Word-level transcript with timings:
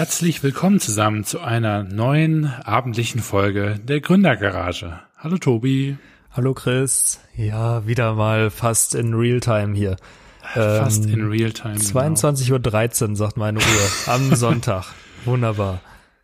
Herzlich 0.00 0.42
willkommen 0.42 0.80
zusammen 0.80 1.24
zu 1.24 1.40
einer 1.40 1.82
neuen 1.82 2.46
abendlichen 2.46 3.20
Folge 3.20 3.78
der 3.84 4.00
Gründergarage. 4.00 4.98
Hallo 5.18 5.36
Tobi. 5.36 5.98
Hallo 6.32 6.54
Chris. 6.54 7.20
Ja, 7.36 7.86
wieder 7.86 8.14
mal 8.14 8.48
fast 8.48 8.94
in 8.94 9.12
Realtime 9.12 9.76
hier. 9.76 9.96
Fast 10.54 11.04
ähm, 11.04 11.12
in 11.12 11.28
Realtime. 11.28 11.74
22.13 11.74 13.10
Uhr, 13.10 13.16
sagt 13.16 13.36
meine 13.36 13.58
Uhr, 13.58 13.90
am 14.06 14.34
Sonntag. 14.34 14.86
Wunderbar. 15.26 15.82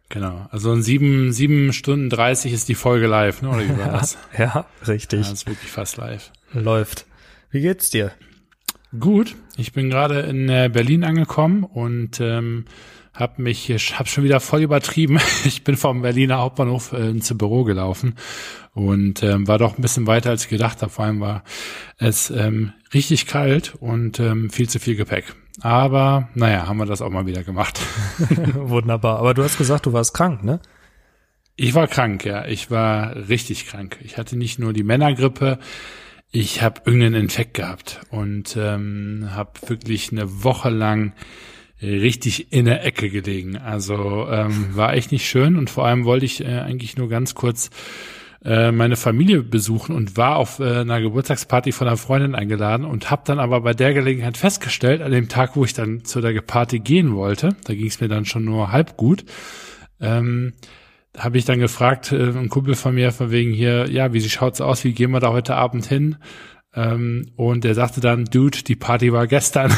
Genau. 0.09 0.47
Also 0.51 0.73
in 0.73 0.83
sieben, 0.83 1.35
sieben 1.35 1.75
Stunden 1.75 2.09
dreißig 2.09 2.55
ist 2.55 2.71
die 2.71 2.75
Folge 2.75 3.07
live, 3.07 3.43
ne? 3.43 3.51
Oder 3.51 3.65
wie 3.65 3.79
war 3.79 3.93
das? 3.93 4.17
ja, 4.39 4.65
richtig. 4.89 5.27
Ja, 5.27 5.33
ist 5.35 5.47
wirklich 5.47 5.71
fast 5.71 5.99
live. 5.99 6.33
Läuft. 6.55 7.05
Wie 7.51 7.61
geht's 7.61 7.91
dir? 7.91 8.13
Gut. 8.99 9.37
Ich 9.59 9.75
bin 9.75 9.91
gerade 9.91 10.21
in 10.21 10.49
äh, 10.49 10.71
Berlin 10.73 11.05
angekommen 11.05 11.63
und 11.63 12.21
ähm, 12.23 12.65
hab 13.17 13.39
mich, 13.39 13.71
hab 13.71 14.09
schon 14.09 14.25
wieder 14.25 14.41
voll 14.41 14.63
übertrieben. 14.63 15.19
Ich 15.45 15.65
bin 15.65 15.77
vom 15.77 16.03
Berliner 16.03 16.39
Hauptbahnhof 16.39 16.93
äh, 16.93 17.09
ins 17.09 17.37
Büro 17.37 17.65
gelaufen 17.65 18.15
und 18.75 19.23
ähm, 19.23 19.49
war 19.49 19.59
doch 19.59 19.79
ein 19.79 19.83
bisschen 19.83 20.07
weiter 20.07 20.31
als 20.31 20.45
ich 20.45 20.49
gedacht 20.49 20.83
habe. 20.83 20.93
Vor 20.93 21.05
allem 21.05 21.21
war 21.21 21.45
es 21.99 22.31
ähm, 22.31 22.73
richtig 22.93 23.27
kalt 23.27 23.75
und 23.81 24.21
ähm, 24.21 24.51
viel 24.51 24.69
zu 24.69 24.79
viel 24.79 24.97
Gepäck. 24.97 25.35
Aber 25.63 26.29
naja, 26.35 26.67
haben 26.67 26.79
wir 26.79 26.87
das 26.87 27.01
auch 27.01 27.11
mal 27.11 27.27
wieder 27.27 27.43
gemacht. 27.43 27.81
Wunderbar. 28.55 29.19
Aber 29.19 29.35
du 29.35 29.43
hast 29.43 29.59
gesagt, 29.59 29.87
du 29.87 29.93
warst 29.93 30.15
krank, 30.15 30.45
ne? 30.45 30.61
Ich 31.57 31.75
war 31.75 31.87
krank, 31.87 32.25
ja. 32.25 32.45
Ich 32.47 32.71
war 32.71 33.17
richtig 33.29 33.67
krank. 33.67 33.99
Ich 34.03 34.19
hatte 34.19 34.37
nicht 34.37 34.59
nur 34.59 34.73
die 34.73 34.85
Männergrippe, 34.85 35.59
ich 36.31 36.61
habe 36.61 36.83
irgendeinen 36.85 37.15
Infekt 37.15 37.55
gehabt 37.55 38.01
und 38.11 38.57
ähm, 38.59 39.29
habe 39.31 39.53
wirklich 39.69 40.13
eine 40.13 40.45
Woche 40.45 40.69
lang 40.69 41.15
richtig 41.83 42.53
in 42.53 42.65
der 42.65 42.85
Ecke 42.85 43.11
gelegen. 43.11 43.57
Also 43.57 44.27
ähm, 44.31 44.75
war 44.75 44.95
echt 44.95 45.13
nicht 45.13 45.29
schön 45.29 45.57
und 45.57 45.71
vor 45.71 45.87
allem 45.87 46.05
wollte 46.05 46.25
ich 46.25 46.43
äh, 46.43 46.61
eigentlich 46.61 46.97
nur 46.97 47.09
ganz 47.09 47.35
kurz 47.35 47.71
äh, 48.45 48.71
meine 48.71 48.97
Familie 48.97 49.43
besuchen 49.43 49.95
und 49.95 50.17
war 50.17 50.37
auf 50.37 50.61
äh, 50.61 50.81
einer 50.81 51.01
Geburtstagsparty 51.01 51.73
von 51.73 51.89
einer 51.89 51.97
Freundin 51.97 52.35
eingeladen 52.35 52.87
und 52.87 53.11
habe 53.11 53.23
dann 53.25 53.39
aber 53.39 53.61
bei 53.61 53.75
der 53.75 53.93
Gelegenheit 53.93 54.37
festgestellt, 54.37 55.03
an 55.03 55.11
dem 55.11 55.29
Tag, 55.29 55.57
wo 55.57 55.65
ich 55.65 55.75
dann 55.75 56.05
zu 56.05 56.21
der 56.21 56.41
Party 56.41 56.79
gehen 56.79 57.15
wollte, 57.15 57.57
da 57.65 57.75
ging 57.75 57.87
es 57.87 58.01
mir 58.01 58.09
dann 58.09 58.25
schon 58.25 58.45
nur 58.45 58.73
halb 58.73 58.97
gut, 58.97 59.25
ähm, 60.01 60.53
habe 61.17 61.39
ich 61.39 61.45
dann 61.45 61.59
gefragt, 61.59 62.13
äh, 62.13 62.29
ein 62.29 62.49
Kumpel 62.49 62.75
von 62.75 62.95
mir 62.95 63.11
von 63.11 63.31
wegen 63.31 63.53
hier, 63.53 63.91
ja, 63.91 64.13
wie 64.13 64.23
schaut's 64.29 64.61
aus, 64.61 64.85
wie 64.85 64.93
gehen 64.93 65.11
wir 65.11 65.21
da 65.21 65.33
heute 65.33 65.57
Abend 65.57 65.87
hin? 65.87 66.17
Ähm, 66.77 67.31
und 67.37 67.65
er 67.65 67.75
sagte 67.75 68.03
dann, 68.03 68.27
Dude, 68.27 68.63
die 68.63 68.77
Party 68.77 69.11
war 69.13 69.27
gestern. 69.27 69.73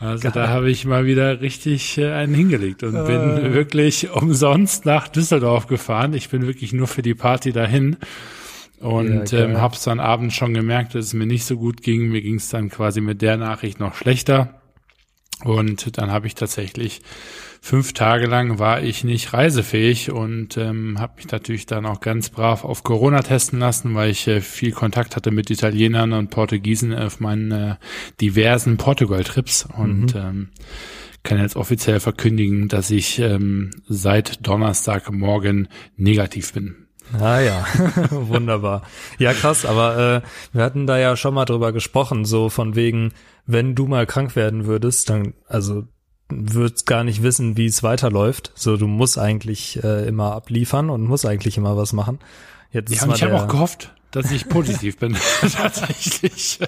also 0.00 0.22
Geil. 0.22 0.32
da 0.34 0.48
habe 0.48 0.70
ich 0.70 0.84
mal 0.84 1.06
wieder 1.06 1.40
richtig 1.40 1.96
äh, 1.96 2.12
einen 2.12 2.34
hingelegt 2.34 2.82
und 2.82 2.94
äh. 2.94 3.04
bin 3.04 3.54
wirklich 3.54 4.10
umsonst 4.10 4.84
nach 4.84 5.08
Düsseldorf 5.08 5.66
gefahren. 5.66 6.12
Ich 6.12 6.28
bin 6.28 6.46
wirklich 6.46 6.74
nur 6.74 6.88
für 6.88 7.00
die 7.00 7.14
Party 7.14 7.52
dahin. 7.52 7.96
Und 8.80 9.32
ja, 9.32 9.40
ähm, 9.40 9.60
hab's 9.60 9.84
dann 9.84 9.98
abends 9.98 10.34
schon 10.34 10.52
gemerkt, 10.52 10.94
dass 10.94 11.06
es 11.06 11.14
mir 11.14 11.26
nicht 11.26 11.46
so 11.46 11.56
gut 11.56 11.82
ging. 11.82 12.10
Mir 12.10 12.20
ging 12.20 12.36
es 12.36 12.50
dann 12.50 12.68
quasi 12.68 13.00
mit 13.00 13.22
der 13.22 13.38
Nachricht 13.38 13.80
noch 13.80 13.94
schlechter. 13.94 14.60
Und 15.42 15.96
dann 15.96 16.10
habe 16.10 16.26
ich 16.26 16.34
tatsächlich 16.34 17.00
fünf 17.60 17.92
Tage 17.92 18.26
lang 18.26 18.58
war 18.58 18.82
ich 18.82 19.04
nicht 19.04 19.32
reisefähig 19.32 20.10
und 20.10 20.56
ähm, 20.56 20.98
habe 20.98 21.14
mich 21.16 21.30
natürlich 21.30 21.66
dann 21.66 21.86
auch 21.86 22.00
ganz 22.00 22.30
brav 22.30 22.64
auf 22.64 22.82
Corona 22.82 23.20
testen 23.22 23.58
lassen, 23.58 23.94
weil 23.94 24.10
ich 24.10 24.26
äh, 24.28 24.40
viel 24.40 24.72
Kontakt 24.72 25.16
hatte 25.16 25.30
mit 25.30 25.50
Italienern 25.50 26.12
und 26.12 26.30
Portugiesen 26.30 26.94
auf 26.94 27.20
meinen 27.20 27.50
äh, 27.50 27.76
diversen 28.20 28.76
Portugal-Trips 28.76 29.68
und 29.76 30.14
mhm. 30.14 30.20
ähm, 30.20 30.48
kann 31.22 31.38
jetzt 31.38 31.56
offiziell 31.56 32.00
verkündigen, 32.00 32.68
dass 32.68 32.90
ich 32.90 33.18
ähm, 33.18 33.70
seit 33.86 34.46
Donnerstagmorgen 34.46 35.68
negativ 35.96 36.52
bin. 36.52 36.88
Ah 37.18 37.40
ja, 37.40 37.66
wunderbar. 38.10 38.82
Ja, 39.18 39.32
krass, 39.32 39.64
aber 39.64 40.22
äh, 40.22 40.28
wir 40.52 40.62
hatten 40.62 40.86
da 40.86 40.98
ja 40.98 41.16
schon 41.16 41.34
mal 41.34 41.46
drüber 41.46 41.72
gesprochen, 41.72 42.24
so 42.24 42.50
von 42.50 42.74
wegen, 42.74 43.12
wenn 43.46 43.74
du 43.74 43.86
mal 43.86 44.06
krank 44.06 44.36
werden 44.36 44.66
würdest, 44.66 45.08
dann, 45.08 45.34
also 45.46 45.84
würdest 46.28 46.86
gar 46.86 47.04
nicht 47.04 47.22
wissen, 47.22 47.56
wie 47.56 47.66
es 47.66 47.82
weiterläuft. 47.82 48.52
So, 48.54 48.76
du 48.76 48.86
musst 48.86 49.18
eigentlich 49.18 49.82
äh, 49.82 50.06
immer 50.06 50.32
abliefern 50.32 50.90
und 50.90 51.04
musst 51.04 51.26
eigentlich 51.26 51.56
immer 51.56 51.76
was 51.76 51.92
machen. 51.92 52.18
Jetzt 52.70 52.94
ja, 52.94 53.04
und 53.04 53.14
ich 53.14 53.22
habe 53.22 53.40
auch 53.40 53.48
gehofft, 53.48 53.94
dass 54.10 54.30
ich 54.30 54.48
positiv 54.48 54.98
bin. 54.98 55.16
Tatsächlich. 55.40 56.58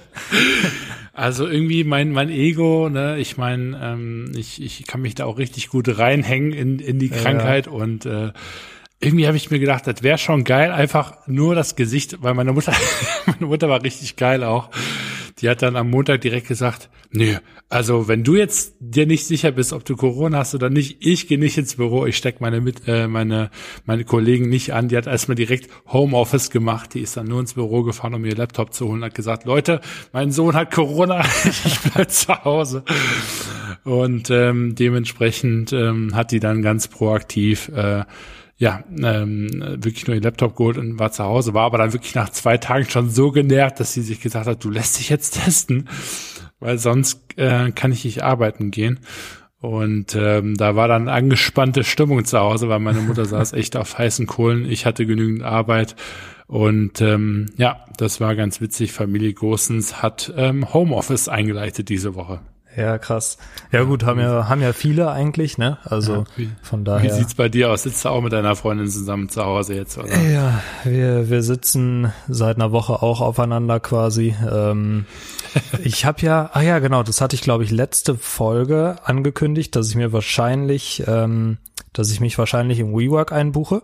Also 1.12 1.46
irgendwie 1.46 1.84
mein 1.84 2.12
mein 2.12 2.30
Ego, 2.30 2.88
ne, 2.88 3.18
ich 3.18 3.36
meine, 3.36 3.78
ähm, 3.82 4.32
ich, 4.34 4.62
ich 4.62 4.86
kann 4.86 5.02
mich 5.02 5.14
da 5.14 5.26
auch 5.26 5.38
richtig 5.38 5.68
gut 5.68 5.98
reinhängen 5.98 6.52
in, 6.52 6.78
in 6.78 6.98
die 6.98 7.10
Krankheit 7.10 7.66
ja. 7.66 7.72
und 7.72 8.06
äh, 8.06 8.32
irgendwie 9.00 9.26
habe 9.26 9.36
ich 9.36 9.50
mir 9.50 9.58
gedacht, 9.58 9.86
das 9.86 10.02
wäre 10.02 10.18
schon 10.18 10.44
geil, 10.44 10.70
einfach 10.70 11.26
nur 11.26 11.54
das 11.54 11.74
Gesicht, 11.74 12.22
weil 12.22 12.34
meine 12.34 12.52
Mutter, 12.52 12.72
meine 13.26 13.46
Mutter 13.46 13.68
war 13.68 13.82
richtig 13.82 14.16
geil 14.16 14.44
auch. 14.44 14.70
Die 15.38 15.48
hat 15.48 15.62
dann 15.62 15.76
am 15.76 15.90
Montag 15.90 16.20
direkt 16.20 16.48
gesagt, 16.48 16.90
nö, 17.10 17.36
also 17.68 18.08
wenn 18.08 18.24
du 18.24 18.36
jetzt 18.36 18.74
dir 18.80 19.06
nicht 19.06 19.26
sicher 19.26 19.52
bist, 19.52 19.72
ob 19.72 19.84
du 19.84 19.96
Corona 19.96 20.38
hast 20.38 20.54
oder 20.54 20.70
nicht, 20.70 20.98
ich 21.00 21.28
gehe 21.28 21.38
nicht 21.38 21.56
ins 21.56 21.76
Büro, 21.76 22.06
ich 22.06 22.16
steck 22.16 22.40
meine 22.40 22.60
mit, 22.60 22.88
äh, 22.88 23.06
meine 23.06 23.50
meine 23.86 24.04
Kollegen 24.04 24.48
nicht 24.48 24.72
an. 24.72 24.88
Die 24.88 24.96
hat 24.96 25.06
erstmal 25.06 25.36
direkt 25.36 25.68
Homeoffice 25.86 26.50
gemacht. 26.50 26.94
Die 26.94 27.00
ist 27.00 27.16
dann 27.16 27.26
nur 27.26 27.40
ins 27.40 27.54
Büro 27.54 27.82
gefahren, 27.82 28.14
um 28.14 28.24
ihr 28.24 28.36
Laptop 28.36 28.74
zu 28.74 28.88
holen, 28.88 29.04
hat 29.04 29.14
gesagt, 29.14 29.44
Leute, 29.44 29.80
mein 30.12 30.32
Sohn 30.32 30.54
hat 30.54 30.70
Corona, 30.70 31.20
ich 31.44 31.78
bleib 31.80 32.10
zu 32.10 32.44
Hause. 32.44 32.84
Und 33.84 34.30
ähm, 34.30 34.74
dementsprechend 34.74 35.72
ähm, 35.72 36.14
hat 36.14 36.32
die 36.32 36.40
dann 36.40 36.62
ganz 36.62 36.88
proaktiv 36.88 37.68
äh, 37.68 38.04
ja, 38.60 38.84
ähm, 39.02 39.48
wirklich 39.82 40.06
nur 40.06 40.14
den 40.14 40.22
Laptop 40.22 40.54
geholt 40.54 40.76
und 40.76 40.98
war 40.98 41.10
zu 41.10 41.24
Hause, 41.24 41.54
war 41.54 41.64
aber 41.64 41.78
dann 41.78 41.94
wirklich 41.94 42.14
nach 42.14 42.28
zwei 42.28 42.58
Tagen 42.58 42.84
schon 42.88 43.08
so 43.08 43.32
genervt, 43.32 43.80
dass 43.80 43.94
sie 43.94 44.02
sich 44.02 44.20
gesagt 44.20 44.46
hat, 44.46 44.62
du 44.62 44.68
lässt 44.68 44.98
dich 44.98 45.08
jetzt 45.08 45.42
testen, 45.42 45.88
weil 46.60 46.76
sonst 46.76 47.22
äh, 47.36 47.70
kann 47.72 47.90
ich 47.90 48.04
nicht 48.04 48.22
arbeiten 48.22 48.70
gehen. 48.70 49.00
Und 49.62 50.14
ähm, 50.14 50.56
da 50.58 50.76
war 50.76 50.88
dann 50.88 51.08
angespannte 51.08 51.84
Stimmung 51.84 52.22
zu 52.26 52.38
Hause, 52.38 52.68
weil 52.68 52.80
meine 52.80 53.00
Mutter 53.00 53.24
saß 53.26 53.54
echt 53.54 53.76
auf 53.76 53.96
heißen 53.96 54.26
Kohlen. 54.26 54.70
Ich 54.70 54.84
hatte 54.84 55.06
genügend 55.06 55.42
Arbeit. 55.42 55.96
Und 56.46 57.00
ähm, 57.00 57.46
ja, 57.56 57.86
das 57.96 58.20
war 58.20 58.36
ganz 58.36 58.60
witzig. 58.60 58.92
Familie 58.92 59.32
Großens 59.32 60.02
hat 60.02 60.34
ähm, 60.36 60.74
Homeoffice 60.74 61.28
eingeleitet 61.28 61.88
diese 61.88 62.14
Woche. 62.14 62.40
Ja, 62.76 62.98
krass. 62.98 63.36
Ja 63.72 63.82
gut, 63.82 64.04
haben 64.04 64.20
ja, 64.20 64.48
haben 64.48 64.62
ja 64.62 64.72
viele 64.72 65.10
eigentlich, 65.10 65.58
ne? 65.58 65.78
Also 65.84 66.14
ja, 66.14 66.24
wie, 66.36 66.50
von 66.62 66.84
daher. 66.84 67.10
Wie 67.10 67.14
sieht's 67.14 67.34
bei 67.34 67.48
dir 67.48 67.70
aus? 67.70 67.82
Sitzt 67.82 68.04
du 68.04 68.08
auch 68.10 68.20
mit 68.20 68.32
deiner 68.32 68.54
Freundin 68.54 68.88
zusammen 68.88 69.28
zu 69.28 69.44
Hause 69.44 69.74
jetzt, 69.74 69.98
oder? 69.98 70.16
Ja, 70.20 70.62
wir, 70.84 71.28
wir 71.28 71.42
sitzen 71.42 72.12
seit 72.28 72.56
einer 72.56 72.70
Woche 72.70 73.02
auch 73.02 73.20
aufeinander 73.20 73.80
quasi. 73.80 74.34
Ähm, 74.48 75.06
ich 75.84 76.04
habe 76.04 76.22
ja, 76.22 76.50
ah 76.52 76.62
ja, 76.62 76.78
genau, 76.78 77.02
das 77.02 77.20
hatte 77.20 77.34
ich, 77.34 77.42
glaube 77.42 77.64
ich, 77.64 77.70
letzte 77.70 78.14
Folge 78.14 78.98
angekündigt, 79.04 79.74
dass 79.74 79.88
ich 79.88 79.96
mir 79.96 80.12
wahrscheinlich, 80.12 81.02
ähm, 81.08 81.58
dass 81.92 82.12
ich 82.12 82.20
mich 82.20 82.38
wahrscheinlich 82.38 82.78
im 82.78 82.92
WeWork 82.92 83.32
einbuche. 83.32 83.82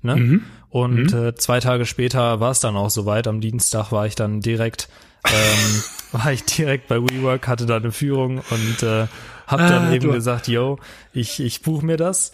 Ne? 0.00 0.16
Mhm. 0.16 0.42
Und 0.70 1.12
mhm. 1.12 1.28
Äh, 1.28 1.34
zwei 1.34 1.60
Tage 1.60 1.86
später 1.86 2.40
war 2.40 2.50
es 2.50 2.60
dann 2.60 2.76
auch 2.76 2.90
soweit. 2.90 3.26
Am 3.26 3.40
Dienstag 3.40 3.90
war 3.92 4.06
ich 4.06 4.14
dann 4.14 4.40
direkt 4.40 4.88
ähm, 5.24 5.82
war 6.12 6.32
ich 6.32 6.44
direkt 6.44 6.88
bei 6.88 6.96
WeWork, 6.96 7.48
hatte 7.48 7.66
da 7.66 7.76
eine 7.76 7.92
Führung 7.92 8.40
und 8.50 8.82
äh, 8.82 9.06
habe 9.46 9.62
dann 9.62 9.86
ah, 9.86 9.92
eben 9.92 10.12
gesagt, 10.12 10.48
yo, 10.48 10.78
ich, 11.12 11.40
ich 11.40 11.62
buche 11.62 11.84
mir 11.84 11.96
das. 11.96 12.32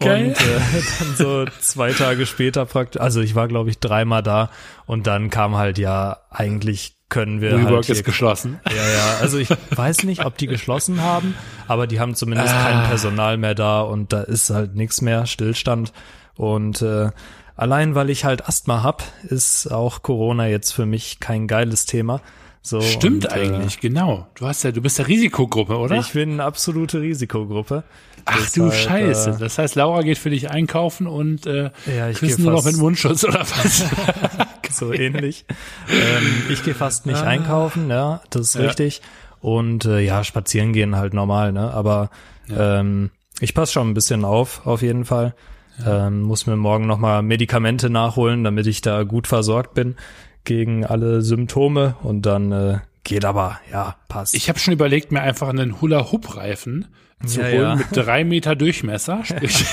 Geil. 0.00 0.28
Und 0.28 0.40
äh, 0.40 0.60
dann 0.98 1.16
so 1.16 1.44
zwei 1.60 1.92
Tage 1.92 2.26
später 2.26 2.66
praktisch, 2.66 3.00
also 3.00 3.20
ich 3.20 3.34
war 3.34 3.48
glaube 3.48 3.70
ich 3.70 3.78
dreimal 3.78 4.22
da 4.22 4.50
und 4.86 5.06
dann 5.06 5.30
kam 5.30 5.56
halt 5.56 5.78
ja 5.78 6.18
eigentlich 6.30 6.96
können 7.08 7.42
wir 7.42 7.52
WeWork 7.52 7.88
halt 7.88 7.90
ist 7.90 8.04
geschlossen. 8.04 8.58
Ja, 8.68 8.74
ja, 8.74 9.18
also 9.20 9.36
ich 9.38 9.50
weiß 9.70 10.04
nicht, 10.04 10.24
ob 10.24 10.38
die 10.38 10.46
geschlossen 10.46 11.02
haben, 11.02 11.34
aber 11.68 11.86
die 11.86 12.00
haben 12.00 12.14
zumindest 12.14 12.54
ah. 12.54 12.62
kein 12.62 12.88
Personal 12.88 13.36
mehr 13.36 13.54
da 13.54 13.82
und 13.82 14.12
da 14.12 14.22
ist 14.22 14.48
halt 14.48 14.74
nichts 14.74 15.02
mehr, 15.02 15.26
Stillstand 15.26 15.92
und 16.36 16.80
äh, 16.80 17.10
allein 17.56 17.94
weil 17.94 18.10
ich 18.10 18.24
halt 18.24 18.46
Asthma 18.46 18.82
hab, 18.82 19.02
ist 19.24 19.68
auch 19.68 20.02
Corona 20.02 20.46
jetzt 20.48 20.72
für 20.72 20.86
mich 20.86 21.20
kein 21.20 21.46
geiles 21.46 21.86
Thema. 21.86 22.20
So, 22.64 22.80
Stimmt 22.80 23.26
und, 23.26 23.32
äh, 23.32 23.40
eigentlich, 23.40 23.78
äh, 23.78 23.80
genau. 23.80 24.28
Du 24.36 24.46
hast 24.46 24.62
ja, 24.62 24.70
du 24.70 24.80
bist 24.80 24.98
der 24.98 25.08
Risikogruppe, 25.08 25.76
oder? 25.76 25.96
Ich 25.96 26.12
bin 26.12 26.32
eine 26.32 26.44
absolute 26.44 27.00
Risikogruppe. 27.00 27.82
Ach 28.24 28.38
Deshalb, 28.38 28.70
du 28.70 28.76
Scheiße. 28.76 29.30
Äh, 29.30 29.38
das 29.38 29.58
heißt, 29.58 29.74
Laura 29.74 30.02
geht 30.02 30.18
für 30.18 30.30
dich 30.30 30.48
einkaufen 30.48 31.08
und 31.08 31.44
äh, 31.46 31.70
ja, 31.86 32.08
ich 32.08 32.18
Chris 32.18 32.38
nur 32.38 32.52
noch 32.52 32.64
mit 32.64 32.76
Mundschutz 32.76 33.24
oder 33.24 33.40
was? 33.40 33.84
so 34.70 34.92
ähnlich. 34.92 35.44
ähm, 35.90 36.42
ich 36.50 36.62
gehe 36.62 36.74
fast 36.74 37.06
nicht 37.06 37.18
ah. 37.18 37.26
einkaufen, 37.26 37.90
ja, 37.90 38.20
das 38.30 38.48
ist 38.48 38.54
ja. 38.54 38.62
richtig. 38.62 39.02
Und 39.40 39.84
äh, 39.84 39.98
ja, 39.98 40.22
spazieren 40.22 40.72
gehen 40.72 40.96
halt 40.96 41.14
normal, 41.14 41.52
ne? 41.52 41.72
Aber 41.72 42.10
ja. 42.46 42.80
ähm, 42.80 43.10
ich 43.40 43.54
passe 43.54 43.72
schon 43.72 43.90
ein 43.90 43.94
bisschen 43.94 44.24
auf, 44.24 44.64
auf 44.66 44.82
jeden 44.82 45.04
Fall. 45.04 45.34
Ja. 45.78 46.06
Ähm, 46.06 46.22
muss 46.22 46.46
mir 46.46 46.56
morgen 46.56 46.86
nochmal 46.86 47.22
Medikamente 47.22 47.90
nachholen, 47.90 48.44
damit 48.44 48.66
ich 48.66 48.80
da 48.80 49.02
gut 49.04 49.26
versorgt 49.26 49.74
bin 49.74 49.96
gegen 50.44 50.84
alle 50.84 51.22
Symptome 51.22 51.96
und 52.02 52.26
dann 52.26 52.52
äh, 52.52 52.78
geht 53.04 53.24
aber, 53.24 53.60
ja, 53.70 53.96
passt. 54.08 54.34
Ich 54.34 54.48
habe 54.48 54.58
schon 54.58 54.74
überlegt, 54.74 55.12
mir 55.12 55.20
einfach 55.20 55.48
einen 55.48 55.80
Hula-Hoop-Reifen 55.80 56.88
zu 57.26 57.40
Ja, 57.40 57.46
holen 57.48 57.60
ja. 57.62 57.74
mit 57.76 57.86
drei 57.92 58.24
Meter 58.24 58.54
Durchmesser, 58.56 59.20
sprich, 59.24 59.64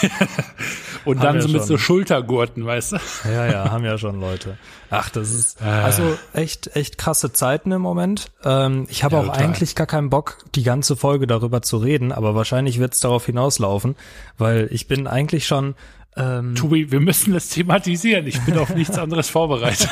und 1.06 1.20
Haben 1.20 1.26
dann 1.40 1.42
so 1.42 1.48
mit 1.48 1.58
schon. 1.60 1.68
so 1.68 1.78
Schultergurten, 1.78 2.66
weißt 2.66 2.94
du? 2.94 2.98
Ja, 3.32 3.46
ja, 3.48 3.72
haben 3.72 3.86
ja 3.86 3.98
schon 3.98 4.20
Leute. 4.20 4.58
Ach, 4.90 5.10
das 5.10 5.32
ist 5.32 5.62
Ah. 5.62 5.84
also 5.84 6.18
echt, 6.34 6.76
echt 6.76 6.98
krasse 6.98 7.32
Zeiten 7.32 7.72
im 7.72 7.82
Moment. 7.82 8.32
Ähm, 8.44 8.86
ich 8.90 9.04
habe 9.04 9.16
Ja, 9.16 9.22
auch 9.22 9.26
total. 9.28 9.44
eigentlich 9.44 9.76
gar 9.76 9.88
keinen 9.88 10.10
Bock, 10.10 10.38
die 10.56 10.64
ganze 10.64 10.96
Folge 10.96 11.28
darüber 11.28 11.62
zu 11.62 11.78
reden, 11.78 12.12
aber 12.12 12.36
wahrscheinlich 12.36 12.80
wird 12.80 12.94
es 12.94 13.00
darauf 13.00 13.26
hinauslaufen, 13.26 13.96
weil 14.38 14.68
ich 14.72 14.88
bin 14.88 15.08
eigentlich 15.08 15.46
schon 15.48 15.76
ähm, 16.18 16.56
Tobi, 16.56 16.92
wir 16.92 17.00
müssen 17.00 17.34
das 17.34 17.50
thematisieren. 17.50 18.26
Ich 18.28 18.42
bin 18.42 18.58
auf 18.58 18.74
nichts 18.76 18.98
anderes 18.98 19.30
vorbereitet. 19.30 19.90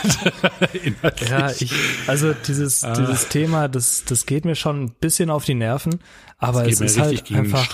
Ja, 1.30 1.52
ich, 1.52 1.72
also 2.08 2.34
dieses, 2.34 2.84
Ah. 2.84 2.94
dieses 2.94 3.28
Thema, 3.30 3.68
das, 3.68 4.04
das 4.06 4.26
geht 4.26 4.44
mir 4.46 4.56
schon 4.56 4.84
ein 4.86 4.92
bisschen 5.00 5.30
auf 5.30 5.46
die 5.46 5.54
Nerven, 5.54 6.00
aber 6.38 6.68
es 6.68 6.82
ist 6.82 7.00
halt 7.00 7.32
einfach, 7.32 7.68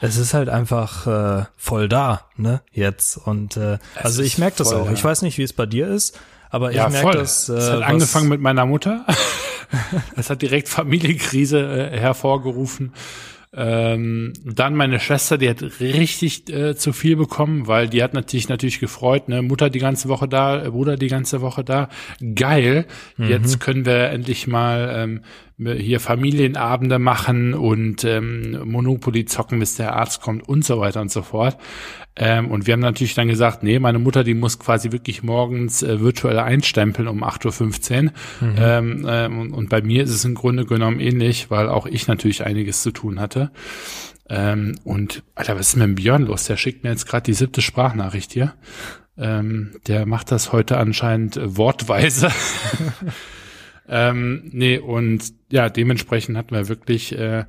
es 0.00 0.16
ist 0.16 0.34
halt 0.34 0.48
einfach 0.48 1.06
äh, 1.40 1.44
voll 1.56 1.88
da, 1.88 2.26
ne, 2.36 2.60
jetzt. 2.72 3.16
Und 3.16 3.56
äh, 3.56 3.78
also 3.96 4.22
ich 4.22 4.38
merke 4.38 4.58
das 4.58 4.72
auch. 4.72 4.86
da. 4.86 4.92
Ich 4.92 5.02
weiß 5.02 5.22
nicht, 5.22 5.38
wie 5.38 5.42
es 5.42 5.52
bei 5.52 5.66
dir 5.66 5.88
ist, 5.88 6.18
aber 6.50 6.70
Ja, 6.72 6.86
ich 6.86 6.92
merke 6.92 7.08
voll. 7.08 7.16
das. 7.18 7.48
Äh, 7.48 7.54
Es 7.54 7.70
hat 7.70 7.82
angefangen 7.82 8.28
mit 8.28 8.40
meiner 8.40 8.66
Mutter. 8.66 9.04
Das 10.16 10.30
hat 10.30 10.40
direkt 10.40 10.66
Familienkrise 10.66 11.90
äh, 11.92 11.98
hervorgerufen. 12.00 12.94
Ähm, 13.52 14.34
dann 14.44 14.74
meine 14.74 15.00
Schwester, 15.00 15.38
die 15.38 15.48
hat 15.48 15.62
richtig 15.80 16.50
äh, 16.50 16.76
zu 16.76 16.92
viel 16.92 17.16
bekommen, 17.16 17.66
weil 17.66 17.88
die 17.88 18.02
hat 18.02 18.12
natürlich 18.12 18.48
natürlich 18.48 18.78
gefreut, 18.78 19.28
ne, 19.28 19.40
Mutter 19.40 19.70
die 19.70 19.78
ganze 19.78 20.08
Woche 20.08 20.28
da, 20.28 20.64
äh, 20.64 20.70
Bruder 20.70 20.96
die 20.96 21.08
ganze 21.08 21.40
Woche 21.40 21.64
da. 21.64 21.88
Geil. 22.34 22.86
Jetzt 23.16 23.58
können 23.60 23.84
wir 23.84 24.10
endlich 24.10 24.46
mal 24.46 24.92
ähm, 24.94 25.76
hier 25.76 25.98
Familienabende 25.98 26.98
machen 26.98 27.54
und 27.54 28.04
ähm, 28.04 28.60
Monopoly 28.64 29.24
zocken, 29.24 29.58
bis 29.58 29.76
der 29.76 29.96
Arzt 29.96 30.20
kommt 30.20 30.48
und 30.48 30.64
so 30.64 30.78
weiter 30.78 31.00
und 31.00 31.10
so 31.10 31.22
fort. 31.22 31.56
Ähm, 32.20 32.50
und 32.50 32.66
wir 32.66 32.72
haben 32.72 32.80
natürlich 32.80 33.14
dann 33.14 33.28
gesagt, 33.28 33.62
nee, 33.62 33.78
meine 33.78 34.00
Mutter, 34.00 34.24
die 34.24 34.34
muss 34.34 34.58
quasi 34.58 34.90
wirklich 34.90 35.22
morgens 35.22 35.84
äh, 35.84 36.00
virtuell 36.00 36.40
einstempeln 36.40 37.06
um 37.06 37.22
8.15 37.22 38.06
Uhr. 38.06 38.12
Ähm, 38.58 39.06
ähm, 39.08 39.38
und, 39.38 39.52
und 39.52 39.68
bei 39.68 39.80
mir 39.82 40.02
ist 40.02 40.10
es 40.10 40.24
im 40.24 40.34
Grunde 40.34 40.66
genommen 40.66 40.98
ähnlich, 40.98 41.48
weil 41.50 41.68
auch 41.68 41.86
ich 41.86 42.08
natürlich 42.08 42.44
einiges 42.44 42.82
zu 42.82 42.90
tun 42.90 43.20
hatte. 43.20 43.52
Ähm, 44.28 44.74
und 44.82 45.22
Alter, 45.36 45.54
was 45.54 45.68
ist 45.68 45.76
mit 45.76 45.84
dem 45.84 45.94
Björn 45.94 46.26
los? 46.26 46.44
Der 46.46 46.56
schickt 46.56 46.82
mir 46.82 46.90
jetzt 46.90 47.06
gerade 47.06 47.22
die 47.22 47.34
siebte 47.34 47.62
Sprachnachricht 47.62 48.32
hier. 48.32 48.54
Ähm, 49.16 49.76
der 49.86 50.04
macht 50.04 50.32
das 50.32 50.52
heute 50.52 50.76
anscheinend 50.76 51.36
äh, 51.36 51.56
wortweise. 51.56 52.30
ähm, 53.88 54.42
nee, 54.52 54.78
und 54.78 55.22
ja, 55.50 55.68
dementsprechend 55.68 56.36
hatten 56.36 56.54
wir 56.54 56.68
wirklich 56.68 57.16
äh, 57.16 57.44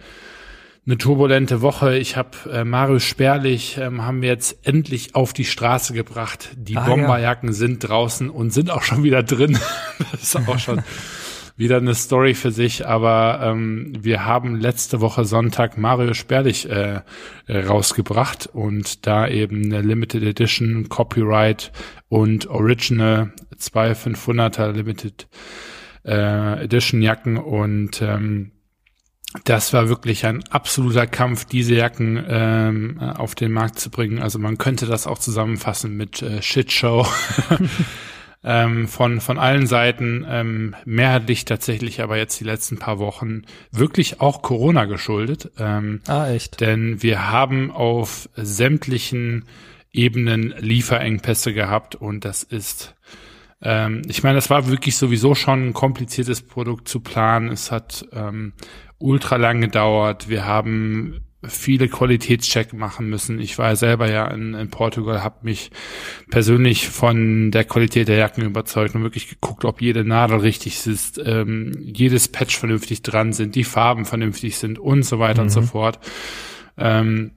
eine 0.90 0.98
turbulente 0.98 1.62
Woche. 1.62 2.00
Ich 2.00 2.18
habe 2.18 2.32
äh, 2.52 2.64
Marius 2.64 3.04
Sperlich 3.04 3.78
ähm, 3.78 4.02
haben 4.02 4.24
wir 4.24 4.30
jetzt 4.30 4.66
endlich 4.66 5.14
auf 5.14 5.34
die 5.34 5.46
Straße 5.46 5.94
gebracht. 5.94 6.50
Die 6.56 6.78
Ah, 6.78 6.86
Bomberjacken 6.88 7.54
sind 7.54 7.88
draußen 7.88 8.28
und 8.28 8.52
sind 8.52 8.72
auch 8.72 8.82
schon 8.82 9.04
wieder 9.04 9.22
drin. 9.22 9.60
das 10.12 10.24
ist 10.24 10.36
auch 10.36 10.58
schon 10.58 10.82
wieder 11.56 11.78
eine 11.78 11.94
Story 11.94 12.34
für 12.34 12.50
sich. 12.50 12.88
Aber 12.88 13.40
ähm, 13.44 13.94
wir 14.00 14.26
haben 14.26 14.56
letzte 14.56 15.00
Woche 15.00 15.26
Sonntag 15.26 15.78
Mario 15.78 16.16
Sperlich 16.16 16.68
äh, 16.68 17.02
rausgebracht 17.48 18.50
und 18.52 19.06
da 19.06 19.28
eben 19.28 19.66
eine 19.66 19.82
Limited 19.82 20.24
Edition, 20.24 20.90
Copyright 20.90 21.72
und 22.08 22.48
Original, 22.48 23.32
zwei 23.58 23.92
500er 23.92 24.72
Limited 24.72 25.28
äh, 26.04 26.64
Edition 26.64 27.04
Jacken 27.04 27.38
und 27.38 28.02
ähm, 28.02 28.54
das 29.44 29.74
war 29.74 29.90
wirklich 29.90 30.26
ein 30.26 30.44
absoluter 30.50 31.06
Kampf, 31.06 31.46
diese 31.46 31.76
Jacken 31.76 32.24
ähm, 32.28 32.98
äh, 33.00 33.06
auf 33.12 33.36
den 33.36 33.52
Markt 33.52 33.80
zu 33.80 33.92
bringen. 33.92 34.20
Also 34.20 34.40
man 34.40 34.58
könnte 34.58 34.88
das 34.88 35.06
auch 35.06 35.20
zusammenfassen 35.20 35.96
mit 35.96 36.22
äh, 36.24 36.42
Shitshow 36.42 37.06
ähm, 38.44 38.88
von 38.88 39.22
von 39.22 39.38
allen 39.38 39.68
Seiten. 39.68 40.26
Ähm, 40.28 40.76
mehrheitlich 40.86 41.46
tatsächlich, 41.46 42.02
aber 42.02 42.18
jetzt 42.18 42.40
die 42.40 42.44
letzten 42.46 42.78
paar 42.80 42.98
Wochen 42.98 43.44
wirklich 43.72 44.20
auch 44.20 44.42
Corona 44.42 44.86
geschuldet. 44.86 45.52
Ähm, 45.60 46.02
Ah, 46.08 46.30
echt? 46.30 46.60
denn 46.60 47.04
wir 47.04 47.30
haben 47.30 47.70
auf 47.72 48.30
sämtlichen 48.36 49.46
Ebenen 49.92 50.54
Lieferengpässe 50.58 51.54
gehabt 51.54 51.96
und 51.96 52.26
das 52.26 52.44
ist, 52.44 52.96
ähm, 53.62 54.02
ich 54.08 54.24
meine, 54.24 54.36
das 54.36 54.50
war 54.50 54.68
wirklich 54.68 54.98
sowieso 54.98 55.36
schon 55.36 55.70
ein 55.70 55.74
kompliziertes 55.74 56.42
Produkt 56.42 56.88
zu 56.88 57.00
planen. 57.00 57.50
Es 57.50 57.72
hat 57.72 58.06
ähm, 58.14 58.54
ultra 59.00 59.38
lang 59.38 59.62
gedauert. 59.62 60.30
Wir 60.30 60.46
haben 60.46 61.22
viele 61.48 61.88
Qualitätscheck 61.88 62.74
machen 62.74 63.10
müssen. 63.10 63.40
Ich 63.40 63.58
war 63.58 63.76
selber 63.78 64.12
ja 64.12 64.28
in, 64.28 64.54
in 64.54 64.70
Portugal, 64.70 65.24
habe 65.24 65.38
mich 65.44 65.72
persönlich 66.30 66.90
von 66.90 67.52
der 67.52 67.64
Qualität 67.64 68.10
der 68.10 68.18
Jacken 68.18 68.44
überzeugt 68.44 68.94
und 68.94 69.04
wirklich 69.04 69.30
geguckt, 69.30 69.64
ob 69.64 69.82
jede 69.82 70.04
Nadel 70.04 70.40
richtig 70.40 70.86
ist, 70.86 71.22
ähm, 71.24 71.72
jedes 71.82 72.28
Patch 72.28 72.58
vernünftig 72.58 73.04
dran 73.04 73.32
sind, 73.32 73.56
die 73.56 73.64
Farben 73.64 74.04
vernünftig 74.04 74.58
sind 74.58 74.80
und 74.80 75.04
so 75.04 75.20
weiter 75.20 75.42
und 75.42 75.50
so 75.50 75.62
fort. 75.62 76.00
Ähm, 76.78 77.32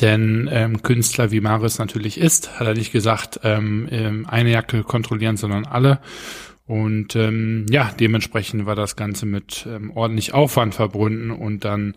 denn 0.00 0.48
ähm, 0.50 0.82
Künstler 0.82 1.30
wie 1.30 1.40
Marius 1.40 1.78
natürlich 1.78 2.18
ist, 2.18 2.58
hat 2.58 2.66
er 2.66 2.74
nicht 2.74 2.90
gesagt, 2.90 3.40
ähm, 3.44 3.86
ähm, 3.90 4.26
eine 4.28 4.50
Jacke 4.50 4.82
kontrollieren, 4.82 5.36
sondern 5.36 5.64
alle. 5.64 6.00
Und 6.66 7.14
ähm, 7.14 7.66
ja, 7.70 7.92
dementsprechend 7.98 8.66
war 8.66 8.74
das 8.74 8.96
Ganze 8.96 9.24
mit 9.26 9.66
ähm, 9.70 9.90
ordentlich 9.92 10.34
Aufwand 10.34 10.74
verbunden. 10.74 11.30
Und 11.30 11.64
dann 11.64 11.94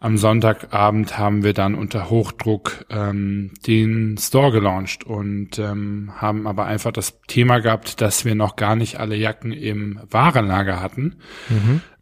am 0.00 0.16
Sonntagabend 0.16 1.18
haben 1.18 1.44
wir 1.44 1.52
dann 1.52 1.74
unter 1.74 2.08
Hochdruck 2.08 2.86
ähm, 2.88 3.50
den 3.66 4.16
Store 4.16 4.50
gelauncht 4.50 5.04
und 5.04 5.58
ähm, 5.58 6.12
haben 6.16 6.46
aber 6.46 6.64
einfach 6.64 6.90
das 6.90 7.20
Thema 7.28 7.58
gehabt, 7.58 8.00
dass 8.00 8.24
wir 8.24 8.34
noch 8.34 8.56
gar 8.56 8.76
nicht 8.76 8.98
alle 8.98 9.14
Jacken 9.14 9.52
im 9.52 10.00
Warenlager 10.10 10.80
hatten. 10.80 11.16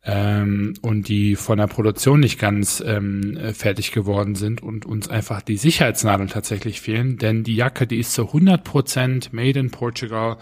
Ähm, 0.05 0.75
und 0.81 1.09
die 1.09 1.35
von 1.35 1.59
der 1.59 1.67
Produktion 1.67 2.21
nicht 2.21 2.39
ganz 2.39 2.83
ähm, 2.87 3.37
äh, 3.37 3.53
fertig 3.53 3.91
geworden 3.91 4.37
sind 4.37 4.63
und 4.63 4.87
uns 4.87 5.09
einfach 5.09 5.43
die 5.43 5.57
Sicherheitsnadeln 5.57 6.31
tatsächlich 6.31 6.81
fehlen, 6.81 7.19
denn 7.19 7.43
die 7.43 7.57
Jacke, 7.57 7.87
die 7.89 7.99
ist 7.99 8.15
zu 8.15 8.23
100% 8.23 9.31
made 9.33 9.59
in 9.59 9.71
Portugal. 9.71 10.37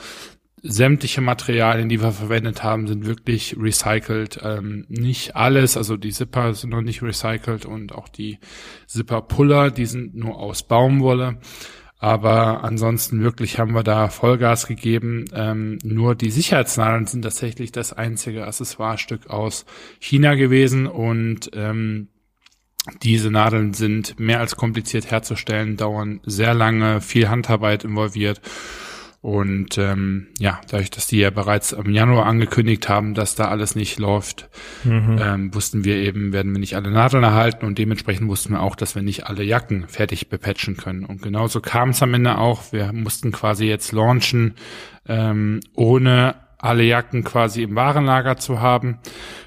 Sämtliche 0.68 1.20
Materialien, 1.20 1.88
die 1.88 2.02
wir 2.02 2.12
verwendet 2.12 2.62
haben, 2.62 2.86
sind 2.86 3.06
wirklich 3.06 3.56
recycelt. 3.58 4.40
Ähm, 4.42 4.84
nicht 4.88 5.36
alles, 5.36 5.76
also 5.76 5.96
die 5.96 6.12
Zipper 6.12 6.54
sind 6.54 6.70
noch 6.70 6.82
nicht 6.82 7.02
recycelt 7.02 7.66
und 7.66 7.92
auch 7.92 8.08
die 8.08 8.38
Zipper-Puller, 8.86 9.70
die 9.70 9.86
sind 9.86 10.14
nur 10.14 10.38
aus 10.38 10.62
Baumwolle. 10.62 11.38
Aber 11.98 12.62
ansonsten 12.62 13.22
wirklich 13.22 13.58
haben 13.58 13.72
wir 13.74 13.82
da 13.82 14.08
Vollgas 14.08 14.66
gegeben. 14.66 15.24
Ähm, 15.32 15.78
nur 15.82 16.14
die 16.14 16.30
Sicherheitsnadeln 16.30 17.06
sind 17.06 17.22
tatsächlich 17.22 17.72
das 17.72 17.92
einzige 17.92 18.46
Accessoirestück 18.46 19.28
aus 19.28 19.64
China 19.98 20.34
gewesen 20.34 20.86
und 20.86 21.50
ähm, 21.54 22.08
diese 23.02 23.30
Nadeln 23.30 23.72
sind 23.72 24.20
mehr 24.20 24.40
als 24.40 24.56
kompliziert 24.56 25.10
herzustellen, 25.10 25.76
dauern 25.76 26.20
sehr 26.24 26.54
lange, 26.54 27.00
viel 27.00 27.28
Handarbeit 27.28 27.84
involviert. 27.84 28.40
Und 29.26 29.76
ähm, 29.76 30.28
ja, 30.38 30.60
dadurch, 30.70 30.92
dass 30.92 31.08
die 31.08 31.18
ja 31.18 31.30
bereits 31.30 31.72
im 31.72 31.90
Januar 31.90 32.26
angekündigt 32.26 32.88
haben, 32.88 33.12
dass 33.12 33.34
da 33.34 33.48
alles 33.48 33.74
nicht 33.74 33.98
läuft, 33.98 34.48
ähm, 35.20 35.52
wussten 35.52 35.84
wir 35.84 35.96
eben, 35.96 36.32
werden 36.32 36.52
wir 36.52 36.60
nicht 36.60 36.76
alle 36.76 36.92
Nadeln 36.92 37.24
erhalten 37.24 37.66
und 37.66 37.76
dementsprechend 37.76 38.28
wussten 38.28 38.52
wir 38.52 38.60
auch, 38.60 38.76
dass 38.76 38.94
wir 38.94 39.02
nicht 39.02 39.26
alle 39.26 39.42
Jacken 39.42 39.88
fertig 39.88 40.28
bepatchen 40.28 40.76
können. 40.76 41.04
Und 41.04 41.22
genauso 41.22 41.60
kam 41.60 41.88
es 41.88 42.04
am 42.04 42.14
Ende 42.14 42.38
auch. 42.38 42.72
Wir 42.72 42.92
mussten 42.92 43.32
quasi 43.32 43.66
jetzt 43.66 43.90
launchen, 43.90 44.54
ähm, 45.08 45.58
ohne 45.74 46.36
alle 46.58 46.84
Jacken 46.84 47.24
quasi 47.24 47.64
im 47.64 47.74
Warenlager 47.74 48.36
zu 48.36 48.60
haben. 48.60 48.98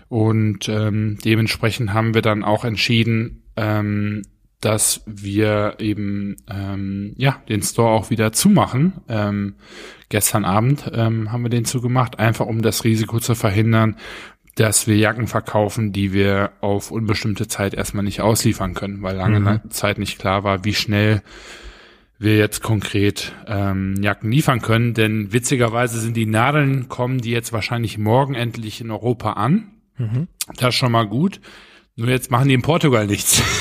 Und 0.09 0.67
ähm, 0.67 1.19
dementsprechend 1.23 1.93
haben 1.93 2.13
wir 2.13 2.21
dann 2.21 2.43
auch 2.43 2.65
entschieden, 2.65 3.43
ähm, 3.55 4.23
dass 4.61 5.01
wir 5.05 5.75
eben 5.79 6.37
ähm, 6.49 7.13
ja 7.17 7.41
den 7.47 7.61
Store 7.61 7.89
auch 7.89 8.09
wieder 8.09 8.33
zumachen. 8.33 8.93
Ähm, 9.07 9.55
gestern 10.09 10.43
Abend 10.45 10.89
ähm, 10.93 11.31
haben 11.31 11.43
wir 11.43 11.49
den 11.49 11.65
zugemacht, 11.65 12.19
einfach 12.19 12.45
um 12.45 12.61
das 12.61 12.83
Risiko 12.83 13.19
zu 13.19 13.35
verhindern, 13.35 13.95
dass 14.55 14.87
wir 14.87 14.97
Jacken 14.97 15.27
verkaufen, 15.27 15.93
die 15.93 16.11
wir 16.11 16.51
auf 16.59 16.91
unbestimmte 16.91 17.47
Zeit 17.47 17.73
erstmal 17.73 18.03
nicht 18.03 18.19
ausliefern 18.21 18.73
können, 18.73 19.01
weil 19.01 19.15
lange 19.15 19.39
Mhm. 19.39 19.71
Zeit 19.71 19.97
nicht 19.97 20.19
klar 20.19 20.43
war, 20.43 20.65
wie 20.65 20.73
schnell 20.73 21.21
wir 22.17 22.37
jetzt 22.37 22.61
konkret 22.61 23.31
ähm, 23.47 23.95
Jacken 24.01 24.29
liefern 24.29 24.61
können. 24.61 24.93
Denn 24.93 25.31
witzigerweise 25.31 26.01
sind 26.01 26.17
die 26.17 26.25
Nadeln 26.25 26.89
kommen, 26.89 27.19
die 27.21 27.31
jetzt 27.31 27.53
wahrscheinlich 27.53 27.97
morgen 27.97 28.35
endlich 28.35 28.81
in 28.81 28.91
Europa 28.91 29.33
an. 29.33 29.69
Mhm. 29.97 30.27
Das 30.57 30.69
ist 30.69 30.75
schon 30.75 30.91
mal 30.91 31.07
gut. 31.07 31.39
Nur 31.99 32.09
jetzt 32.09 32.31
machen 32.31 32.47
die 32.47 32.53
in 32.53 32.61
Portugal 32.61 33.07
nichts. 33.07 33.41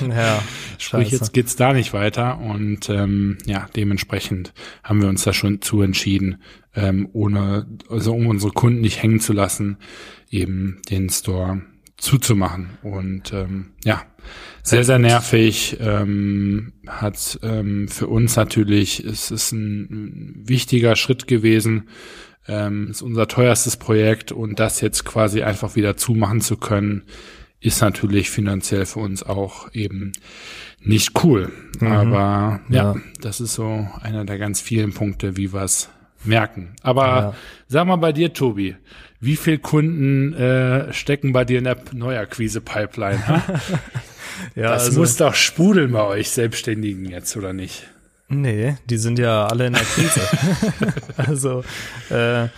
Ja. 0.00 0.42
Sprich, 0.78 1.10
jetzt 1.12 1.32
geht's 1.32 1.54
da 1.54 1.72
nicht 1.72 1.92
weiter 1.92 2.40
und 2.40 2.88
ähm, 2.88 3.38
ja, 3.46 3.68
dementsprechend 3.76 4.52
haben 4.82 5.00
wir 5.00 5.08
uns 5.08 5.22
da 5.22 5.32
schon 5.32 5.62
zu 5.62 5.82
entschieden, 5.82 6.42
ähm, 6.74 7.08
ohne, 7.12 7.66
also 7.88 8.12
um 8.12 8.26
unsere 8.26 8.52
Kunden 8.52 8.80
nicht 8.80 9.00
hängen 9.00 9.20
zu 9.20 9.32
lassen, 9.32 9.76
eben 10.30 10.82
den 10.90 11.08
Store 11.10 11.62
zuzumachen. 11.96 12.70
Und 12.82 13.32
ähm, 13.32 13.70
ja, 13.84 14.02
sehr, 14.64 14.82
sehr 14.82 14.98
nervig. 14.98 15.76
Ähm, 15.80 16.72
hat 16.88 17.38
ähm, 17.42 17.86
für 17.86 18.08
uns 18.08 18.34
natürlich, 18.34 19.04
es 19.04 19.30
ist 19.30 19.52
ein, 19.52 19.82
ein 19.82 20.48
wichtiger 20.48 20.96
Schritt 20.96 21.28
gewesen. 21.28 21.88
Ähm, 22.48 22.88
ist 22.90 23.02
unser 23.02 23.28
teuerstes 23.28 23.76
Projekt 23.76 24.32
und 24.32 24.58
das 24.58 24.80
jetzt 24.80 25.04
quasi 25.04 25.42
einfach 25.42 25.76
wieder 25.76 25.96
zumachen 25.96 26.40
zu 26.40 26.56
können, 26.56 27.04
ist 27.62 27.80
natürlich 27.80 28.30
finanziell 28.30 28.84
für 28.86 28.98
uns 29.00 29.22
auch 29.22 29.72
eben 29.72 30.12
nicht 30.80 31.22
cool. 31.24 31.50
Mhm. 31.80 31.86
Aber 31.92 32.60
ja, 32.68 32.94
Ja. 32.94 32.96
das 33.20 33.40
ist 33.40 33.54
so 33.54 33.88
einer 34.02 34.24
der 34.24 34.38
ganz 34.38 34.60
vielen 34.60 34.92
Punkte, 34.92 35.36
wie 35.36 35.52
wir 35.52 35.62
es 35.62 35.88
merken. 36.24 36.74
Aber 36.82 37.06
Ja. 37.06 37.34
sag 37.68 37.86
mal 37.86 37.96
bei 37.96 38.12
dir, 38.12 38.32
Tobi, 38.32 38.76
wie 39.20 39.36
viel 39.36 39.58
Kunden 39.58 40.32
äh, 40.34 40.92
stecken 40.92 41.32
bei 41.32 41.44
dir 41.44 41.58
in 41.58 41.64
der 41.64 41.78
Neuakquise-Pipeline? 41.92 43.22
Ja, 44.56 44.70
Das 44.70 44.86
also, 44.86 44.98
muss 45.00 45.16
doch 45.16 45.34
sprudeln 45.34 45.92
bei 45.92 46.02
euch 46.02 46.30
Selbstständigen 46.30 47.04
jetzt, 47.08 47.36
oder 47.36 47.52
nicht? 47.52 47.86
nee, 48.28 48.76
die 48.88 48.96
sind 48.96 49.18
ja 49.18 49.46
alle 49.46 49.66
in 49.66 49.74
der 49.74 49.82
Krise. 49.82 50.20
also 51.16 51.62
äh, 52.10 52.48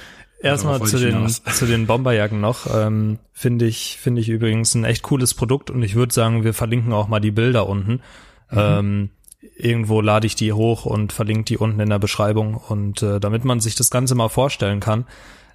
erstmal 0.45 0.81
zu 0.83 0.99
den 0.99 1.29
zu 1.53 1.67
den 1.67 1.87
Bomberjacken 1.87 2.41
noch. 2.41 2.67
Ähm, 2.73 3.19
finde 3.33 3.67
ich 3.67 3.99
finde 4.01 4.21
ich 4.21 4.29
übrigens 4.29 4.75
ein 4.75 4.85
echt 4.85 5.03
cooles 5.03 5.35
Produkt 5.35 5.71
und 5.71 5.83
ich 5.83 5.95
würde 5.95 6.15
sagen, 6.15 6.45
wir 6.45 6.55
verlinken 6.55 6.93
auch 6.93 7.09
mal 7.09 7.21
die 7.21 7.31
Bilder 7.31 7.69
unten. 7.69 8.01
Ähm, 8.51 9.11
irgendwo 9.57 10.01
lade 10.01 10.27
ich 10.27 10.37
die 10.37 10.53
hoch 10.53 10.87
und 10.87 11.13
verlinke 11.13 11.45
die 11.45 11.59
unten 11.59 11.81
in 11.81 11.91
der 11.91 11.99
Beschreibung 11.99 12.55
und 12.55 13.03
äh, 13.03 13.21
damit 13.21 13.45
man 13.45 13.61
sich 13.61 13.75
das 13.75 13.91
Ganze 13.91 14.15
mal 14.15 14.29
vorstellen 14.29 14.81
kann, 14.81 15.07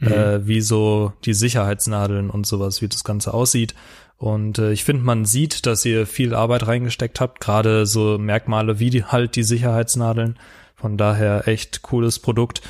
äh, 0.01 0.39
wie 0.43 0.61
so 0.61 1.13
die 1.25 1.33
Sicherheitsnadeln 1.33 2.29
und 2.29 2.45
sowas, 2.45 2.81
wie 2.81 2.87
das 2.87 3.03
Ganze 3.03 3.33
aussieht. 3.33 3.75
Und 4.17 4.59
äh, 4.59 4.71
ich 4.71 4.83
finde, 4.83 5.03
man 5.03 5.25
sieht, 5.25 5.65
dass 5.65 5.85
ihr 5.85 6.05
viel 6.05 6.33
Arbeit 6.33 6.67
reingesteckt 6.67 7.21
habt, 7.21 7.39
gerade 7.39 7.85
so 7.85 8.17
Merkmale 8.17 8.79
wie 8.79 8.89
die, 8.89 9.05
halt 9.05 9.35
die 9.35 9.43
Sicherheitsnadeln. 9.43 10.37
Von 10.75 10.97
daher 10.97 11.47
echt 11.47 11.81
cooles 11.81 12.19
Produkt. 12.19 12.61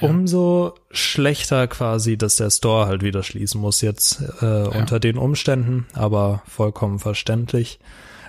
Umso 0.00 0.74
schlechter 0.90 1.66
quasi, 1.66 2.16
dass 2.16 2.36
der 2.36 2.50
Store 2.50 2.86
halt 2.86 3.02
wieder 3.02 3.22
schließen 3.22 3.60
muss 3.60 3.80
jetzt 3.80 4.22
äh, 4.40 4.44
unter 4.66 5.00
den 5.00 5.18
Umständen, 5.18 5.86
aber 5.94 6.42
vollkommen 6.48 6.98
verständlich. 6.98 7.78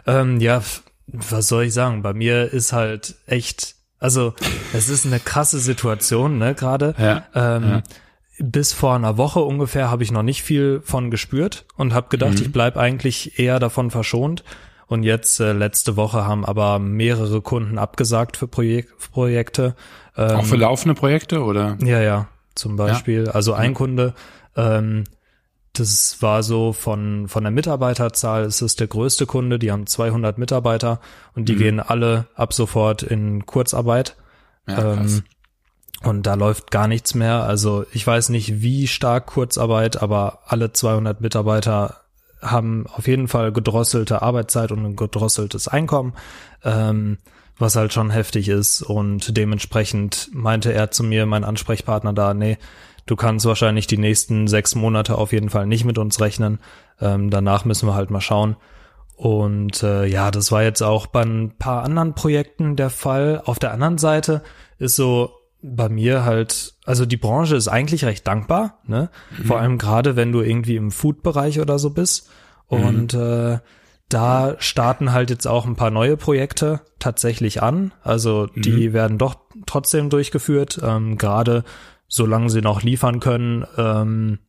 Ähm, 0.08 0.40
ja, 0.40 0.62
was 1.08 1.48
soll 1.48 1.66
ich 1.66 1.74
sagen? 1.74 2.02
Bei 2.02 2.14
mir 2.14 2.52
ist 2.52 2.74
halt 2.74 3.16
echt, 3.28 3.76
also 4.00 4.34
es 4.74 4.90
ist 4.90 5.06
eine 5.06 5.20
krasse 5.20 5.60
Situation, 5.60 6.38
ne, 6.38 6.54
gerade. 6.56 6.96
Ja, 6.98 7.26
Ähm, 7.36 7.84
Bis 8.38 8.74
vor 8.74 8.96
einer 8.96 9.16
Woche 9.18 9.40
ungefähr 9.40 9.90
habe 9.90 10.04
ich 10.04 10.12
noch 10.12 10.22
nicht 10.24 10.44
viel 10.44 10.82
von 10.84 11.10
gespürt 11.10 11.66
und 11.78 11.94
habe 11.94 12.10
gedacht, 12.10 12.34
ich 12.42 12.52
bleib 12.52 12.76
eigentlich 12.76 13.40
eher 13.40 13.60
davon 13.60 13.92
verschont. 13.92 14.44
Und 14.88 15.04
jetzt 15.04 15.40
äh, 15.40 15.54
letzte 15.54 15.96
Woche 15.96 16.26
haben 16.26 16.46
aber 16.46 16.80
mehrere 16.80 17.42
Kunden 17.42 17.78
abgesagt 17.78 18.38
für 18.38 18.48
Projek 18.48 18.98
Projekte. 19.12 19.76
Ähm, 20.16 20.38
Auch 20.38 20.46
für 20.46 20.58
laufende 20.58 20.96
Projekte, 20.96 21.44
oder? 21.44 21.78
ja, 21.82 22.02
ja, 22.02 22.28
zum 22.54 22.76
Beispiel. 22.76 23.30
Also 23.30 23.54
ein 23.54 23.74
Kunde, 23.74 24.14
ähm, 24.56 25.06
das 25.74 26.22
war 26.22 26.44
so 26.44 26.72
von, 26.72 27.28
von 27.28 27.44
der 27.44 27.52
Mitarbeiterzahl, 27.52 28.44
es 28.44 28.62
ist 28.62 28.80
der 28.80 28.88
größte 28.88 29.26
Kunde, 29.26 29.60
die 29.60 29.72
haben 29.72 29.88
200 29.88 30.38
Mitarbeiter 30.38 31.00
und 31.36 31.50
die 31.50 31.56
gehen 31.56 31.80
alle 31.80 32.28
ab 32.36 32.54
sofort 32.54 33.04
in 33.04 33.46
Kurzarbeit. 33.46 34.16
Ja. 34.68 34.94
Ähm, 34.94 35.24
und 36.04 36.28
da 36.28 36.36
läuft 36.36 36.72
gar 36.72 36.88
nichts 36.88 37.16
mehr. 37.16 37.44
Also 37.44 37.86
ich 37.92 38.06
weiß 38.06 38.30
nicht, 38.30 38.62
wie 38.62 38.88
stark 38.88 39.26
Kurzarbeit, 39.28 40.02
aber 40.02 40.40
alle 40.46 40.72
200 40.72 41.22
Mitarbeiter 41.22 42.02
haben 42.46 42.86
auf 42.88 43.08
jeden 43.08 43.28
Fall 43.28 43.52
gedrosselte 43.52 44.22
Arbeitszeit 44.22 44.72
und 44.72 44.86
ein 44.86 44.96
gedrosseltes 44.96 45.68
Einkommen, 45.68 46.14
ähm, 46.64 47.18
was 47.58 47.76
halt 47.76 47.94
schon 47.94 48.12
heftig 48.12 48.50
ist. 48.50 48.82
Und 48.82 49.36
dementsprechend 49.36 50.30
meinte 50.34 50.74
er 50.74 50.92
zu 50.92 51.04
mir, 51.04 51.26
mein 51.26 51.44
Ansprechpartner 51.44 52.14
da, 52.14 52.34
nee, 52.34 52.58
du 53.06 53.16
kannst 53.16 53.46
wahrscheinlich 53.46 53.88
die 53.88 53.98
nächsten 53.98 54.48
sechs 54.48 54.76
Monate 54.76 55.18
auf 55.18 55.32
jeden 55.32 55.50
Fall 55.50 55.66
nicht 55.66 55.86
mit 55.86 55.98
uns 55.98 56.20
rechnen. 56.20 56.60
Ähm, 57.00 57.30
danach 57.30 57.66
müssen 57.66 57.88
wir 57.88 57.96
halt 57.96 58.12
mal 58.12 58.22
schauen. 58.22 58.56
Und 59.16 59.82
äh, 59.84 60.06
ja, 60.06 60.30
das 60.30 60.52
war 60.52 60.64
jetzt 60.64 60.82
auch 60.82 61.08
bei 61.08 61.22
ein 61.22 61.54
paar 61.58 61.84
anderen 61.84 62.16
Projekten 62.16 62.76
der 62.76 62.90
Fall. 62.90 63.42
Auf 63.46 63.60
der 63.60 63.72
anderen 63.72 63.98
Seite 63.98 64.44
ist 64.78 64.96
so 64.98 65.32
bei 65.68 65.90
mir 65.90 66.24
halt, 66.24 66.76
also 66.86 67.06
die 67.06 67.18
Branche 67.18 67.56
ist 67.56 67.68
eigentlich 67.68 68.06
recht 68.06 68.28
dankbar, 68.28 68.80
ne? 68.86 69.10
Vor 69.44 69.60
allem 69.60 69.78
gerade, 69.78 70.16
wenn 70.16 70.32
du 70.32 70.42
irgendwie 70.42 70.76
im 70.76 70.92
Food-Bereich 70.92 71.60
oder 71.60 71.80
so 71.80 71.90
bist. 71.90 72.30
Und 72.68 73.14
äh, 73.14 73.60
da 74.10 74.56
starten 74.60 75.12
halt 75.12 75.30
jetzt 75.30 75.48
auch 75.48 75.66
ein 75.66 75.76
paar 75.76 75.92
neue 75.92 76.18
Projekte 76.18 76.82
tatsächlich 77.00 77.64
an. 77.64 77.94
Also 78.04 78.48
die 78.48 78.94
werden 78.94 79.18
doch 79.18 79.36
trotzdem 79.66 80.10
durchgeführt. 80.10 80.80
Ähm, 80.84 81.18
gerade 81.18 81.64
solange 82.08 82.50
sie 82.50 82.62
noch 82.62 82.84
liefern 82.84 83.20
können, 83.20 83.66
ähm, 83.78 84.40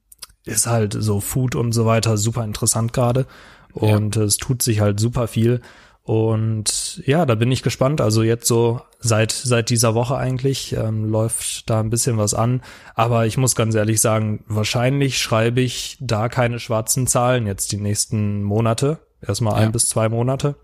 ist 0.45 0.67
halt 0.67 0.97
so 0.99 1.21
Food 1.21 1.55
und 1.55 1.73
so 1.73 1.87
weiter 1.87 2.17
super 2.17 2.45
interessant 2.45 2.93
gerade. 2.93 3.27
Und 3.73 4.17
es 4.17 4.37
tut 4.37 4.63
sich 4.63 4.81
halt 4.81 5.01
super 5.01 5.27
viel. 5.27 5.61
Und 6.07 7.03
ja, 7.05 7.27
da 7.27 7.35
bin 7.35 7.51
ich 7.51 7.65
gespannt. 7.65 8.01
Also 8.01 8.23
jetzt 8.23 8.47
so 8.47 8.81
seit 9.01 9.33
seit 9.33 9.71
dieser 9.71 9.97
Woche 9.97 10.17
eigentlich 10.17 10.73
ähm, 10.73 11.05
läuft 11.05 11.69
da 11.69 11.81
ein 11.81 11.91
bisschen 11.91 12.17
was 12.17 12.33
an. 12.33 12.63
Aber 12.95 13.27
ich 13.27 13.37
muss 13.37 13.57
ganz 13.57 13.75
ehrlich 13.75 14.01
sagen, 14.01 14.45
wahrscheinlich 14.47 15.19
schreibe 15.19 15.61
ich 15.61 15.97
da 16.01 16.29
keine 16.29 16.61
schwarzen 16.61 17.09
Zahlen 17.09 17.49
jetzt 17.49 17.73
die 17.73 17.79
nächsten 17.79 18.45
Monate. 18.45 19.01
Erstmal 19.21 19.55
ein 19.55 19.63
Ja. 19.65 19.71
bis 19.71 19.89
zwei 19.89 20.09
Monate. 20.09 20.55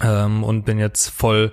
Ähm, 0.00 0.44
und 0.44 0.64
bin 0.64 0.78
jetzt 0.78 1.08
voll, 1.08 1.52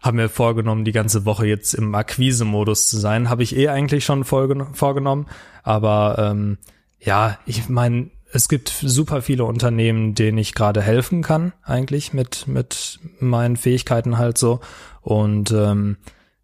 habe 0.00 0.16
mir 0.18 0.28
vorgenommen, 0.28 0.84
die 0.84 0.92
ganze 0.92 1.24
Woche 1.24 1.46
jetzt 1.46 1.74
im 1.74 1.92
Akquise-Modus 1.92 2.88
zu 2.88 2.98
sein. 3.00 3.30
Habe 3.30 3.42
ich 3.42 3.56
eh 3.56 3.68
eigentlich 3.68 4.04
schon 4.04 4.22
vorgen- 4.22 4.74
vorgenommen. 4.74 5.26
Aber 5.64 6.16
ähm, 6.20 6.58
ja, 7.00 7.36
ich 7.46 7.68
meine, 7.68 8.10
es 8.34 8.48
gibt 8.48 8.68
super 8.68 9.22
viele 9.22 9.44
Unternehmen, 9.44 10.16
denen 10.16 10.38
ich 10.38 10.54
gerade 10.54 10.82
helfen 10.82 11.22
kann, 11.22 11.52
eigentlich 11.62 12.12
mit, 12.12 12.48
mit 12.48 12.98
meinen 13.20 13.56
Fähigkeiten 13.56 14.18
halt 14.18 14.38
so. 14.38 14.58
Und 15.02 15.52
ähm, 15.52 15.98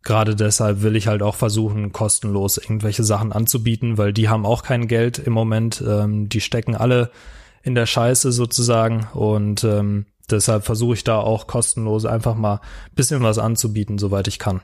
gerade 0.05 0.37
deshalb 0.37 0.83
will 0.83 0.95
ich 0.95 1.09
halt 1.09 1.21
auch 1.21 1.35
versuchen, 1.35 1.91
kostenlos 1.91 2.59
irgendwelche 2.59 3.03
Sachen 3.03 3.33
anzubieten, 3.33 3.99
weil 3.99 4.13
die 4.13 4.29
haben 4.29 4.47
auch 4.47 4.63
kein 4.63 4.87
Geld 4.87 5.19
im 5.19 5.33
Moment. 5.33 5.83
Ähm, 5.85 6.29
die 6.29 6.41
stecken 6.41 6.77
alle 6.77 7.11
in 7.65 7.75
der 7.75 7.87
Scheiße 7.87 8.31
sozusagen. 8.31 9.09
Und 9.13 9.65
ähm, 9.65 10.07
deshalb 10.31 10.67
versuche 10.67 10.95
ich 10.95 11.03
da 11.03 11.19
auch 11.19 11.49
kostenlos 11.49 12.05
einfach 12.05 12.37
mal 12.37 12.61
bisschen 12.95 13.25
was 13.25 13.39
anzubieten, 13.39 13.99
soweit 13.99 14.29
ich 14.29 14.39
kann. 14.39 14.61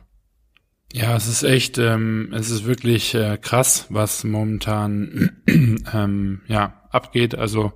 Ja, 0.93 1.17
es 1.17 1.27
ist 1.27 1.43
echt, 1.43 1.79
ähm, 1.79 2.33
es 2.33 2.51
ist 2.51 2.65
wirklich 2.65 3.15
äh, 3.15 3.37
krass, 3.37 3.87
was 3.91 4.25
momentan 4.25 5.33
ähm, 5.47 6.43
ja 6.47 6.83
abgeht. 6.91 7.35
Also 7.35 7.73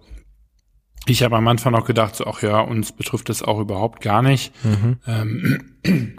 ich 1.07 1.23
habe 1.23 1.37
am 1.37 1.49
Anfang 1.49 1.73
noch 1.73 1.87
gedacht, 1.87 2.17
so, 2.17 2.27
ach 2.27 2.43
ja, 2.43 2.61
uns 2.61 2.93
betrifft 2.93 3.29
das 3.29 3.43
auch 3.43 3.59
überhaupt 3.59 4.01
gar 4.01 4.23
nicht, 4.23 4.53
ähm, 5.07 5.77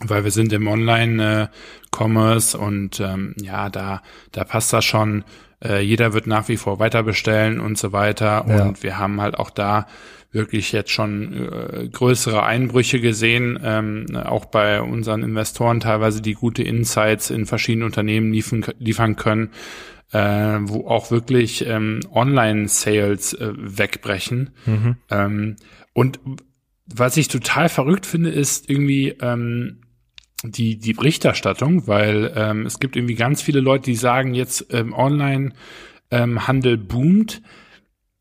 weil 0.00 0.24
wir 0.24 0.30
sind 0.30 0.52
im 0.52 0.66
Online-Commerce 0.68 2.56
und 2.56 3.00
ähm, 3.00 3.34
ja, 3.40 3.68
da 3.68 4.02
da 4.32 4.44
passt 4.44 4.72
das 4.72 4.84
schon. 4.84 5.24
Äh, 5.62 5.80
jeder 5.82 6.12
wird 6.12 6.26
nach 6.26 6.48
wie 6.48 6.56
vor 6.56 6.78
weiter 6.78 7.02
bestellen 7.02 7.60
und 7.60 7.78
so 7.78 7.92
weiter. 7.92 8.44
Ja. 8.48 8.64
Und 8.64 8.82
wir 8.82 8.98
haben 8.98 9.20
halt 9.20 9.38
auch 9.38 9.50
da 9.50 9.86
wirklich 10.32 10.72
jetzt 10.72 10.90
schon 10.90 11.32
äh, 11.34 11.88
größere 11.88 12.42
Einbrüche 12.42 13.00
gesehen, 13.00 13.58
ähm, 13.62 14.06
auch 14.16 14.46
bei 14.46 14.80
unseren 14.80 15.22
Investoren 15.22 15.80
teilweise, 15.80 16.22
die 16.22 16.34
gute 16.34 16.62
Insights 16.62 17.30
in 17.30 17.46
verschiedenen 17.46 17.86
Unternehmen 17.86 18.32
liefern, 18.32 18.64
liefern 18.78 19.16
können, 19.16 19.50
äh, 20.10 20.58
wo 20.62 20.88
auch 20.88 21.10
wirklich 21.10 21.66
ähm, 21.66 22.00
Online-Sales 22.10 23.34
äh, 23.34 23.52
wegbrechen. 23.56 24.50
Ähm, 25.10 25.56
und 25.92 26.18
was 26.86 27.16
ich 27.16 27.28
total 27.28 27.68
verrückt 27.68 28.06
finde, 28.06 28.30
ist 28.30 28.68
irgendwie 28.68 29.10
ähm, 29.20 29.82
die, 30.42 30.78
die 30.78 30.94
Berichterstattung, 30.94 31.86
weil 31.86 32.32
ähm, 32.34 32.66
es 32.66 32.80
gibt 32.80 32.96
irgendwie 32.96 33.14
ganz 33.14 33.42
viele 33.42 33.60
Leute, 33.60 33.84
die 33.84 33.96
sagen, 33.96 34.34
jetzt 34.34 34.66
ähm, 34.70 34.92
Online-Handel 34.92 36.78
boomt. 36.78 37.42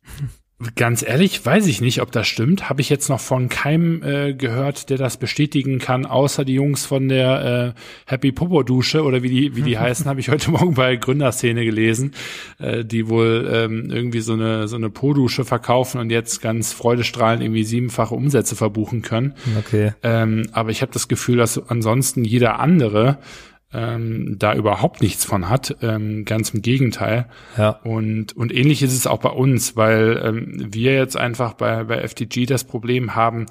Ganz 0.76 1.02
ehrlich, 1.02 1.44
weiß 1.46 1.66
ich 1.68 1.82
nicht, 1.82 2.02
ob 2.02 2.12
das 2.12 2.28
stimmt. 2.28 2.70
Habe 2.70 2.82
ich 2.82 2.90
jetzt 2.90 3.10
noch 3.10 3.20
von 3.20 3.50
keinem 3.50 4.04
äh, 4.04 4.34
gehört, 4.34 4.90
der 4.90 4.98
das 4.98 5.18
bestätigen 5.18 5.80
kann, 5.80 6.06
außer 6.06 6.46
die 6.46 6.54
Jungs 6.54 6.86
von 6.86 7.10
der 7.10 7.76
äh, 7.76 8.12
Happy 8.12 8.32
Popo 8.32 8.62
Dusche 8.62 9.04
oder 9.04 9.24
wie 9.24 9.30
die 9.30 9.56
wie 9.56 9.64
die 9.64 9.78
heißen, 9.80 10.06
habe 10.06 10.20
ich 10.20 10.30
heute 10.30 10.52
Morgen 10.52 10.76
bei 10.76 10.96
Gründerszene 10.96 11.66
gelesen, 11.66 12.14
äh, 12.60 12.86
die 12.86 13.10
wohl 13.10 13.50
ähm, 13.52 13.90
irgendwie 13.92 14.22
so 14.22 14.34
eine 14.34 14.68
so 14.68 14.76
eine 14.76 14.90
Po-Dusche 14.90 15.46
verkaufen 15.46 16.00
und 16.00 16.12
jetzt 16.12 16.42
ganz 16.42 16.74
freudestrahlend 16.74 17.44
irgendwie 17.44 17.64
siebenfache 17.64 18.14
Umsätze 18.14 18.56
verbuchen 18.56 19.02
können. 19.02 19.34
Okay. 19.58 19.94
Ähm, 20.04 20.48
aber 20.52 20.70
ich 20.70 20.82
habe 20.82 20.92
das 20.92 21.08
Gefühl, 21.08 21.38
dass 21.38 21.58
ansonsten 21.70 22.24
jeder 22.24 22.60
andere 22.60 23.18
ähm, 23.74 24.36
da 24.38 24.54
überhaupt 24.54 25.02
nichts 25.02 25.26
von 25.26 25.50
hat. 25.50 25.78
Ähm, 25.82 26.26
ganz 26.26 26.52
im 26.52 26.62
Gegenteil. 26.62 27.28
Ja. 27.58 27.70
Und, 27.84 28.36
und 28.36 28.54
ähnlich 28.54 28.82
ist 28.82 28.94
es 28.94 29.08
auch 29.08 29.20
bei 29.20 29.30
uns, 29.30 29.76
weil 29.76 30.22
ähm, 30.24 30.68
wir 30.74 30.94
jetzt 30.94 31.18
einfach 31.18 31.54
bei, 31.54 31.84
bei 31.84 32.08
FTG 32.08 32.46
das 32.46 32.64
Problem 32.64 33.16
haben, 33.16 33.46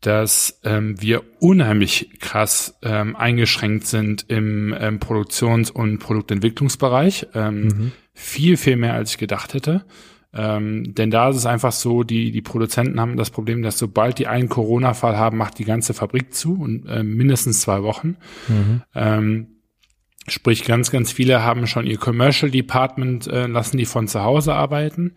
dass 0.00 0.60
ähm, 0.64 1.00
wir 1.00 1.22
unheimlich 1.40 2.10
krass 2.20 2.78
ähm, 2.82 3.16
eingeschränkt 3.16 3.86
sind 3.86 4.26
im 4.28 4.74
ähm, 4.78 5.00
Produktions- 5.00 5.70
und 5.70 5.98
Produktentwicklungsbereich. 5.98 7.28
Ähm, 7.34 7.62
mhm. 7.62 7.92
Viel, 8.12 8.56
viel 8.56 8.76
mehr, 8.76 8.94
als 8.94 9.12
ich 9.12 9.18
gedacht 9.18 9.54
hätte. 9.54 9.84
Ähm, 10.34 10.94
denn 10.94 11.10
da 11.10 11.30
ist 11.30 11.36
es 11.36 11.46
einfach 11.46 11.72
so, 11.72 12.02
die, 12.02 12.32
die 12.32 12.42
Produzenten 12.42 13.00
haben 13.00 13.16
das 13.16 13.30
Problem, 13.30 13.62
dass 13.62 13.78
sobald 13.78 14.18
die 14.18 14.26
einen 14.26 14.48
Corona-Fall 14.48 15.16
haben, 15.16 15.38
macht 15.38 15.58
die 15.58 15.64
ganze 15.64 15.94
Fabrik 15.94 16.34
zu 16.34 16.60
und 16.60 16.86
äh, 16.86 17.02
mindestens 17.02 17.60
zwei 17.60 17.82
Wochen. 17.82 18.16
Mhm. 18.48 18.82
Ähm, 18.94 19.46
Sprich, 20.26 20.64
ganz, 20.64 20.90
ganz 20.90 21.12
viele 21.12 21.42
haben 21.42 21.66
schon 21.66 21.86
ihr 21.86 21.98
Commercial 21.98 22.50
Department, 22.50 23.26
äh, 23.26 23.46
lassen 23.46 23.76
die 23.76 23.84
von 23.84 24.08
zu 24.08 24.22
Hause 24.22 24.54
arbeiten. 24.54 25.14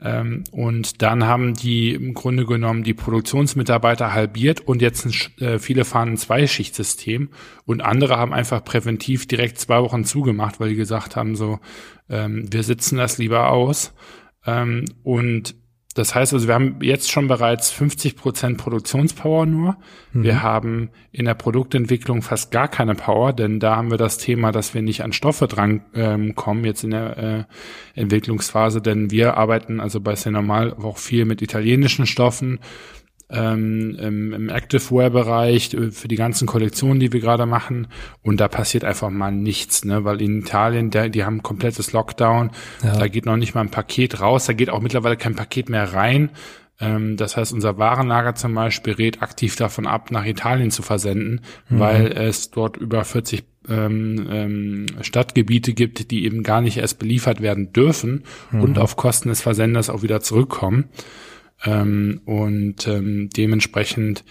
Ähm, 0.00 0.44
und 0.52 1.02
dann 1.02 1.24
haben 1.24 1.54
die 1.54 1.92
im 1.92 2.14
Grunde 2.14 2.46
genommen 2.46 2.84
die 2.84 2.94
Produktionsmitarbeiter 2.94 4.12
halbiert 4.12 4.60
und 4.60 4.80
jetzt 4.80 5.06
äh, 5.40 5.58
viele 5.58 5.84
fahren 5.84 6.10
ein 6.10 6.16
Zweischichtsystem 6.16 7.30
und 7.64 7.80
andere 7.80 8.16
haben 8.16 8.32
einfach 8.32 8.64
präventiv 8.64 9.26
direkt 9.26 9.58
zwei 9.58 9.82
Wochen 9.82 10.04
zugemacht, 10.04 10.60
weil 10.60 10.70
die 10.70 10.76
gesagt 10.76 11.16
haben, 11.16 11.34
so, 11.34 11.58
ähm, 12.08 12.46
wir 12.52 12.62
sitzen 12.62 12.96
das 12.96 13.18
lieber 13.18 13.50
aus. 13.50 13.92
Ähm, 14.46 14.84
und 15.02 15.56
das 15.98 16.14
heißt 16.14 16.32
also, 16.32 16.46
wir 16.46 16.54
haben 16.54 16.76
jetzt 16.80 17.10
schon 17.10 17.26
bereits 17.26 17.70
50 17.72 18.16
Prozent 18.16 18.58
Produktionspower 18.58 19.46
nur. 19.46 19.76
Mhm. 20.12 20.22
Wir 20.22 20.42
haben 20.42 20.90
in 21.10 21.24
der 21.24 21.34
Produktentwicklung 21.34 22.22
fast 22.22 22.52
gar 22.52 22.68
keine 22.68 22.94
Power, 22.94 23.32
denn 23.32 23.58
da 23.58 23.76
haben 23.76 23.90
wir 23.90 23.98
das 23.98 24.18
Thema, 24.18 24.52
dass 24.52 24.74
wir 24.74 24.82
nicht 24.82 25.02
an 25.02 25.12
Stoffe 25.12 25.48
dran 25.48 25.82
ähm, 25.94 26.36
kommen 26.36 26.64
jetzt 26.64 26.84
in 26.84 26.90
der 26.90 27.18
äh, 27.18 28.00
Entwicklungsphase, 28.00 28.80
denn 28.80 29.10
wir 29.10 29.36
arbeiten 29.36 29.80
also 29.80 30.00
bei 30.00 30.14
Normal 30.26 30.74
auch 30.74 30.98
viel 30.98 31.24
mit 31.24 31.42
italienischen 31.42 32.06
Stoffen 32.06 32.60
ähm, 33.30 33.96
im, 34.00 34.32
im 34.32 34.48
Activewear-Bereich 34.48 35.74
äh, 35.74 35.90
für 35.90 36.08
die 36.08 36.16
ganzen 36.16 36.46
Kollektionen, 36.46 37.00
die 37.00 37.12
wir 37.12 37.20
gerade 37.20 37.46
machen. 37.46 37.88
Und 38.22 38.40
da 38.40 38.48
passiert 38.48 38.84
einfach 38.84 39.10
mal 39.10 39.32
nichts, 39.32 39.84
ne? 39.84 40.04
weil 40.04 40.22
in 40.22 40.40
Italien, 40.40 40.90
der, 40.90 41.08
die 41.08 41.24
haben 41.24 41.42
komplettes 41.42 41.92
Lockdown. 41.92 42.50
Ja. 42.82 42.96
Da 42.96 43.08
geht 43.08 43.26
noch 43.26 43.36
nicht 43.36 43.54
mal 43.54 43.62
ein 43.62 43.70
Paket 43.70 44.20
raus. 44.20 44.46
Da 44.46 44.52
geht 44.52 44.70
auch 44.70 44.80
mittlerweile 44.80 45.16
kein 45.16 45.34
Paket 45.34 45.68
mehr 45.68 45.92
rein. 45.92 46.30
Ähm, 46.80 47.16
das 47.16 47.36
heißt, 47.36 47.52
unser 47.52 47.76
Warenlager 47.78 48.34
zum 48.34 48.54
Beispiel 48.54 48.94
rät 48.94 49.20
aktiv 49.22 49.56
davon 49.56 49.86
ab, 49.86 50.10
nach 50.10 50.24
Italien 50.24 50.70
zu 50.70 50.82
versenden, 50.82 51.42
mhm. 51.68 51.78
weil 51.80 52.06
es 52.12 52.50
dort 52.50 52.76
über 52.76 53.04
40 53.04 53.44
ähm, 53.68 54.26
ähm, 54.30 54.86
Stadtgebiete 55.02 55.74
gibt, 55.74 56.10
die 56.10 56.24
eben 56.24 56.42
gar 56.42 56.60
nicht 56.60 56.78
erst 56.78 56.98
beliefert 56.98 57.42
werden 57.42 57.72
dürfen 57.72 58.24
mhm. 58.50 58.62
und 58.62 58.78
auf 58.78 58.96
Kosten 58.96 59.28
des 59.28 59.42
Versenders 59.42 59.90
auch 59.90 60.02
wieder 60.02 60.20
zurückkommen. 60.20 60.88
Ähm, 61.64 62.20
und 62.24 62.86
ähm, 62.86 63.30
dementsprechend 63.30 64.24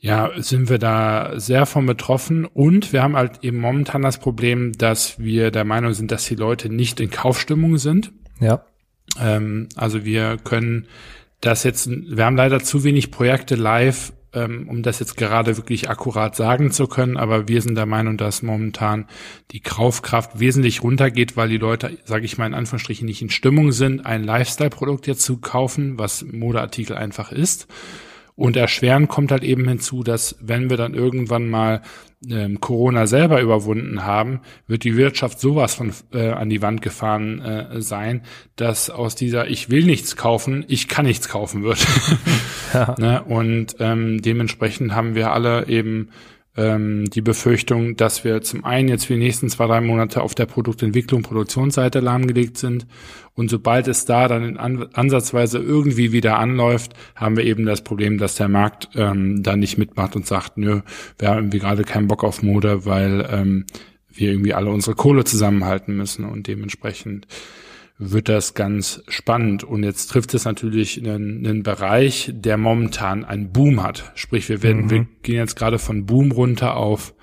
ja, 0.00 0.30
sind 0.36 0.68
wir 0.68 0.78
da 0.78 1.32
sehr 1.40 1.66
von 1.66 1.84
betroffen 1.86 2.44
und 2.44 2.92
wir 2.92 3.02
haben 3.02 3.16
halt 3.16 3.42
eben 3.42 3.58
momentan 3.58 4.02
das 4.02 4.18
Problem, 4.18 4.72
dass 4.72 5.18
wir 5.18 5.50
der 5.50 5.64
Meinung 5.64 5.92
sind, 5.92 6.12
dass 6.12 6.26
die 6.26 6.36
Leute 6.36 6.72
nicht 6.72 7.00
in 7.00 7.10
Kaufstimmung 7.10 7.78
sind. 7.78 8.12
Ja. 8.38 8.64
Ähm, 9.20 9.68
also 9.74 10.04
wir 10.04 10.36
können 10.36 10.86
das 11.40 11.64
jetzt, 11.64 11.88
wir 11.90 12.24
haben 12.24 12.36
leider 12.36 12.60
zu 12.60 12.84
wenig 12.84 13.10
Projekte 13.10 13.56
live, 13.56 14.12
ähm, 14.38 14.68
um 14.68 14.82
das 14.82 14.98
jetzt 14.98 15.16
gerade 15.16 15.56
wirklich 15.56 15.90
akkurat 15.90 16.36
sagen 16.36 16.70
zu 16.70 16.86
können, 16.86 17.16
aber 17.16 17.48
wir 17.48 17.60
sind 17.62 17.74
der 17.74 17.86
Meinung, 17.86 18.16
dass 18.16 18.42
momentan 18.42 19.06
die 19.50 19.60
Kaufkraft 19.60 20.38
wesentlich 20.38 20.82
runtergeht, 20.82 21.36
weil 21.36 21.48
die 21.48 21.58
Leute, 21.58 21.98
sage 22.04 22.24
ich 22.24 22.38
mal 22.38 22.46
in 22.46 22.54
Anführungsstrichen, 22.54 23.06
nicht 23.06 23.22
in 23.22 23.30
Stimmung 23.30 23.72
sind, 23.72 24.06
ein 24.06 24.24
Lifestyle-Produkt 24.24 25.06
jetzt 25.06 25.22
zu 25.22 25.38
kaufen, 25.38 25.98
was 25.98 26.24
Modeartikel 26.24 26.96
einfach 26.96 27.32
ist. 27.32 27.66
Und 28.38 28.56
erschweren 28.56 29.08
kommt 29.08 29.32
halt 29.32 29.42
eben 29.42 29.66
hinzu, 29.66 30.04
dass 30.04 30.36
wenn 30.40 30.70
wir 30.70 30.76
dann 30.76 30.94
irgendwann 30.94 31.48
mal 31.48 31.82
ähm, 32.30 32.60
Corona 32.60 33.08
selber 33.08 33.40
überwunden 33.40 34.04
haben, 34.04 34.42
wird 34.68 34.84
die 34.84 34.96
Wirtschaft 34.96 35.40
sowas 35.40 35.74
von 35.74 35.92
äh, 36.12 36.30
an 36.30 36.48
die 36.48 36.62
Wand 36.62 36.80
gefahren 36.80 37.40
äh, 37.40 37.82
sein, 37.82 38.22
dass 38.54 38.90
aus 38.90 39.16
dieser 39.16 39.48
Ich 39.48 39.70
will 39.70 39.84
nichts 39.84 40.14
kaufen, 40.14 40.64
ich 40.68 40.86
kann 40.86 41.06
nichts 41.06 41.28
kaufen 41.28 41.64
wird. 41.64 41.84
ja. 42.74 42.94
ne? 42.98 43.24
Und 43.24 43.74
ähm, 43.80 44.22
dementsprechend 44.22 44.94
haben 44.94 45.16
wir 45.16 45.32
alle 45.32 45.66
eben 45.66 46.10
ähm, 46.58 47.04
die 47.10 47.22
Befürchtung, 47.22 47.96
dass 47.96 48.24
wir 48.24 48.42
zum 48.42 48.64
einen 48.64 48.88
jetzt 48.88 49.06
für 49.06 49.14
die 49.14 49.20
nächsten 49.20 49.48
zwei, 49.48 49.66
drei 49.66 49.80
Monate 49.80 50.20
auf 50.20 50.34
der 50.34 50.46
Produktentwicklung, 50.46 51.22
Produktionsseite 51.22 52.00
lahmgelegt 52.00 52.58
sind. 52.58 52.86
Und 53.34 53.48
sobald 53.48 53.86
es 53.86 54.04
da 54.04 54.26
dann 54.26 54.42
in 54.42 54.56
an, 54.56 54.88
ansatzweise 54.92 55.58
irgendwie 55.58 56.10
wieder 56.10 56.38
anläuft, 56.38 56.94
haben 57.14 57.36
wir 57.36 57.44
eben 57.44 57.64
das 57.64 57.82
Problem, 57.82 58.18
dass 58.18 58.34
der 58.34 58.48
Markt 58.48 58.88
ähm, 58.96 59.42
da 59.44 59.56
nicht 59.56 59.78
mitmacht 59.78 60.16
und 60.16 60.26
sagt, 60.26 60.58
nö, 60.58 60.80
wir 61.18 61.28
haben 61.28 61.38
irgendwie 61.38 61.60
gerade 61.60 61.84
keinen 61.84 62.08
Bock 62.08 62.24
auf 62.24 62.42
Mode, 62.42 62.84
weil 62.84 63.26
ähm, 63.30 63.64
wir 64.12 64.32
irgendwie 64.32 64.54
alle 64.54 64.70
unsere 64.70 64.96
Kohle 64.96 65.24
zusammenhalten 65.24 65.96
müssen 65.96 66.24
und 66.24 66.48
dementsprechend 66.48 67.28
wird 67.98 68.28
das 68.28 68.54
ganz 68.54 69.02
spannend. 69.08 69.64
Und 69.64 69.82
jetzt 69.82 70.06
trifft 70.06 70.32
es 70.34 70.44
natürlich 70.44 70.98
einen, 70.98 71.44
einen 71.44 71.62
Bereich, 71.62 72.30
der 72.32 72.56
momentan 72.56 73.24
einen 73.24 73.52
Boom 73.52 73.82
hat. 73.82 74.12
Sprich, 74.14 74.48
wir 74.48 74.62
werden, 74.62 74.84
mhm. 74.84 74.90
wir 74.90 75.06
gehen 75.22 75.36
jetzt 75.36 75.56
gerade 75.56 75.78
von 75.78 76.06
Boom 76.06 76.30
runter 76.30 76.76
auf, 76.76 77.14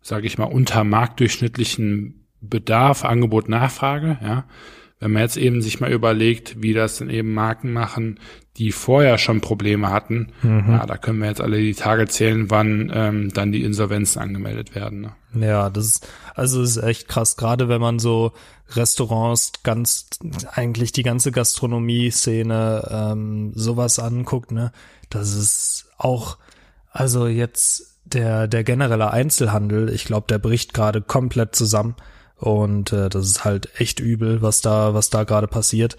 sage 0.00 0.26
ich 0.26 0.38
mal, 0.38 0.44
unter 0.44 0.84
marktdurchschnittlichen 0.84 2.26
Bedarf, 2.40 3.04
Angebot, 3.04 3.48
Nachfrage, 3.48 4.18
ja. 4.22 4.46
Wenn 5.04 5.12
man 5.12 5.20
jetzt 5.20 5.36
eben 5.36 5.60
sich 5.60 5.80
mal 5.80 5.92
überlegt, 5.92 6.62
wie 6.62 6.72
das 6.72 6.96
denn 6.96 7.10
eben 7.10 7.34
Marken 7.34 7.74
machen, 7.74 8.18
die 8.56 8.72
vorher 8.72 9.18
schon 9.18 9.42
Probleme 9.42 9.90
hatten, 9.90 10.28
mhm. 10.40 10.64
ja, 10.66 10.86
da 10.86 10.96
können 10.96 11.18
wir 11.18 11.28
jetzt 11.28 11.42
alle 11.42 11.58
die 11.58 11.74
Tage 11.74 12.08
zählen, 12.08 12.50
wann 12.50 12.90
ähm, 12.94 13.30
dann 13.34 13.52
die 13.52 13.64
Insolvenzen 13.64 14.22
angemeldet 14.22 14.74
werden. 14.74 15.12
Ne? 15.34 15.46
Ja, 15.46 15.68
das 15.68 15.84
ist, 15.84 16.08
also 16.34 16.62
das 16.62 16.78
ist 16.78 16.82
echt 16.82 17.06
krass, 17.06 17.36
gerade 17.36 17.68
wenn 17.68 17.82
man 17.82 17.98
so 17.98 18.32
Restaurants, 18.70 19.52
ganz, 19.62 20.06
eigentlich 20.54 20.92
die 20.92 21.02
ganze 21.02 21.32
Gastronomie-Szene, 21.32 22.88
ähm, 22.90 23.52
sowas 23.54 23.98
anguckt, 23.98 24.52
ne, 24.52 24.72
das 25.10 25.34
ist 25.34 25.90
auch, 25.98 26.38
also 26.92 27.26
jetzt 27.26 27.98
der, 28.06 28.48
der 28.48 28.64
generelle 28.64 29.10
Einzelhandel, 29.10 29.90
ich 29.90 30.06
glaube, 30.06 30.28
der 30.30 30.38
bricht 30.38 30.72
gerade 30.72 31.02
komplett 31.02 31.54
zusammen 31.54 31.94
und 32.44 32.92
äh, 32.92 33.08
das 33.08 33.26
ist 33.26 33.44
halt 33.46 33.80
echt 33.80 34.00
übel, 34.00 34.42
was 34.42 34.60
da, 34.60 34.92
was 34.92 35.08
da 35.08 35.24
gerade 35.24 35.48
passiert. 35.48 35.96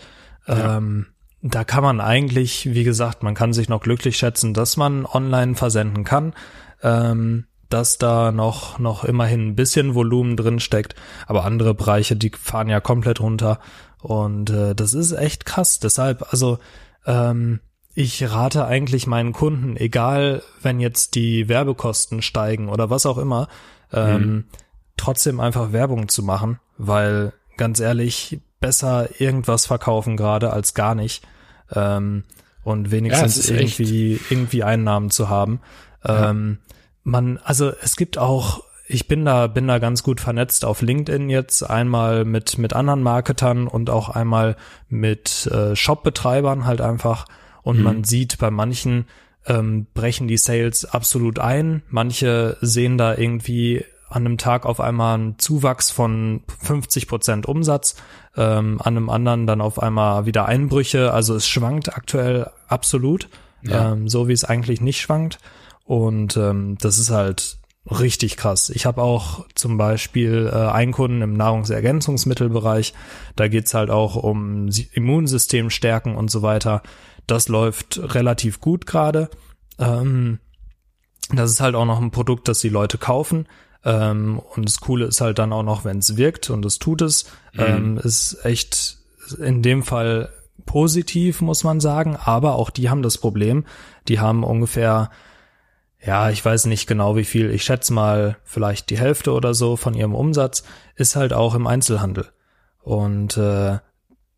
Ja. 0.47 0.77
Ähm, 0.77 1.07
da 1.41 1.63
kann 1.63 1.81
man 1.81 1.99
eigentlich, 1.99 2.71
wie 2.71 2.83
gesagt, 2.83 3.23
man 3.23 3.33
kann 3.33 3.51
sich 3.51 3.67
noch 3.67 3.81
glücklich 3.81 4.17
schätzen, 4.17 4.53
dass 4.53 4.77
man 4.77 5.07
online 5.07 5.55
versenden 5.55 6.03
kann. 6.03 6.33
Ähm, 6.83 7.45
dass 7.67 7.97
da 7.97 8.31
noch, 8.31 8.77
noch 8.77 9.03
immerhin 9.03 9.47
ein 9.47 9.55
bisschen 9.55 9.95
Volumen 9.95 10.37
drin 10.37 10.59
steckt. 10.59 10.93
Aber 11.25 11.45
andere 11.45 11.73
Bereiche, 11.73 12.15
die 12.15 12.29
fahren 12.29 12.69
ja 12.69 12.79
komplett 12.79 13.21
runter. 13.21 13.59
Und 13.99 14.51
äh, 14.51 14.75
das 14.75 14.93
ist 14.93 15.13
echt 15.13 15.47
krass. 15.47 15.79
Deshalb, 15.79 16.31
also 16.31 16.59
ähm, 17.07 17.59
ich 17.95 18.23
rate 18.31 18.65
eigentlich 18.65 19.07
meinen 19.07 19.33
Kunden, 19.33 19.77
egal 19.77 20.43
wenn 20.61 20.79
jetzt 20.79 21.15
die 21.15 21.49
Werbekosten 21.49 22.21
steigen 22.21 22.69
oder 22.69 22.91
was 22.91 23.07
auch 23.07 23.17
immer, 23.17 23.47
ähm, 23.91 24.21
mhm. 24.21 24.43
Trotzdem 24.97 25.39
einfach 25.39 25.71
Werbung 25.71 26.07
zu 26.07 26.23
machen, 26.23 26.59
weil 26.77 27.33
ganz 27.57 27.79
ehrlich, 27.79 28.39
besser 28.59 29.09
irgendwas 29.19 29.65
verkaufen 29.65 30.17
gerade 30.17 30.51
als 30.51 30.73
gar 30.73 30.95
nicht. 30.95 31.25
Ähm, 31.73 32.23
und 32.63 32.89
wenigstens 32.89 33.47
ja, 33.47 33.55
irgendwie, 33.55 34.19
irgendwie 34.29 34.63
Einnahmen 34.63 35.11
zu 35.11 35.29
haben. 35.29 35.61
Ja. 36.03 36.31
Ähm, 36.31 36.57
man, 37.03 37.37
also 37.43 37.71
es 37.81 37.95
gibt 37.95 38.17
auch, 38.17 38.63
ich 38.87 39.07
bin 39.07 39.23
da, 39.23 39.47
bin 39.47 39.67
da 39.67 39.77
ganz 39.77 40.01
gut 40.01 40.19
vernetzt 40.19 40.65
auf 40.65 40.81
LinkedIn 40.81 41.29
jetzt, 41.29 41.61
einmal 41.61 42.25
mit, 42.25 42.57
mit 42.57 42.73
anderen 42.73 43.03
Marketern 43.03 43.67
und 43.67 43.91
auch 43.91 44.09
einmal 44.09 44.55
mit 44.89 45.45
äh, 45.47 45.75
Shop-Betreibern 45.75 46.65
halt 46.65 46.81
einfach. 46.81 47.27
Und 47.61 47.77
mhm. 47.77 47.83
man 47.83 48.03
sieht 48.03 48.39
bei 48.39 48.49
manchen 48.49 49.05
ähm, 49.45 49.85
brechen 49.93 50.27
die 50.27 50.37
Sales 50.37 50.85
absolut 50.85 51.37
ein. 51.37 51.83
Manche 51.89 52.57
sehen 52.61 52.97
da 52.97 53.15
irgendwie 53.15 53.85
an 54.09 54.25
einem 54.25 54.37
Tag 54.37 54.65
auf 54.65 54.79
einmal 54.79 55.15
einen 55.15 55.39
Zuwachs 55.39 55.91
von 55.91 56.43
50 56.61 57.07
Prozent 57.07 57.45
Umsatz, 57.47 57.95
ähm, 58.35 58.79
an 58.81 58.97
einem 58.97 59.09
anderen 59.09 59.47
dann 59.47 59.61
auf 59.61 59.81
einmal 59.81 60.25
wieder 60.25 60.45
Einbrüche. 60.45 61.11
Also 61.11 61.35
es 61.35 61.47
schwankt 61.47 61.95
aktuell 61.95 62.49
absolut, 62.67 63.29
ja. 63.63 63.93
ähm, 63.93 64.07
so 64.07 64.27
wie 64.27 64.33
es 64.33 64.43
eigentlich 64.43 64.81
nicht 64.81 65.01
schwankt. 65.01 65.39
Und 65.85 66.37
ähm, 66.37 66.77
das 66.79 66.97
ist 66.97 67.11
halt 67.11 67.59
richtig 67.89 68.37
krass. 68.37 68.69
Ich 68.69 68.85
habe 68.85 69.01
auch 69.01 69.45
zum 69.53 69.77
Beispiel 69.77 70.49
äh, 70.51 70.55
einen 70.55 70.91
Kunden 70.91 71.21
im 71.21 71.33
Nahrungsergänzungsmittelbereich. 71.33 72.93
Da 73.35 73.47
geht's 73.47 73.73
halt 73.73 73.89
auch 73.89 74.15
um 74.15 74.69
Immunsystem 74.93 75.69
stärken 75.69 76.15
und 76.15 76.31
so 76.31 76.41
weiter. 76.41 76.81
Das 77.27 77.47
läuft 77.47 77.99
relativ 78.13 78.59
gut 78.59 78.85
gerade. 78.85 79.29
Ähm, 79.77 80.39
das 81.33 81.51
ist 81.51 81.61
halt 81.61 81.75
auch 81.75 81.85
noch 81.85 82.01
ein 82.01 82.11
Produkt, 82.11 82.47
das 82.47 82.59
die 82.59 82.69
Leute 82.69 82.97
kaufen. 82.97 83.47
Ähm, 83.85 84.41
und 84.55 84.67
das 84.67 84.79
Coole 84.79 85.05
ist 85.05 85.21
halt 85.21 85.39
dann 85.39 85.53
auch 85.53 85.63
noch, 85.63 85.85
wenn 85.85 85.99
es 85.99 86.17
wirkt 86.17 86.49
und 86.49 86.65
es 86.65 86.79
tut 86.79 87.01
es, 87.01 87.25
mhm. 87.53 87.61
ähm, 87.61 87.97
ist 87.97 88.43
echt 88.43 88.97
in 89.39 89.61
dem 89.61 89.83
Fall 89.83 90.29
positiv, 90.65 91.41
muss 91.41 91.63
man 91.63 91.79
sagen. 91.79 92.17
Aber 92.17 92.55
auch 92.55 92.69
die 92.69 92.89
haben 92.89 93.03
das 93.03 93.17
Problem. 93.17 93.65
Die 94.07 94.19
haben 94.19 94.43
ungefähr 94.43 95.09
ja, 96.05 96.29
ich 96.29 96.45
weiß 96.45 96.67
nicht 96.67 96.85
genau 96.87 97.15
wie 97.15 97.23
viel, 97.23 97.49
ich 97.49 97.63
schätze 97.63 97.91
mal 97.91 98.37
vielleicht 98.43 98.89
die 98.91 98.97
Hälfte 98.99 99.31
oder 99.31 99.53
so 99.53 99.75
von 99.75 99.95
ihrem 99.95 100.13
Umsatz 100.13 100.63
ist 100.95 101.15
halt 101.15 101.33
auch 101.33 101.55
im 101.55 101.65
Einzelhandel. 101.65 102.27
Und 102.83 103.37
äh, 103.37 103.79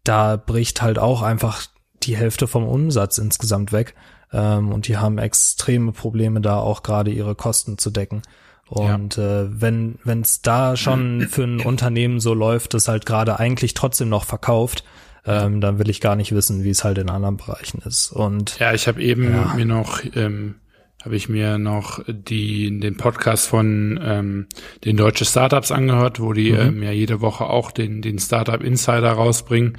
da 0.03 0.37
bricht 0.37 0.81
halt 0.81 0.97
auch 0.97 1.21
einfach 1.21 1.63
die 2.03 2.15
Hälfte 2.15 2.47
vom 2.47 2.65
Umsatz 2.65 3.17
insgesamt 3.17 3.73
weg. 3.73 3.95
Ähm, 4.31 4.71
und 4.71 4.87
die 4.87 4.97
haben 4.97 5.17
extreme 5.17 5.91
Probleme 5.91 6.39
da 6.39 6.57
auch 6.57 6.83
gerade 6.83 7.11
ihre 7.11 7.35
Kosten 7.35 7.77
zu 7.77 7.89
decken. 7.89 8.21
Und 8.69 9.17
ja. 9.17 9.43
äh, 9.43 9.47
wenn 9.61 10.21
es 10.21 10.41
da 10.41 10.75
schon 10.75 11.21
für 11.29 11.43
ein 11.43 11.61
Unternehmen 11.61 12.19
so 12.19 12.33
läuft, 12.33 12.73
das 12.73 12.87
halt 12.87 13.05
gerade 13.05 13.39
eigentlich 13.39 13.73
trotzdem 13.73 14.09
noch 14.09 14.25
verkauft, 14.25 14.83
ähm, 15.25 15.61
dann 15.61 15.79
will 15.79 15.89
ich 15.89 16.01
gar 16.01 16.15
nicht 16.15 16.33
wissen, 16.33 16.63
wie 16.63 16.69
es 16.69 16.83
halt 16.83 16.97
in 16.97 17.09
anderen 17.09 17.37
Bereichen 17.37 17.81
ist. 17.85 18.11
Und 18.11 18.59
ja, 18.59 18.73
ich 18.73 18.87
habe 18.87 19.01
eben 19.01 19.31
ja. 19.33 19.53
mir 19.55 19.65
noch 19.65 20.01
ähm, 20.15 20.55
habe 21.03 21.15
ich 21.15 21.29
mir 21.29 21.57
noch 21.57 22.03
die, 22.07 22.79
den 22.79 22.97
Podcast 22.97 23.47
von 23.47 23.99
ähm, 24.03 24.47
den 24.83 24.97
deutschen 24.97 25.25
Startups 25.25 25.71
angehört, 25.71 26.19
wo 26.19 26.33
die 26.33 26.51
mhm. 26.51 26.59
ähm, 26.59 26.83
ja 26.83 26.91
jede 26.91 27.21
Woche 27.21 27.45
auch 27.45 27.71
den, 27.71 28.01
den 28.01 28.19
Startup 28.19 28.61
Insider 28.61 29.11
rausbringen, 29.11 29.77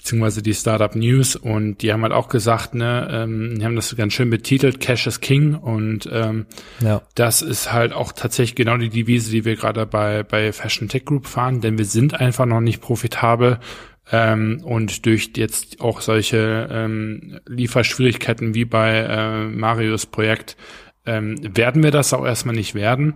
beziehungsweise 0.00 0.42
die 0.42 0.54
Startup 0.54 0.94
News. 0.94 1.36
Und 1.36 1.82
die 1.82 1.92
haben 1.92 2.02
halt 2.02 2.12
auch 2.12 2.28
gesagt, 2.28 2.74
ne, 2.74 3.08
ähm, 3.10 3.58
die 3.58 3.64
haben 3.64 3.76
das 3.76 3.94
ganz 3.96 4.14
schön 4.14 4.30
betitelt, 4.30 4.80
Cash 4.80 5.06
is 5.06 5.20
King. 5.20 5.54
Und 5.54 6.08
ähm, 6.10 6.46
ja. 6.82 7.02
das 7.14 7.42
ist 7.42 7.72
halt 7.72 7.92
auch 7.92 8.12
tatsächlich 8.12 8.54
genau 8.54 8.78
die 8.78 8.88
Devise, 8.88 9.30
die 9.30 9.44
wir 9.44 9.56
gerade 9.56 9.84
bei, 9.86 10.22
bei 10.22 10.52
Fashion 10.52 10.88
Tech 10.88 11.04
Group 11.04 11.26
fahren, 11.26 11.60
denn 11.60 11.76
wir 11.76 11.84
sind 11.84 12.18
einfach 12.18 12.46
noch 12.46 12.60
nicht 12.60 12.80
profitabel 12.80 13.58
ähm, 14.10 14.62
und 14.64 15.04
durch 15.04 15.32
jetzt 15.36 15.80
auch 15.80 16.00
solche 16.00 16.68
ähm, 16.70 17.40
Lieferschwierigkeiten 17.46 18.54
wie 18.54 18.64
bei 18.64 18.96
äh, 18.96 19.44
Marius 19.48 20.06
Projekt 20.06 20.56
ähm, 21.04 21.36
werden 21.54 21.82
wir 21.82 21.90
das 21.90 22.12
auch 22.12 22.24
erstmal 22.24 22.54
nicht 22.54 22.74
werden. 22.74 23.14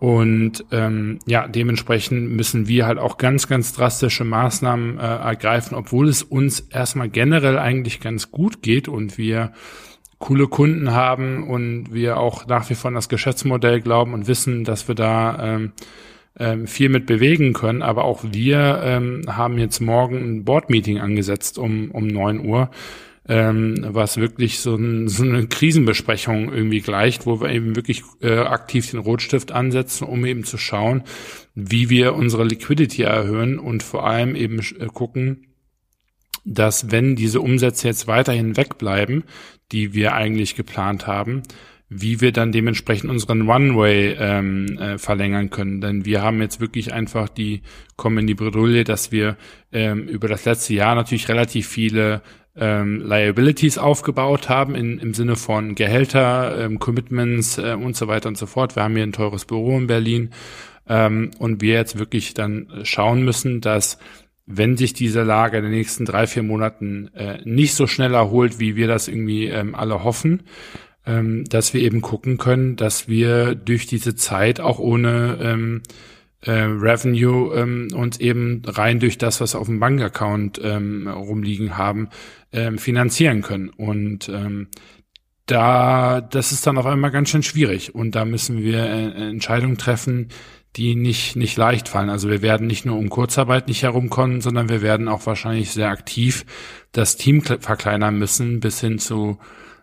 Und 0.00 0.64
ähm, 0.72 1.18
ja, 1.26 1.46
dementsprechend 1.46 2.30
müssen 2.32 2.66
wir 2.66 2.86
halt 2.86 2.98
auch 2.98 3.18
ganz, 3.18 3.48
ganz 3.48 3.74
drastische 3.74 4.24
Maßnahmen 4.24 4.98
äh, 4.98 5.02
ergreifen, 5.02 5.76
obwohl 5.76 6.08
es 6.08 6.22
uns 6.22 6.60
erstmal 6.60 7.10
generell 7.10 7.58
eigentlich 7.58 8.00
ganz 8.00 8.30
gut 8.30 8.62
geht 8.62 8.88
und 8.88 9.18
wir 9.18 9.52
coole 10.18 10.48
Kunden 10.48 10.92
haben 10.92 11.46
und 11.46 11.92
wir 11.92 12.16
auch 12.16 12.46
nach 12.46 12.70
wie 12.70 12.74
vor 12.74 12.88
an 12.88 12.94
das 12.94 13.10
Geschäftsmodell 13.10 13.82
glauben 13.82 14.14
und 14.14 14.26
wissen, 14.26 14.64
dass 14.64 14.88
wir 14.88 14.94
da 14.94 15.38
ähm, 15.56 15.72
ähm, 16.38 16.66
viel 16.66 16.88
mit 16.88 17.04
bewegen 17.04 17.52
können. 17.52 17.82
Aber 17.82 18.04
auch 18.04 18.24
wir 18.24 18.80
ähm, 18.82 19.24
haben 19.26 19.58
jetzt 19.58 19.80
morgen 19.80 20.16
ein 20.16 20.44
Board-Meeting 20.44 20.98
angesetzt 20.98 21.58
um, 21.58 21.90
um 21.90 22.06
neun 22.06 22.44
Uhr, 22.46 22.70
ähm, 23.30 23.86
was 23.90 24.16
wirklich 24.16 24.58
so, 24.58 24.74
ein, 24.74 25.06
so 25.06 25.22
eine 25.22 25.46
Krisenbesprechung 25.46 26.52
irgendwie 26.52 26.80
gleicht, 26.80 27.26
wo 27.26 27.40
wir 27.40 27.50
eben 27.50 27.76
wirklich 27.76 28.02
äh, 28.20 28.38
aktiv 28.38 28.90
den 28.90 28.98
Rotstift 28.98 29.52
ansetzen, 29.52 30.04
um 30.04 30.26
eben 30.26 30.42
zu 30.42 30.58
schauen, 30.58 31.04
wie 31.54 31.88
wir 31.90 32.14
unsere 32.14 32.42
Liquidity 32.42 33.02
erhöhen 33.02 33.60
und 33.60 33.84
vor 33.84 34.04
allem 34.04 34.34
eben 34.34 34.58
äh, 34.58 34.86
gucken, 34.86 35.46
dass 36.44 36.90
wenn 36.90 37.14
diese 37.14 37.40
Umsätze 37.40 37.86
jetzt 37.86 38.08
weiterhin 38.08 38.56
wegbleiben, 38.56 39.22
die 39.70 39.94
wir 39.94 40.14
eigentlich 40.14 40.56
geplant 40.56 41.06
haben, 41.06 41.44
wie 41.88 42.20
wir 42.20 42.32
dann 42.32 42.50
dementsprechend 42.50 43.10
unseren 43.10 43.48
One-Way 43.48 44.16
ähm, 44.18 44.78
äh, 44.78 44.98
verlängern 44.98 45.50
können. 45.50 45.80
Denn 45.80 46.04
wir 46.04 46.22
haben 46.22 46.40
jetzt 46.40 46.60
wirklich 46.60 46.92
einfach 46.92 47.28
die, 47.28 47.62
kommen 47.96 48.18
in 48.18 48.26
die 48.28 48.34
Bredouille, 48.34 48.84
dass 48.84 49.12
wir 49.12 49.36
ähm, 49.72 50.06
über 50.08 50.28
das 50.28 50.44
letzte 50.44 50.74
Jahr 50.74 50.94
natürlich 50.94 51.28
relativ 51.28 51.68
viele 51.68 52.22
ähm, 52.56 53.02
Liabilities 53.06 53.78
aufgebaut 53.78 54.48
haben 54.48 54.74
in, 54.74 54.98
im 54.98 55.14
Sinne 55.14 55.36
von 55.36 55.74
Gehälter, 55.74 56.58
ähm, 56.58 56.78
Commitments 56.78 57.58
äh, 57.58 57.74
und 57.74 57.96
so 57.96 58.08
weiter 58.08 58.28
und 58.28 58.38
so 58.38 58.46
fort. 58.46 58.76
Wir 58.76 58.82
haben 58.82 58.94
hier 58.94 59.04
ein 59.04 59.12
teures 59.12 59.44
Büro 59.44 59.76
in 59.78 59.86
Berlin 59.86 60.30
ähm, 60.88 61.30
und 61.38 61.62
wir 61.62 61.74
jetzt 61.74 61.98
wirklich 61.98 62.34
dann 62.34 62.68
schauen 62.82 63.24
müssen, 63.24 63.60
dass 63.60 63.98
wenn 64.46 64.76
sich 64.76 64.92
diese 64.92 65.22
Lage 65.22 65.58
in 65.58 65.62
den 65.62 65.72
nächsten 65.72 66.04
drei, 66.04 66.26
vier 66.26 66.42
Monaten 66.42 67.08
äh, 67.14 67.38
nicht 67.44 67.74
so 67.74 67.86
schnell 67.86 68.14
erholt, 68.14 68.58
wie 68.58 68.74
wir 68.74 68.88
das 68.88 69.06
irgendwie 69.06 69.46
ähm, 69.46 69.76
alle 69.76 70.02
hoffen, 70.02 70.42
ähm, 71.06 71.44
dass 71.44 71.72
wir 71.72 71.80
eben 71.82 72.00
gucken 72.00 72.36
können, 72.36 72.74
dass 72.76 73.08
wir 73.08 73.54
durch 73.54 73.86
diese 73.86 74.16
Zeit 74.16 74.60
auch 74.60 74.80
ohne 74.80 75.38
ähm, 75.40 75.82
äh, 76.42 76.52
Revenue 76.52 77.54
ähm, 77.54 77.88
uns 77.94 78.18
eben 78.18 78.62
rein 78.66 79.00
durch 79.00 79.18
das, 79.18 79.40
was 79.40 79.54
auf 79.54 79.66
dem 79.66 79.80
Bankaccount 79.80 80.60
ähm, 80.62 81.06
rumliegen 81.08 81.76
haben, 81.76 82.08
ähm, 82.52 82.78
finanzieren 82.78 83.42
können. 83.42 83.68
Und 83.68 84.28
ähm, 84.28 84.68
da, 85.46 86.20
das 86.20 86.52
ist 86.52 86.66
dann 86.66 86.78
auf 86.78 86.86
einmal 86.86 87.10
ganz 87.10 87.28
schön 87.28 87.42
schwierig. 87.42 87.94
Und 87.94 88.14
da 88.14 88.24
müssen 88.24 88.58
wir 88.62 88.84
äh, 88.84 89.30
Entscheidungen 89.30 89.78
treffen, 89.78 90.28
die 90.76 90.94
nicht, 90.94 91.36
nicht 91.36 91.56
leicht 91.56 91.88
fallen. 91.88 92.10
Also 92.10 92.30
wir 92.30 92.42
werden 92.42 92.66
nicht 92.66 92.86
nur 92.86 92.96
um 92.96 93.10
Kurzarbeit 93.10 93.66
nicht 93.66 93.82
herumkommen, 93.82 94.40
sondern 94.40 94.68
wir 94.68 94.82
werden 94.82 95.08
auch 95.08 95.26
wahrscheinlich 95.26 95.72
sehr 95.72 95.88
aktiv 95.88 96.46
das 96.92 97.16
Team 97.16 97.42
verkleinern 97.42 98.18
müssen 98.18 98.60
bis 98.60 98.80
hin 98.80 98.98
zu 98.98 99.38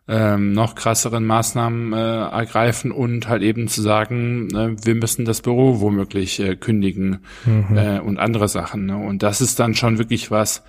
ähm, 0.07 0.53
noch 0.53 0.75
krasseren 0.75 1.25
Maßnahmen 1.25 1.93
äh, 1.93 1.97
ergreifen 1.97 2.91
und 2.91 3.27
halt 3.27 3.43
eben 3.43 3.67
zu 3.67 3.81
sagen, 3.81 4.49
äh, 4.55 4.75
wir 4.85 4.95
müssen 4.95 5.25
das 5.25 5.41
Büro 5.41 5.81
womöglich 5.81 6.39
äh, 6.39 6.55
kündigen 6.55 7.19
mhm. 7.45 7.77
äh, 7.77 7.99
und 7.99 8.17
andere 8.17 8.47
Sachen. 8.47 8.85
Ne? 8.85 8.97
Und 8.97 9.21
das 9.23 9.41
ist 9.41 9.59
dann 9.59 9.75
schon 9.75 9.97
wirklich 9.97 10.31
was, 10.31 10.63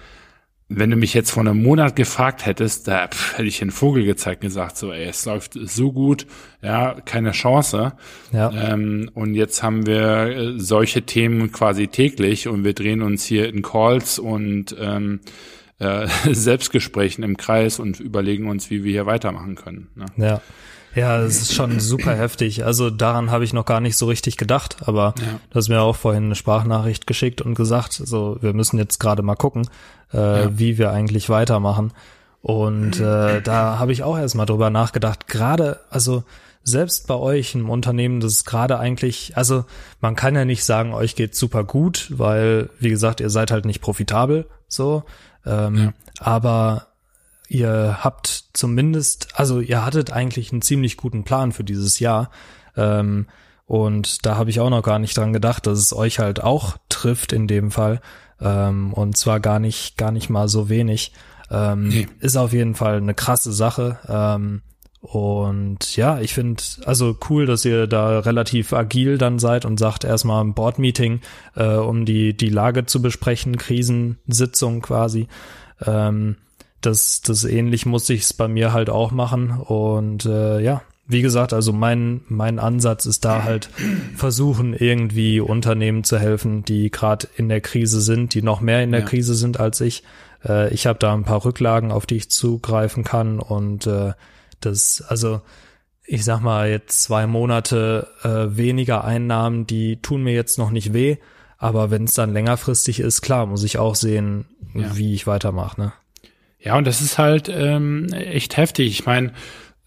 wenn 0.69 0.91
du 0.91 0.97
mich 0.97 1.15
jetzt 1.15 1.31
vor 1.31 1.41
einem 1.43 1.63
Monat 1.63 1.97
gefragt 1.97 2.45
hättest, 2.45 2.89
da 2.89 3.09
pff, 3.09 3.39
hätte 3.39 3.49
ich 3.49 3.61
den 3.61 3.71
Vogel 3.71 4.05
gezeigt 4.05 4.43
und 4.43 4.49
gesagt, 4.49 4.77
so, 4.77 4.93
ey, 4.93 5.07
es 5.07 5.25
läuft 5.25 5.55
so 5.55 5.93
gut, 5.93 6.27
ja, 6.61 6.97
keine 7.05 7.31
Chance. 7.31 7.93
Ja. 8.33 8.51
Ähm, 8.53 9.11
und 9.15 9.35
jetzt 9.35 9.63
haben 9.63 9.87
wir 9.87 10.27
äh, 10.27 10.53
solche 10.59 11.03
Themen 11.03 11.53
quasi 11.53 11.87
täglich 11.87 12.49
und 12.49 12.65
wir 12.65 12.75
drehen 12.75 13.03
uns 13.03 13.25
hier 13.25 13.49
in 13.49 13.63
Calls 13.63 14.19
und 14.19 14.77
ähm, 14.79 15.21
äh, 15.79 16.07
Selbstgesprächen 16.33 17.25
im 17.25 17.37
Kreis 17.37 17.79
und 17.79 18.01
überlegen 18.01 18.49
uns, 18.49 18.71
wie 18.71 18.85
wir 18.85 18.93
hier 18.93 19.07
weitermachen 19.07 19.55
können. 19.55 19.89
Ne? 19.95 20.07
Ja. 20.17 20.41
Ja, 20.95 21.19
es 21.19 21.43
ist 21.43 21.55
schon 21.55 21.79
super 21.81 22.17
heftig. 22.17 22.65
Also 22.65 22.91
daran 22.91 23.31
habe 23.31 23.45
ich 23.45 23.53
noch 23.53 23.67
gar 23.67 23.79
nicht 23.79 23.97
so 23.97 24.07
richtig 24.07 24.37
gedacht, 24.37 24.79
aber 24.87 25.15
ja. 25.19 25.39
du 25.51 25.55
hast 25.55 25.69
mir 25.69 25.81
auch 25.81 25.95
vorhin 25.95 26.25
eine 26.25 26.35
Sprachnachricht 26.35 27.07
geschickt 27.07 27.41
und 27.41 27.55
gesagt, 27.55 27.93
so 27.93 28.39
wir 28.41 28.53
müssen 28.53 28.79
jetzt 28.79 28.99
gerade 28.99 29.23
mal 29.23 29.37
gucken, 29.37 29.69
äh, 30.13 30.17
ja. 30.17 30.59
wie 30.59 30.79
wir 30.79 30.91
eigentlich 30.91 31.29
weitermachen. 31.29 31.93
Und 32.41 33.01
äh, 33.01 33.43
da 33.43 33.79
habe 33.79 33.93
ich 33.93 34.03
auch 34.03 34.19
erstmal 34.19 34.47
drüber 34.47 34.71
nachgedacht. 34.71 35.29
Gerade, 35.29 35.81
also 35.91 36.25
selbst 36.63 37.07
bei 37.07 37.15
euch 37.15 37.55
im 37.55 37.69
Unternehmen, 37.71 38.21
das 38.21 38.33
ist 38.33 38.45
gerade 38.45 38.79
eigentlich, 38.79 39.37
also 39.37 39.65
man 40.01 40.17
kann 40.17 40.35
ja 40.35 40.45
nicht 40.45 40.65
sagen, 40.65 40.95
euch 40.95 41.15
geht 41.17 41.35
super 41.35 41.65
gut, 41.65 42.07
weil, 42.11 42.71
wie 42.79 42.91
gesagt, 42.91 43.21
ihr 43.21 43.31
seid 43.31 43.51
halt 43.51 43.65
nicht 43.65 43.81
profitabel, 43.81 44.47
so. 44.69 45.05
Ähm, 45.49 45.77
ja. 45.77 45.93
Aber 46.21 46.87
ihr 47.49 47.99
habt 48.03 48.45
zumindest, 48.53 49.29
also 49.35 49.61
ihr 49.61 49.85
hattet 49.85 50.13
eigentlich 50.13 50.53
einen 50.53 50.63
ziemlich 50.63 50.97
guten 50.97 51.25
Plan 51.25 51.53
für 51.53 51.65
dieses 51.65 51.99
Jahr. 51.99 52.31
Ähm, 52.77 53.27
und 53.67 54.25
da 54.25 54.37
habe 54.37 54.51
ich 54.51 54.61
auch 54.61 54.71
noch 54.71 54.83
gar 54.83 54.99
nicht 54.99 55.17
dran 55.17 55.33
gedacht, 55.33 55.67
dass 55.67 55.79
es 55.79 55.93
euch 55.93 56.19
halt 56.19 56.43
auch 56.43 56.77
trifft 56.89 57.33
in 57.33 57.47
dem 57.47 57.71
Fall. 57.71 58.01
Ähm, 58.41 58.93
und 58.93 59.17
zwar 59.17 59.41
gar 59.41 59.59
nicht, 59.59 59.97
gar 59.97 60.11
nicht 60.11 60.31
mal 60.31 60.49
so 60.49 60.69
wenig. 60.69 61.13
Ähm, 61.51 61.89
nee. 61.89 62.07
Ist 62.21 62.37
auf 62.37 62.53
jeden 62.53 62.75
Fall 62.75 62.99
eine 62.99 63.15
krasse 63.15 63.53
Sache. 63.53 63.99
Ähm, 64.09 64.63
und 65.01 65.97
ja, 65.97 66.21
ich 66.21 66.35
finde 66.35 66.63
also 66.85 67.17
cool, 67.31 67.47
dass 67.47 67.65
ihr 67.65 67.87
da 67.87 68.19
relativ 68.19 68.73
agil 68.73 69.17
dann 69.17 69.39
seid 69.39 69.65
und 69.65 69.79
sagt 69.79 70.05
erstmal 70.05 70.43
ein 70.43 70.55
Board-Meeting, 70.55 71.21
äh, 71.55 71.75
um 71.75 72.05
die, 72.05 72.37
die 72.37 72.49
Lage 72.49 72.85
zu 72.85 73.01
besprechen, 73.01 73.59
Krisensitzung 73.59 74.83
quasi. 74.83 75.29
Ähm, 75.87 76.37
das, 76.81 77.23
das 77.23 77.45
ähnlich 77.45 77.87
muss 77.87 78.09
ich 78.11 78.23
es 78.23 78.33
bei 78.33 78.49
mir 78.49 78.73
halt 78.73 78.91
auch 78.91 79.13
machen. 79.13 79.51
Und 79.51 80.27
äh, 80.27 80.61
ja, 80.61 80.83
wie 81.07 81.23
gesagt, 81.23 81.53
also 81.53 81.73
mein, 81.73 82.23
mein 82.29 82.59
Ansatz 82.59 83.07
ist 83.07 83.25
da 83.25 83.45
halt 83.45 83.71
versuchen, 84.17 84.75
irgendwie 84.75 85.41
Unternehmen 85.41 86.03
zu 86.03 86.19
helfen, 86.19 86.65
die 86.65 86.91
gerade 86.91 87.29
in 87.37 87.49
der 87.49 87.61
Krise 87.61 88.01
sind, 88.01 88.35
die 88.35 88.43
noch 88.43 88.61
mehr 88.61 88.83
in 88.83 88.91
der 88.91 89.01
ja. 89.01 89.07
Krise 89.07 89.35
sind 89.35 89.61
als 89.61 89.81
ich. 89.81 90.03
Äh, 90.45 90.75
ich 90.75 90.87
habe 90.87 90.99
da 90.99 91.15
ein 91.15 91.25
paar 91.25 91.45
Rücklagen, 91.45 91.93
auf 91.93 92.05
die 92.05 92.17
ich 92.17 92.31
zugreifen 92.31 93.05
kann 93.05 93.39
und 93.39 93.87
äh, 93.87 94.13
das, 94.61 95.03
also 95.07 95.41
ich 96.05 96.25
sag 96.25 96.41
mal 96.41 96.71
jetzt 96.71 97.03
zwei 97.03 97.27
Monate 97.27 98.09
äh, 98.23 98.57
weniger 98.57 99.05
Einnahmen, 99.05 99.67
die 99.67 100.01
tun 100.01 100.23
mir 100.23 100.33
jetzt 100.33 100.59
noch 100.59 100.71
nicht 100.71 100.95
weh, 100.95 101.19
aber 101.59 101.91
wenn 101.91 102.05
es 102.05 102.15
dann 102.15 102.33
längerfristig 102.33 103.01
ist, 103.01 103.21
klar, 103.21 103.47
muss 103.47 103.65
ich 103.65 103.79
auch 103.79 103.95
sehen, 103.95 104.47
ja. 104.75 104.97
wie 104.97 105.15
ich 105.15 105.27
weitermache. 105.27 105.81
Ne? 105.81 105.93
Ja, 106.61 106.77
und 106.77 106.87
das 106.87 107.01
ist 107.01 107.19
halt 107.19 107.49
ähm, 107.49 108.13
echt 108.13 108.57
heftig. 108.57 108.89
Ich 108.89 109.07
meine, 109.07 109.33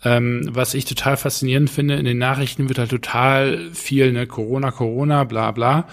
ähm, 0.03 0.49
was 0.51 0.73
ich 0.73 0.85
total 0.85 1.17
faszinierend 1.17 1.69
finde, 1.69 1.95
in 1.95 2.05
den 2.05 2.17
Nachrichten 2.17 2.69
wird 2.69 2.79
halt 2.79 2.91
total 2.91 3.71
viel, 3.73 4.11
ne, 4.11 4.27
Corona, 4.27 4.71
Corona, 4.71 5.23
bla 5.23 5.51
bla. 5.51 5.87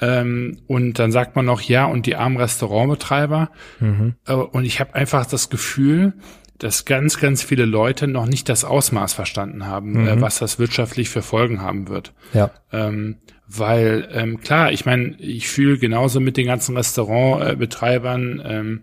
Ähm, 0.00 0.58
und 0.66 0.98
dann 0.98 1.12
sagt 1.12 1.36
man 1.36 1.44
noch, 1.44 1.60
ja, 1.60 1.84
und 1.84 2.06
die 2.06 2.16
armen 2.16 2.38
Restaurantbetreiber. 2.38 3.50
Mhm. 3.80 4.14
Äh, 4.26 4.32
und 4.32 4.64
ich 4.64 4.80
habe 4.80 4.94
einfach 4.94 5.26
das 5.26 5.50
Gefühl, 5.50 6.14
dass 6.60 6.84
ganz, 6.84 7.18
ganz 7.18 7.42
viele 7.42 7.64
Leute 7.64 8.06
noch 8.06 8.26
nicht 8.26 8.48
das 8.48 8.64
Ausmaß 8.64 9.14
verstanden 9.14 9.66
haben, 9.66 9.94
äh, 9.94 9.98
mhm. 9.98 10.08
äh, 10.08 10.20
was 10.20 10.38
das 10.38 10.58
wirtschaftlich 10.58 11.08
für 11.08 11.22
Folgen 11.22 11.60
haben 11.60 11.88
wird. 11.88 12.12
Ja. 12.32 12.50
Ähm, 12.70 13.16
weil, 13.48 14.08
ähm, 14.12 14.40
klar, 14.40 14.70
ich 14.70 14.86
meine, 14.86 15.16
ich 15.18 15.48
fühle 15.48 15.78
genauso 15.78 16.20
mit 16.20 16.36
den 16.36 16.46
ganzen 16.46 16.76
Restaurantbetreibern 16.76 18.42
ähm, 18.44 18.80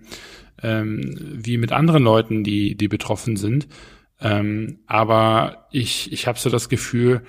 ähm, 0.62 1.16
wie 1.20 1.58
mit 1.58 1.72
anderen 1.72 2.04
Leuten, 2.04 2.44
die, 2.44 2.76
die 2.76 2.88
betroffen 2.88 3.38
sind. 3.38 3.68
Ähm, 4.20 4.80
aber 4.88 5.68
ich, 5.72 6.12
ich 6.12 6.28
habe 6.28 6.40
so 6.40 6.50
das 6.50 6.68
Gefühl, 6.68 7.22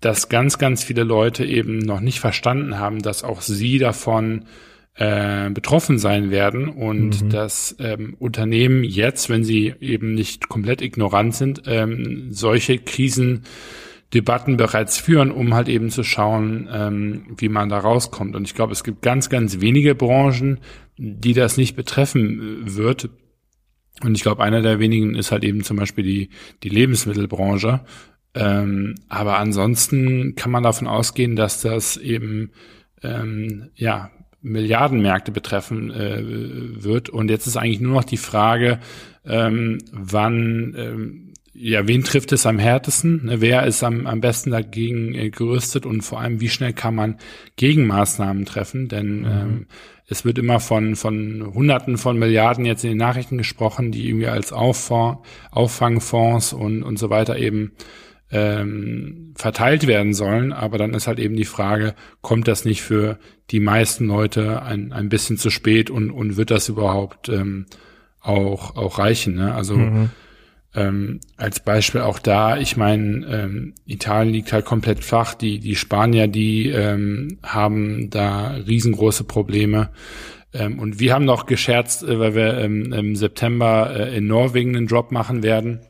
dass 0.00 0.28
ganz, 0.28 0.58
ganz 0.58 0.82
viele 0.82 1.04
Leute 1.04 1.44
eben 1.44 1.78
noch 1.78 2.00
nicht 2.00 2.18
verstanden 2.18 2.78
haben, 2.78 3.00
dass 3.00 3.22
auch 3.22 3.40
sie 3.40 3.78
davon 3.78 4.46
äh, 4.94 5.50
betroffen 5.50 5.98
sein 5.98 6.30
werden 6.30 6.68
und 6.68 7.22
mhm. 7.22 7.30
dass 7.30 7.76
ähm, 7.78 8.14
Unternehmen 8.18 8.84
jetzt, 8.84 9.30
wenn 9.30 9.44
sie 9.44 9.74
eben 9.80 10.14
nicht 10.14 10.48
komplett 10.48 10.82
ignorant 10.82 11.34
sind, 11.34 11.62
ähm, 11.66 12.28
solche 12.30 12.78
Krisendebatten 12.78 14.56
bereits 14.56 14.98
führen, 14.98 15.30
um 15.30 15.54
halt 15.54 15.68
eben 15.68 15.90
zu 15.90 16.02
schauen, 16.02 16.68
ähm, 16.70 17.26
wie 17.38 17.48
man 17.48 17.68
da 17.68 17.78
rauskommt. 17.78 18.36
Und 18.36 18.44
ich 18.44 18.54
glaube, 18.54 18.72
es 18.72 18.84
gibt 18.84 19.02
ganz, 19.02 19.30
ganz 19.30 19.60
wenige 19.60 19.94
Branchen, 19.94 20.60
die 20.98 21.32
das 21.32 21.56
nicht 21.56 21.74
betreffen 21.74 22.66
äh, 22.66 22.74
wird, 22.76 23.08
und 24.02 24.16
ich 24.16 24.22
glaube, 24.22 24.42
einer 24.42 24.62
der 24.62 24.78
wenigen 24.78 25.14
ist 25.14 25.32
halt 25.32 25.44
eben 25.44 25.62
zum 25.62 25.76
Beispiel 25.76 26.04
die, 26.04 26.30
die 26.62 26.68
Lebensmittelbranche. 26.68 27.80
Ähm, 28.34 28.94
aber 29.08 29.38
ansonsten 29.38 30.34
kann 30.34 30.50
man 30.50 30.62
davon 30.62 30.86
ausgehen, 30.86 31.36
dass 31.36 31.60
das 31.60 31.96
eben 31.96 32.50
ähm, 33.02 33.70
ja 33.74 34.10
Milliardenmärkte 34.42 35.32
betreffen 35.32 35.90
äh, 35.90 36.82
wird. 36.82 37.08
Und 37.08 37.30
jetzt 37.30 37.46
ist 37.46 37.56
eigentlich 37.56 37.80
nur 37.80 37.94
noch 37.94 38.04
die 38.04 38.16
Frage, 38.16 38.80
ähm, 39.24 39.78
wann 39.92 40.74
ähm, 40.76 41.32
ja, 41.54 41.86
wen 41.86 42.02
trifft 42.02 42.32
es 42.32 42.46
am 42.46 42.58
härtesten? 42.58 43.26
Ne, 43.26 43.40
wer 43.40 43.66
ist 43.66 43.84
am, 43.84 44.06
am 44.06 44.20
besten 44.20 44.50
dagegen 44.50 45.14
äh, 45.14 45.30
gerüstet 45.30 45.84
und 45.84 46.00
vor 46.02 46.20
allem, 46.20 46.40
wie 46.40 46.48
schnell 46.48 46.72
kann 46.72 46.94
man 46.94 47.18
Gegenmaßnahmen 47.56 48.46
treffen? 48.46 48.88
Denn 48.88 49.20
mhm. 49.20 49.26
ähm, 49.26 49.66
es 50.08 50.24
wird 50.24 50.38
immer 50.38 50.60
von, 50.60 50.96
von 50.96 51.52
Hunderten 51.54 51.98
von 51.98 52.18
Milliarden 52.18 52.64
jetzt 52.64 52.84
in 52.84 52.90
den 52.90 52.98
Nachrichten 52.98 53.38
gesprochen, 53.38 53.92
die 53.92 54.08
irgendwie 54.08 54.28
als 54.28 54.52
Auffang, 54.52 55.18
Auffangfonds 55.50 56.52
und, 56.52 56.82
und 56.82 56.98
so 56.98 57.10
weiter 57.10 57.38
eben 57.38 57.72
ähm, 58.32 59.34
verteilt 59.36 59.86
werden 59.86 60.14
sollen. 60.14 60.52
Aber 60.52 60.78
dann 60.78 60.94
ist 60.94 61.06
halt 61.06 61.18
eben 61.18 61.36
die 61.36 61.44
Frage, 61.44 61.94
kommt 62.22 62.48
das 62.48 62.64
nicht 62.64 62.82
für 62.82 63.18
die 63.50 63.60
meisten 63.60 64.06
Leute 64.06 64.62
ein, 64.62 64.92
ein 64.92 65.08
bisschen 65.08 65.36
zu 65.36 65.50
spät 65.50 65.90
und, 65.90 66.10
und 66.10 66.36
wird 66.36 66.50
das 66.50 66.68
überhaupt 66.68 67.28
ähm, 67.28 67.66
auch, 68.20 68.76
auch 68.76 68.98
reichen? 68.98 69.34
Ne? 69.34 69.54
Also 69.54 69.76
mhm. 69.76 70.10
Ähm, 70.74 71.20
als 71.36 71.60
Beispiel 71.60 72.00
auch 72.00 72.18
da, 72.18 72.56
ich 72.56 72.78
meine, 72.78 73.26
ähm, 73.26 73.74
Italien 73.84 74.32
liegt 74.32 74.54
halt 74.54 74.64
komplett 74.64 75.04
flach. 75.04 75.34
Die, 75.34 75.58
die 75.58 75.76
Spanier, 75.76 76.28
die 76.28 76.70
ähm, 76.70 77.36
haben 77.42 78.08
da 78.08 78.52
riesengroße 78.52 79.24
Probleme. 79.24 79.90
Ähm, 80.54 80.78
und 80.78 80.98
wir 80.98 81.12
haben 81.12 81.26
noch 81.26 81.44
gescherzt, 81.44 82.04
äh, 82.04 82.18
weil 82.18 82.34
wir 82.34 82.56
ähm, 82.56 82.90
im 82.90 83.16
September 83.16 83.94
äh, 83.94 84.16
in 84.16 84.26
Norwegen 84.26 84.74
einen 84.74 84.86
Drop 84.86 85.12
machen 85.12 85.42
werden 85.42 85.80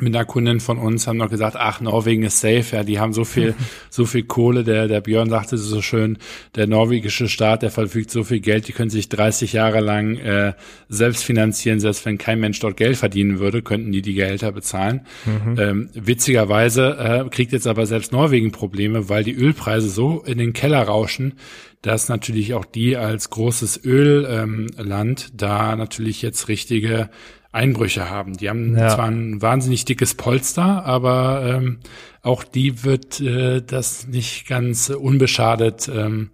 mit 0.00 0.14
einer 0.14 0.24
Kundin 0.24 0.60
von 0.60 0.78
uns 0.78 1.06
haben 1.06 1.18
noch 1.18 1.28
gesagt, 1.28 1.54
ach, 1.58 1.82
Norwegen 1.82 2.22
ist 2.22 2.40
safe, 2.40 2.76
ja, 2.76 2.82
die 2.82 2.98
haben 2.98 3.12
so 3.12 3.24
viel, 3.24 3.54
so 3.90 4.06
viel 4.06 4.22
Kohle, 4.22 4.64
der, 4.64 4.88
der 4.88 5.02
Björn 5.02 5.28
sagte 5.28 5.58
so 5.58 5.82
schön, 5.82 6.16
der 6.54 6.66
norwegische 6.66 7.28
Staat, 7.28 7.62
der 7.62 7.70
verfügt 7.70 8.10
so 8.10 8.24
viel 8.24 8.40
Geld, 8.40 8.68
die 8.68 8.72
können 8.72 8.88
sich 8.88 9.10
30 9.10 9.52
Jahre 9.52 9.80
lang 9.80 10.16
äh, 10.16 10.54
selbst 10.88 11.24
finanzieren, 11.24 11.78
selbst 11.78 12.06
wenn 12.06 12.16
kein 12.16 12.40
Mensch 12.40 12.58
dort 12.60 12.78
Geld 12.78 12.96
verdienen 12.96 13.38
würde, 13.38 13.60
könnten 13.60 13.92
die 13.92 14.00
die 14.00 14.14
Gehälter 14.14 14.50
bezahlen. 14.50 15.02
Mhm. 15.26 15.58
Ähm, 15.58 15.90
witzigerweise 15.92 16.96
äh, 16.98 17.28
kriegt 17.28 17.52
jetzt 17.52 17.66
aber 17.66 17.84
selbst 17.84 18.12
Norwegen 18.12 18.50
Probleme, 18.50 19.10
weil 19.10 19.24
die 19.24 19.34
Ölpreise 19.34 19.90
so 19.90 20.22
in 20.22 20.38
den 20.38 20.54
Keller 20.54 20.84
rauschen, 20.84 21.34
dass 21.82 22.08
natürlich 22.08 22.54
auch 22.54 22.64
die 22.64 22.96
als 22.96 23.28
großes 23.28 23.84
Ölland 23.84 25.26
ähm, 25.28 25.36
da 25.36 25.76
natürlich 25.76 26.22
jetzt 26.22 26.48
richtige 26.48 27.10
Einbrüche 27.52 28.08
haben. 28.08 28.36
Die 28.36 28.48
haben 28.48 28.76
ja. 28.76 28.88
zwar 28.88 29.06
ein 29.06 29.40
wahnsinnig 29.42 29.84
dickes 29.84 30.14
Polster, 30.14 30.84
aber 30.84 31.42
ähm, 31.46 31.78
auch 32.22 32.44
die 32.44 32.82
wird 32.82 33.20
äh, 33.20 33.60
das 33.62 34.08
nicht 34.08 34.48
ganz 34.48 34.88
unbeschadet, 34.88 35.90
ähm, 35.94 36.30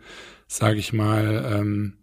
sage 0.47 0.79
ich 0.79 0.93
mal, 0.93 1.53
ähm, 1.53 1.95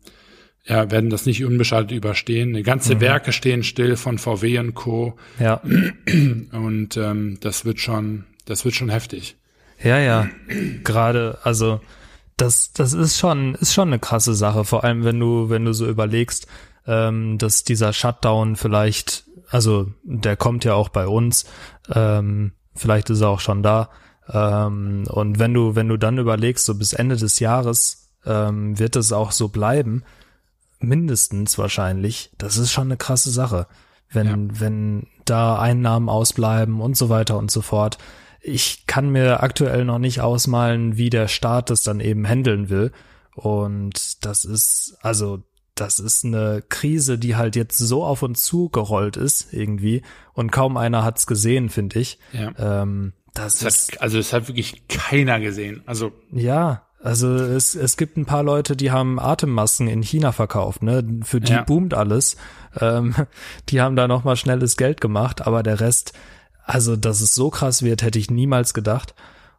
ja, 0.66 0.90
werden 0.92 1.10
das 1.10 1.26
nicht 1.26 1.46
unbeschadet 1.46 1.92
überstehen. 1.92 2.62
Ganze 2.64 2.96
mhm. 2.96 3.02
Werke 3.02 3.32
stehen 3.32 3.64
still 3.64 3.96
von 3.98 4.18
VW 4.18 4.60
und 4.60 4.74
Co. 4.74 5.16
Ja. 5.40 5.62
Und 6.52 6.98
ähm, 6.98 7.38
das 7.40 7.66
wird 7.66 7.80
schon, 7.80 8.26
das 8.46 8.66
wird 8.66 8.76
schon 8.76 8.90
heftig. 8.90 9.38
Ja, 9.84 10.00
ja. 10.00 10.28
Gerade, 10.84 11.38
also 11.44 11.82
das, 12.38 12.74
das 12.74 12.94
ist 12.94 13.20
schon, 13.20 13.56
ist 13.56 13.74
schon 13.74 13.90
eine 13.90 14.00
krasse 14.00 14.34
Sache. 14.34 14.66
Vor 14.66 14.84
allem, 14.84 15.04
wenn 15.04 15.20
du, 15.20 15.50
wenn 15.50 15.66
du 15.66 15.74
so 15.74 15.88
überlegst, 15.88 16.48
ähm, 16.88 17.38
dass 17.38 17.64
dieser 17.64 17.94
Shutdown 17.94 18.56
vielleicht, 18.56 19.26
also 19.50 19.88
der 20.04 20.38
kommt 20.38 20.66
ja 20.66 20.74
auch 20.74 20.90
bei 20.90 21.08
uns, 21.08 21.46
ähm, 21.94 22.54
vielleicht 22.76 23.10
ist 23.10 23.22
er 23.22 23.30
auch 23.30 23.40
schon 23.40 23.64
da. 23.64 23.90
Ähm, 24.30 25.06
und 25.10 25.40
wenn 25.40 25.54
du, 25.54 25.76
wenn 25.76 25.88
du 25.88 25.98
dann 25.98 26.18
überlegst, 26.18 26.66
so 26.66 26.76
bis 26.76 26.94
Ende 26.94 27.16
des 27.16 27.40
Jahres 27.40 28.12
ähm, 28.26 28.78
wird 28.80 28.96
es 28.96 29.12
auch 29.12 29.32
so 29.32 29.50
bleiben, 29.50 30.04
mindestens 30.80 31.58
wahrscheinlich, 31.58 32.32
das 32.38 32.58
ist 32.58 32.72
schon 32.72 32.88
eine 32.88 32.98
krasse 32.98 33.32
Sache. 33.32 33.68
Wenn, 34.12 34.28
ja. 34.28 34.60
wenn 34.60 35.08
da 35.26 35.60
Einnahmen 35.60 36.10
ausbleiben 36.10 36.80
und 36.80 36.96
so 36.96 37.10
weiter 37.10 37.38
und 37.38 37.52
so 37.52 37.62
fort. 37.62 37.98
Ich 38.40 38.86
kann 38.86 39.10
mir 39.10 39.42
aktuell 39.42 39.84
noch 39.84 39.98
nicht 39.98 40.22
ausmalen, 40.22 40.98
wie 40.98 41.10
der 41.10 41.28
Staat 41.28 41.72
das 41.72 41.82
dann 41.82 42.00
eben 42.00 42.28
handeln 42.28 42.70
will. 42.70 42.92
Und 43.34 44.24
das 44.24 44.46
ist, 44.46 44.98
also 45.02 45.44
das 45.76 46.00
ist 46.00 46.24
eine 46.24 46.64
Krise, 46.68 47.20
die 47.20 47.36
halt 47.36 47.56
jetzt 47.56 47.78
so 47.78 48.04
auf 48.04 48.24
uns 48.24 48.44
zugerollt 48.44 49.18
ist 49.18 49.54
irgendwie 49.54 50.02
und 50.34 50.52
kaum 50.52 50.78
einer 50.78 51.04
hat's 51.04 51.28
gesehen, 51.28 51.70
finde 51.70 52.00
ich. 52.00 52.18
Ja. 52.32 52.54
Ähm, 52.58 53.14
das, 53.34 53.60
das 53.60 53.76
ist, 53.76 53.92
hat, 53.94 54.02
also 54.02 54.18
es 54.18 54.32
hat 54.32 54.48
wirklich 54.48 54.88
keiner 54.88 55.42
gesehen. 55.42 55.84
Also 55.86 56.14
ja, 56.32 56.84
also 57.04 57.36
es, 57.36 57.76
es 57.76 57.98
gibt 57.98 58.18
ein 58.18 58.26
paar 58.26 58.42
Leute, 58.42 58.76
die 58.76 58.90
haben 58.90 59.20
Atemmasken 59.20 59.88
in 59.88 60.02
China 60.02 60.32
verkauft, 60.32 60.82
ne? 60.82 61.06
Für 61.24 61.40
die 61.40 61.52
ja. 61.52 61.62
boomt 61.62 61.94
alles. 61.94 62.38
Ähm, 62.80 63.14
die 63.70 63.82
haben 63.82 63.96
da 63.96 64.08
nochmal 64.08 64.38
schnelles 64.38 64.78
Geld 64.78 65.02
gemacht, 65.02 65.46
aber 65.46 65.62
der 65.62 65.82
Rest, 65.82 66.14
also 66.64 66.96
dass 66.96 67.22
es 67.22 67.36
so 67.36 67.50
krass 67.50 67.84
wird, 67.84 68.02
hätte 68.02 68.18
ich 68.18 68.32
niemals 68.32 68.74
gedacht. 68.74 69.14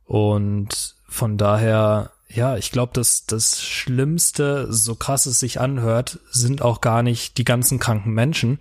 Und 0.06 0.96
von 1.08 1.36
daher 1.36 2.10
ja, 2.28 2.56
ich 2.56 2.70
glaube, 2.72 2.92
dass 2.94 3.26
das 3.26 3.62
Schlimmste, 3.62 4.66
so 4.70 4.94
krass 4.94 5.26
es 5.26 5.40
sich 5.40 5.60
anhört, 5.60 6.18
sind 6.30 6.62
auch 6.62 6.80
gar 6.80 7.02
nicht 7.02 7.38
die 7.38 7.44
ganzen 7.44 7.78
kranken 7.78 8.12
Menschen 8.12 8.58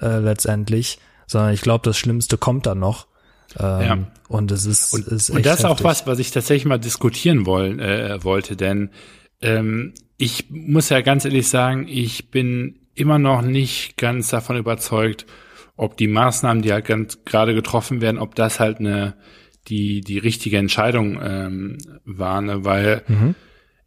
äh, 0.00 0.18
letztendlich, 0.18 0.98
sondern 1.26 1.52
ich 1.52 1.60
glaube, 1.60 1.84
das 1.84 1.98
Schlimmste 1.98 2.38
kommt 2.38 2.66
dann 2.66 2.78
noch. 2.78 3.06
Ähm, 3.58 3.80
ja. 3.82 3.98
Und 4.28 4.50
es 4.52 4.66
ist, 4.66 4.94
und, 4.94 5.06
ist 5.06 5.30
und 5.30 5.44
das 5.44 5.60
ist 5.60 5.64
auch 5.64 5.82
was, 5.82 6.06
was 6.06 6.18
ich 6.18 6.30
tatsächlich 6.30 6.66
mal 6.66 6.78
diskutieren 6.78 7.46
wollen, 7.46 7.80
äh, 7.80 8.22
wollte, 8.22 8.56
denn 8.56 8.90
ähm, 9.40 9.94
ich 10.16 10.50
muss 10.50 10.88
ja 10.88 11.00
ganz 11.00 11.24
ehrlich 11.24 11.48
sagen, 11.48 11.86
ich 11.88 12.30
bin 12.30 12.80
immer 12.94 13.18
noch 13.18 13.42
nicht 13.42 13.96
ganz 13.96 14.28
davon 14.28 14.56
überzeugt, 14.56 15.26
ob 15.76 15.96
die 15.96 16.08
Maßnahmen, 16.08 16.62
die 16.62 16.72
halt 16.72 16.86
ganz 16.86 17.24
gerade 17.24 17.54
getroffen 17.54 18.00
werden, 18.00 18.18
ob 18.18 18.34
das 18.34 18.58
halt 18.58 18.80
eine 18.80 19.14
die, 19.68 20.00
die 20.00 20.18
richtige 20.18 20.58
Entscheidung 20.58 21.18
ähm, 21.22 21.78
war, 22.04 22.40
ne? 22.40 22.64
weil 22.64 23.02
mhm. 23.08 23.34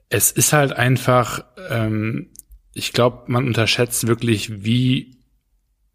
es 0.10 0.32
ist 0.32 0.54
halt 0.54 0.74
einfach, 0.74 1.44
ähm, 1.70 2.30
ich 2.74 2.94
glaube, 2.94 3.24
man 3.28 3.46
unterschätzt 3.46 4.08
wirklich, 4.08 4.64
wie 4.64 5.18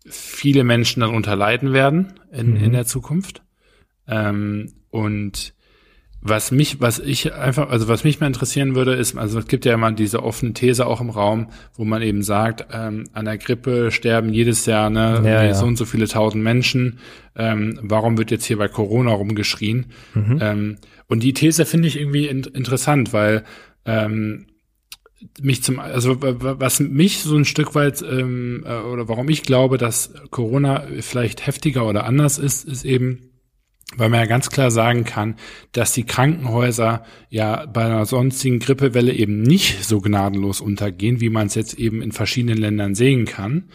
viele 0.04 0.64
Menschen 0.64 1.00
darunter 1.00 1.36
leiden 1.36 1.72
werden 1.72 2.14
in, 2.30 2.50
mhm. 2.50 2.64
in 2.64 2.72
der 2.72 2.86
Zukunft. 2.86 3.42
Ähm, 4.06 4.72
und 4.90 5.54
was 6.20 6.50
mich, 6.50 6.80
was 6.80 6.98
ich 6.98 7.34
einfach, 7.34 7.70
also 7.70 7.88
was 7.88 8.02
mich 8.02 8.20
mal 8.20 8.26
interessieren 8.26 8.74
würde, 8.74 8.94
ist, 8.94 9.16
also 9.16 9.38
es 9.38 9.46
gibt 9.46 9.64
ja 9.64 9.74
immer 9.74 9.92
diese 9.92 10.22
offene 10.22 10.54
These 10.54 10.86
auch 10.86 11.00
im 11.00 11.10
Raum, 11.10 11.48
wo 11.74 11.84
man 11.84 12.02
eben 12.02 12.22
sagt, 12.22 12.66
ähm, 12.72 13.04
an 13.12 13.26
der 13.26 13.38
Grippe 13.38 13.90
sterben 13.92 14.32
jedes 14.32 14.66
Jahr 14.66 14.90
ne, 14.90 15.22
Ja, 15.24 15.44
ja. 15.44 15.54
so 15.54 15.66
und 15.66 15.76
so 15.76 15.84
viele 15.84 16.08
tausend 16.08 16.42
Menschen. 16.42 16.98
Ähm, 17.36 17.78
warum 17.82 18.18
wird 18.18 18.30
jetzt 18.30 18.44
hier 18.44 18.58
bei 18.58 18.68
Corona 18.68 19.12
rumgeschrien? 19.12 19.86
Mhm. 20.14 20.38
Ähm, 20.40 20.76
und 21.06 21.22
die 21.22 21.32
These 21.32 21.64
finde 21.64 21.88
ich 21.88 21.98
irgendwie 21.98 22.26
in, 22.26 22.42
interessant, 22.42 23.12
weil 23.12 23.44
ähm, 23.84 24.46
mich 25.40 25.62
zum, 25.62 25.78
also 25.78 26.16
was 26.20 26.80
mich 26.80 27.20
so 27.20 27.36
ein 27.36 27.44
Stück 27.44 27.74
weit 27.74 28.02
ähm, 28.02 28.64
äh, 28.66 28.78
oder 28.78 29.08
warum 29.08 29.28
ich 29.28 29.42
glaube, 29.42 29.78
dass 29.78 30.12
Corona 30.30 30.84
vielleicht 31.00 31.46
heftiger 31.46 31.86
oder 31.86 32.04
anders 32.04 32.38
ist, 32.38 32.66
ist 32.66 32.84
eben, 32.84 33.30
weil 33.94 34.08
man 34.08 34.20
ja 34.20 34.26
ganz 34.26 34.50
klar 34.50 34.70
sagen 34.70 35.04
kann, 35.04 35.36
dass 35.72 35.92
die 35.92 36.04
Krankenhäuser 36.04 37.04
ja 37.30 37.66
bei 37.66 37.84
einer 37.84 38.04
sonstigen 38.04 38.58
Grippewelle 38.58 39.12
eben 39.12 39.42
nicht 39.42 39.84
so 39.84 40.00
gnadenlos 40.00 40.60
untergehen, 40.60 41.20
wie 41.20 41.30
man 41.30 41.46
es 41.46 41.54
jetzt 41.54 41.74
eben 41.74 42.02
in 42.02 42.12
verschiedenen 42.12 42.58
Ländern 42.58 42.94
sehen 42.94 43.26
kann. 43.26 43.68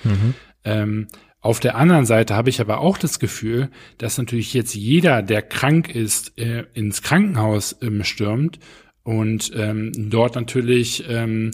Ähm, 0.65 1.07
auf 1.39 1.59
der 1.59 1.75
anderen 1.75 2.05
Seite 2.05 2.35
habe 2.35 2.49
ich 2.49 2.61
aber 2.61 2.79
auch 2.79 2.97
das 2.99 3.19
Gefühl, 3.19 3.69
dass 3.97 4.17
natürlich 4.17 4.53
jetzt 4.53 4.75
jeder, 4.75 5.23
der 5.23 5.41
krank 5.41 5.93
ist, 5.93 6.37
äh, 6.37 6.65
ins 6.73 7.01
Krankenhaus 7.01 7.77
ähm, 7.81 8.03
stürmt 8.03 8.59
und 9.03 9.51
ähm, 9.55 9.91
dort 9.95 10.35
natürlich 10.35 11.05
ähm, 11.09 11.51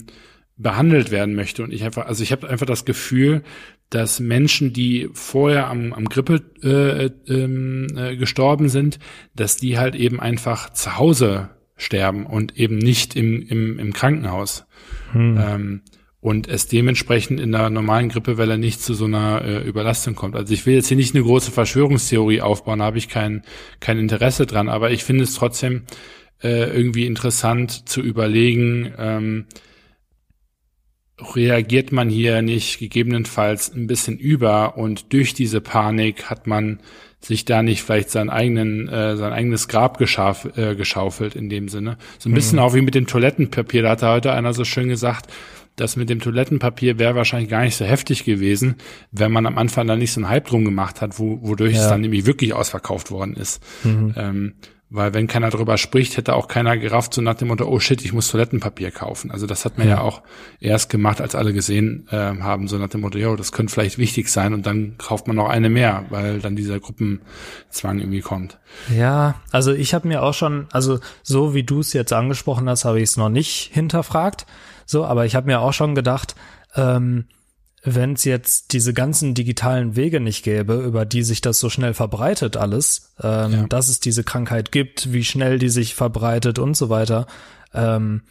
behandelt 0.58 1.10
werden 1.10 1.34
möchte. 1.34 1.62
Und 1.62 1.72
ich 1.72 1.84
einfach, 1.84 2.06
also 2.06 2.22
ich 2.22 2.32
habe 2.32 2.50
einfach 2.50 2.66
das 2.66 2.84
Gefühl, 2.84 3.42
dass 3.90 4.20
Menschen, 4.20 4.72
die 4.72 5.08
vorher 5.12 5.68
am, 5.68 5.92
am 5.92 6.06
Grippe 6.06 6.42
äh, 6.62 7.32
ähm, 7.32 7.86
äh, 7.96 8.16
gestorben 8.16 8.68
sind, 8.68 8.98
dass 9.34 9.56
die 9.56 9.78
halt 9.78 9.94
eben 9.94 10.20
einfach 10.20 10.72
zu 10.72 10.98
Hause 10.98 11.50
sterben 11.76 12.26
und 12.26 12.58
eben 12.58 12.76
nicht 12.76 13.16
im, 13.16 13.40
im, 13.42 13.78
im 13.78 13.92
Krankenhaus. 13.92 14.66
Ähm, 15.38 15.82
und 16.20 16.48
es 16.48 16.66
dementsprechend 16.66 17.40
in 17.40 17.52
der 17.52 17.70
normalen 17.70 18.08
Grippewelle 18.08 18.58
nicht 18.58 18.82
zu 18.82 18.94
so 18.94 19.04
einer 19.04 19.42
äh, 19.44 19.62
Überlastung 19.62 20.14
kommt. 20.16 20.34
Also 20.34 20.52
ich 20.52 20.66
will 20.66 20.74
jetzt 20.74 20.88
hier 20.88 20.96
nicht 20.96 21.14
eine 21.14 21.22
große 21.22 21.52
Verschwörungstheorie 21.52 22.40
aufbauen, 22.40 22.80
da 22.80 22.86
habe 22.86 22.98
ich 22.98 23.08
kein, 23.08 23.42
kein 23.80 23.98
Interesse 23.98 24.44
dran, 24.44 24.68
aber 24.68 24.90
ich 24.90 25.04
finde 25.04 25.24
es 25.24 25.34
trotzdem 25.34 25.84
äh, 26.42 26.76
irgendwie 26.76 27.06
interessant 27.06 27.88
zu 27.88 28.00
überlegen, 28.00 28.92
ähm, 28.98 29.46
reagiert 31.34 31.92
man 31.92 32.08
hier 32.08 32.42
nicht 32.42 32.78
gegebenenfalls 32.78 33.72
ein 33.74 33.86
bisschen 33.86 34.18
über 34.18 34.76
und 34.76 35.12
durch 35.12 35.34
diese 35.34 35.60
Panik 35.60 36.24
hat 36.30 36.46
man 36.46 36.80
sich 37.20 37.44
da 37.44 37.62
nicht 37.64 37.82
vielleicht 37.82 38.10
seinen 38.10 38.30
eigenen, 38.30 38.88
äh, 38.88 39.16
sein 39.16 39.32
eigenes 39.32 39.66
Grab 39.66 39.98
geschaf, 39.98 40.48
äh, 40.56 40.76
geschaufelt 40.76 41.34
in 41.34 41.48
dem 41.48 41.68
Sinne. 41.68 41.98
So 42.18 42.28
ein 42.30 42.34
bisschen 42.34 42.60
auch 42.60 42.74
wie 42.74 42.80
mit 42.80 42.94
dem 42.94 43.08
Toilettenpapier. 43.08 43.82
Da 43.82 43.90
hatte 43.90 44.08
heute 44.08 44.32
einer 44.32 44.52
so 44.52 44.64
schön 44.64 44.88
gesagt, 44.88 45.26
das 45.74 45.96
mit 45.96 46.10
dem 46.10 46.20
Toilettenpapier 46.20 46.98
wäre 47.00 47.16
wahrscheinlich 47.16 47.50
gar 47.50 47.62
nicht 47.62 47.76
so 47.76 47.84
heftig 47.84 48.24
gewesen, 48.24 48.76
wenn 49.10 49.32
man 49.32 49.46
am 49.46 49.58
Anfang 49.58 49.86
da 49.88 49.96
nicht 49.96 50.12
so 50.12 50.20
einen 50.20 50.28
Hype 50.28 50.46
drum 50.46 50.64
gemacht 50.64 51.00
hat, 51.00 51.18
wo, 51.18 51.40
wodurch 51.42 51.74
es 51.74 51.82
Ja. 51.82 51.90
dann 51.90 52.00
nämlich 52.02 52.26
wirklich 52.26 52.52
ausverkauft 52.52 53.10
worden 53.10 53.34
ist. 53.34 53.60
Ähm, 53.84 54.54
weil 54.90 55.12
wenn 55.12 55.26
keiner 55.26 55.50
drüber 55.50 55.76
spricht, 55.76 56.16
hätte 56.16 56.34
auch 56.34 56.48
keiner 56.48 56.78
gerafft, 56.78 57.12
so 57.12 57.20
nach 57.20 57.34
dem 57.34 57.48
Motto, 57.48 57.66
oh 57.66 57.78
shit, 57.78 58.02
ich 58.04 58.12
muss 58.12 58.30
Toilettenpapier 58.30 58.90
kaufen. 58.90 59.30
Also 59.30 59.46
das 59.46 59.64
hat 59.64 59.76
man 59.76 59.86
ja, 59.86 60.00
auch 60.00 60.22
erst 60.60 60.88
gemacht, 60.88 61.20
als 61.20 61.34
alle 61.34 61.52
gesehen 61.52 62.06
äh, 62.10 62.16
haben, 62.16 62.68
so 62.68 62.78
nach 62.78 62.88
dem 62.88 63.02
Motto, 63.02 63.18
jo, 63.18 63.36
das 63.36 63.52
könnte 63.52 63.72
vielleicht 63.72 63.98
wichtig 63.98 64.30
sein 64.30 64.54
und 64.54 64.66
dann 64.66 64.96
kauft 64.96 65.26
man 65.26 65.36
noch 65.36 65.48
eine 65.48 65.68
mehr, 65.68 66.06
weil 66.08 66.40
dann 66.40 66.56
dieser 66.56 66.80
Gruppenzwang 66.80 67.98
irgendwie 67.98 68.20
kommt. 68.20 68.58
Ja, 68.96 69.34
also 69.52 69.72
ich 69.72 69.92
habe 69.92 70.08
mir 70.08 70.22
auch 70.22 70.34
schon, 70.34 70.66
also 70.72 71.00
so 71.22 71.54
wie 71.54 71.64
du 71.64 71.80
es 71.80 71.92
jetzt 71.92 72.12
angesprochen 72.12 72.68
hast, 72.68 72.86
habe 72.86 72.98
ich 72.98 73.10
es 73.10 73.16
noch 73.18 73.28
nicht 73.28 73.70
hinterfragt. 73.72 74.46
So, 74.86 75.04
aber 75.04 75.26
ich 75.26 75.34
habe 75.34 75.46
mir 75.46 75.60
auch 75.60 75.74
schon 75.74 75.94
gedacht, 75.94 76.34
ähm, 76.74 77.26
wenn 77.84 78.14
es 78.14 78.24
jetzt 78.24 78.72
diese 78.72 78.92
ganzen 78.92 79.34
digitalen 79.34 79.94
Wege 79.94 80.20
nicht 80.20 80.42
gäbe, 80.44 80.74
über 80.74 81.04
die 81.04 81.22
sich 81.22 81.40
das 81.40 81.60
so 81.60 81.70
schnell 81.70 81.94
verbreitet 81.94 82.56
alles, 82.56 83.14
ähm, 83.22 83.52
Ja. 83.52 83.66
dass 83.68 83.88
es 83.88 84.00
diese 84.00 84.24
Krankheit 84.24 84.72
gibt, 84.72 85.12
wie 85.12 85.24
schnell 85.24 85.58
die 85.58 85.68
sich 85.68 85.94
verbreitet 85.94 86.58
und 86.58 86.76
so 86.76 86.88
weiter, 86.88 87.26
ähm, 87.72 88.22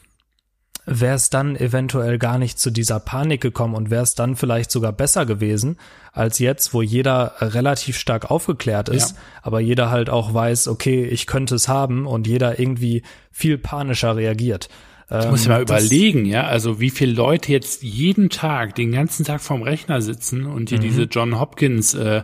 wäre 0.90 1.16
es 1.16 1.30
dann 1.30 1.58
eventuell 1.58 2.18
gar 2.18 2.38
nicht 2.38 2.60
zu 2.60 2.72
dieser 2.72 3.00
Panik 3.02 3.42
gekommen 3.42 3.76
und 3.76 3.90
wäre 3.90 4.04
es 4.04 4.16
dann 4.16 4.38
vielleicht 4.38 4.72
sogar 4.72 4.94
besser 4.94 5.26
gewesen 5.26 5.78
als 6.14 6.40
jetzt, 6.40 6.74
wo 6.74 6.82
jeder 6.82 7.34
relativ 7.42 7.98
stark 7.98 8.32
aufgeklärt 8.32 8.88
ist, 8.88 9.12
Ja. 9.12 9.18
aber 9.42 9.60
jeder 9.60 9.90
halt 9.92 10.10
auch 10.10 10.34
weiß, 10.34 10.68
okay, 10.70 11.06
ich 11.06 11.28
könnte 11.28 11.56
es 11.56 11.68
haben 11.68 12.08
und 12.08 12.26
jeder 12.26 12.58
irgendwie 12.60 13.04
viel 13.32 13.58
panischer 13.58 14.16
reagiert. 14.16 14.70
Ähm, 15.10 15.22
Du 15.22 15.28
musst 15.30 15.46
dir 15.46 15.50
mal 15.50 15.62
überlegen, 15.62 16.26
ja, 16.26 16.44
also 16.48 16.80
wie 16.80 16.90
viele 16.90 17.14
Leute 17.14 17.52
jetzt 17.52 17.82
jeden 17.84 18.30
Tag, 18.30 18.76
den 18.76 18.92
ganzen 18.92 19.26
Tag 19.26 19.42
vorm 19.42 19.62
Rechner 19.62 20.02
sitzen 20.02 20.46
und 20.46 20.70
hier 20.70 20.80
diese 20.80 21.04
John 21.04 21.40
Hopkins 21.40 21.94
äh, 21.94 22.24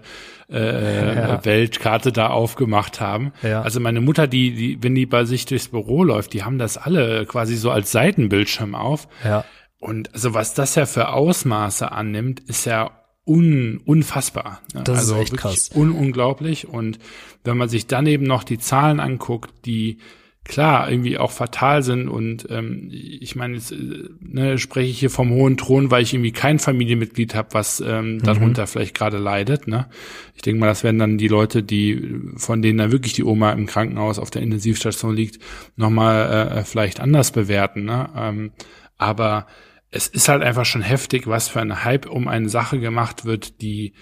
äh, 0.50 1.16
Ja. 1.16 1.46
Weltkarte 1.46 2.12
da 2.12 2.28
aufgemacht 2.28 3.00
haben. 3.00 3.32
Ja. 3.42 3.62
Also 3.62 3.80
meine 3.80 4.02
Mutter, 4.02 4.28
die, 4.28 4.54
die, 4.54 4.84
wenn 4.84 4.96
die 4.96 5.06
bei 5.06 5.24
sich 5.26 5.46
durchs 5.46 5.70
Büro 5.70 6.04
läuft, 6.04 6.34
die 6.34 6.44
haben 6.44 6.58
das 6.58 6.78
alle 6.78 7.26
quasi 7.26 7.56
so 7.56 7.72
als 7.72 7.92
Seitenbildschirm 7.92 8.76
auf. 8.76 9.08
Ja, 9.24 9.46
Und 9.80 10.14
also 10.14 10.34
was 10.34 10.54
das 10.54 10.76
ja 10.76 10.86
für 10.86 11.10
Ausmaße 11.10 11.92
annimmt, 11.92 12.42
ist 12.42 12.66
ja 12.66 12.92
un, 13.26 13.80
unfassbar. 13.86 14.62
ne? 14.74 14.82
Das 14.84 14.96
ist 15.04 15.10
also 15.10 15.22
echt 15.22 15.32
wirklich 15.32 15.42
krass. 15.42 15.70
Un, 15.74 15.92
unglaublich. 15.94 16.68
Und 16.68 17.00
wenn 17.46 17.58
man 17.58 17.70
sich 17.70 17.88
dann 17.88 18.06
eben 18.08 18.26
noch 18.26 18.44
die 18.44 18.60
Zahlen 18.60 19.00
anguckt, 19.00 19.66
die 19.66 20.00
klar 20.46 20.92
irgendwie 20.92 21.18
auch 21.18 21.32
fatal 21.32 21.84
sind 21.84 22.10
und 22.10 22.48
ähm, 22.50 22.90
ich 22.92 23.36
meine, 23.36 23.56
jetzt 23.56 23.72
äh, 23.72 24.10
ne, 24.20 24.58
spreche 24.58 24.90
ich 24.90 25.00
hier 25.00 25.10
vom 25.10 25.32
hohen 25.32 25.56
Thron, 25.56 25.90
weil 25.90 26.04
ich 26.04 26.14
irgendwie 26.14 26.34
kein 26.34 26.60
Familienmitglied 26.60 27.34
habe, 27.34 27.50
was 27.54 27.80
ähm, 27.80 28.22
darunter 28.22 28.68
vielleicht 28.68 28.94
gerade 28.96 29.18
leidet. 29.18 29.68
Ne? 29.68 29.88
Ich 30.36 30.42
denke 30.42 30.60
mal, 30.60 30.68
das 30.68 30.84
werden 30.84 31.00
dann 31.00 31.18
die 31.18 31.30
Leute, 31.30 31.64
die 31.64 32.20
von 32.36 32.62
denen 32.62 32.78
dann 32.78 32.92
wirklich 32.92 33.14
die 33.14 33.24
Oma 33.24 33.54
im 33.54 33.68
Krankenhaus 33.68 34.20
auf 34.20 34.32
der 34.32 34.42
Intensivstation 34.42 35.16
liegt, 35.16 35.40
nochmal 35.78 36.58
äh, 36.58 36.64
vielleicht 36.66 37.00
anders 37.00 37.32
bewerten. 37.32 37.86
Ne? 37.86 38.10
Ähm, 38.16 38.52
aber 38.98 39.48
es 39.92 40.08
ist 40.08 40.28
halt 40.28 40.44
einfach 40.44 40.66
schon 40.66 40.82
heftig, 40.82 41.28
was 41.28 41.48
für 41.48 41.62
ein 41.62 41.86
Hype 41.86 42.10
um 42.10 42.28
eine 42.28 42.50
Sache 42.50 42.80
gemacht 42.80 43.26
wird, 43.26 43.62
die 43.62 43.94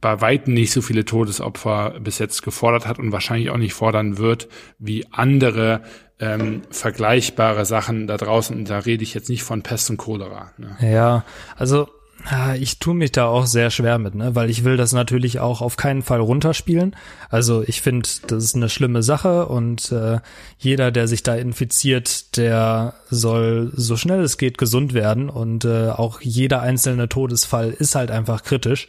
bei 0.00 0.20
weitem 0.20 0.54
nicht 0.54 0.72
so 0.72 0.82
viele 0.82 1.04
Todesopfer 1.04 2.00
bis 2.00 2.18
jetzt 2.18 2.42
gefordert 2.42 2.86
hat 2.86 2.98
und 2.98 3.12
wahrscheinlich 3.12 3.50
auch 3.50 3.56
nicht 3.56 3.74
fordern 3.74 4.18
wird, 4.18 4.48
wie 4.78 5.06
andere 5.10 5.82
ähm, 6.18 6.62
vergleichbare 6.70 7.64
Sachen 7.64 8.06
da 8.06 8.16
draußen. 8.16 8.64
Da 8.64 8.80
rede 8.80 9.02
ich 9.02 9.14
jetzt 9.14 9.28
nicht 9.28 9.42
von 9.42 9.62
Pest 9.62 9.90
und 9.90 9.96
Cholera. 9.96 10.52
Ne? 10.58 10.76
ja, 10.80 11.24
also 11.56 11.88
ah, 12.26 12.54
ich 12.54 12.78
tue 12.78 12.94
mich 12.94 13.12
da 13.12 13.26
auch 13.26 13.46
sehr 13.46 13.70
schwer 13.70 13.98
mit, 13.98 14.14
ne, 14.14 14.34
weil 14.34 14.50
ich 14.50 14.64
will 14.64 14.76
das 14.76 14.92
natürlich 14.92 15.40
auch 15.40 15.62
auf 15.62 15.76
keinen 15.76 16.02
Fall 16.02 16.20
runterspielen. 16.20 16.94
Also 17.30 17.62
ich 17.66 17.80
finde, 17.80 18.08
das 18.26 18.44
ist 18.44 18.54
eine 18.54 18.68
schlimme 18.68 19.02
Sache 19.02 19.46
und 19.46 19.92
äh, 19.92 20.20
jeder, 20.58 20.90
der 20.90 21.08
sich 21.08 21.22
da 21.22 21.34
infiziert, 21.34 22.36
der 22.36 22.94
soll 23.08 23.72
so 23.74 23.96
schnell 23.96 24.20
es 24.20 24.38
geht 24.38 24.58
gesund 24.58 24.92
werden 24.94 25.30
und 25.30 25.64
äh, 25.64 25.88
auch 25.88 26.20
jeder 26.20 26.60
einzelne 26.60 27.08
Todesfall 27.08 27.70
ist 27.70 27.94
halt 27.94 28.10
einfach 28.10 28.42
kritisch. 28.42 28.86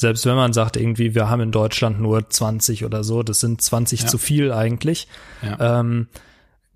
Selbst 0.00 0.24
wenn 0.26 0.34
man 0.34 0.52
sagt, 0.52 0.76
irgendwie, 0.76 1.14
wir 1.14 1.28
haben 1.28 1.40
in 1.42 1.52
Deutschland 1.52 2.00
nur 2.00 2.28
20 2.28 2.84
oder 2.84 3.04
so, 3.04 3.22
das 3.22 3.40
sind 3.40 3.60
20 3.60 4.02
Ja. 4.02 4.06
zu 4.06 4.18
viel 4.18 4.52
eigentlich. 4.52 5.08
Ja. 5.42 5.80
Ähm, 5.80 6.08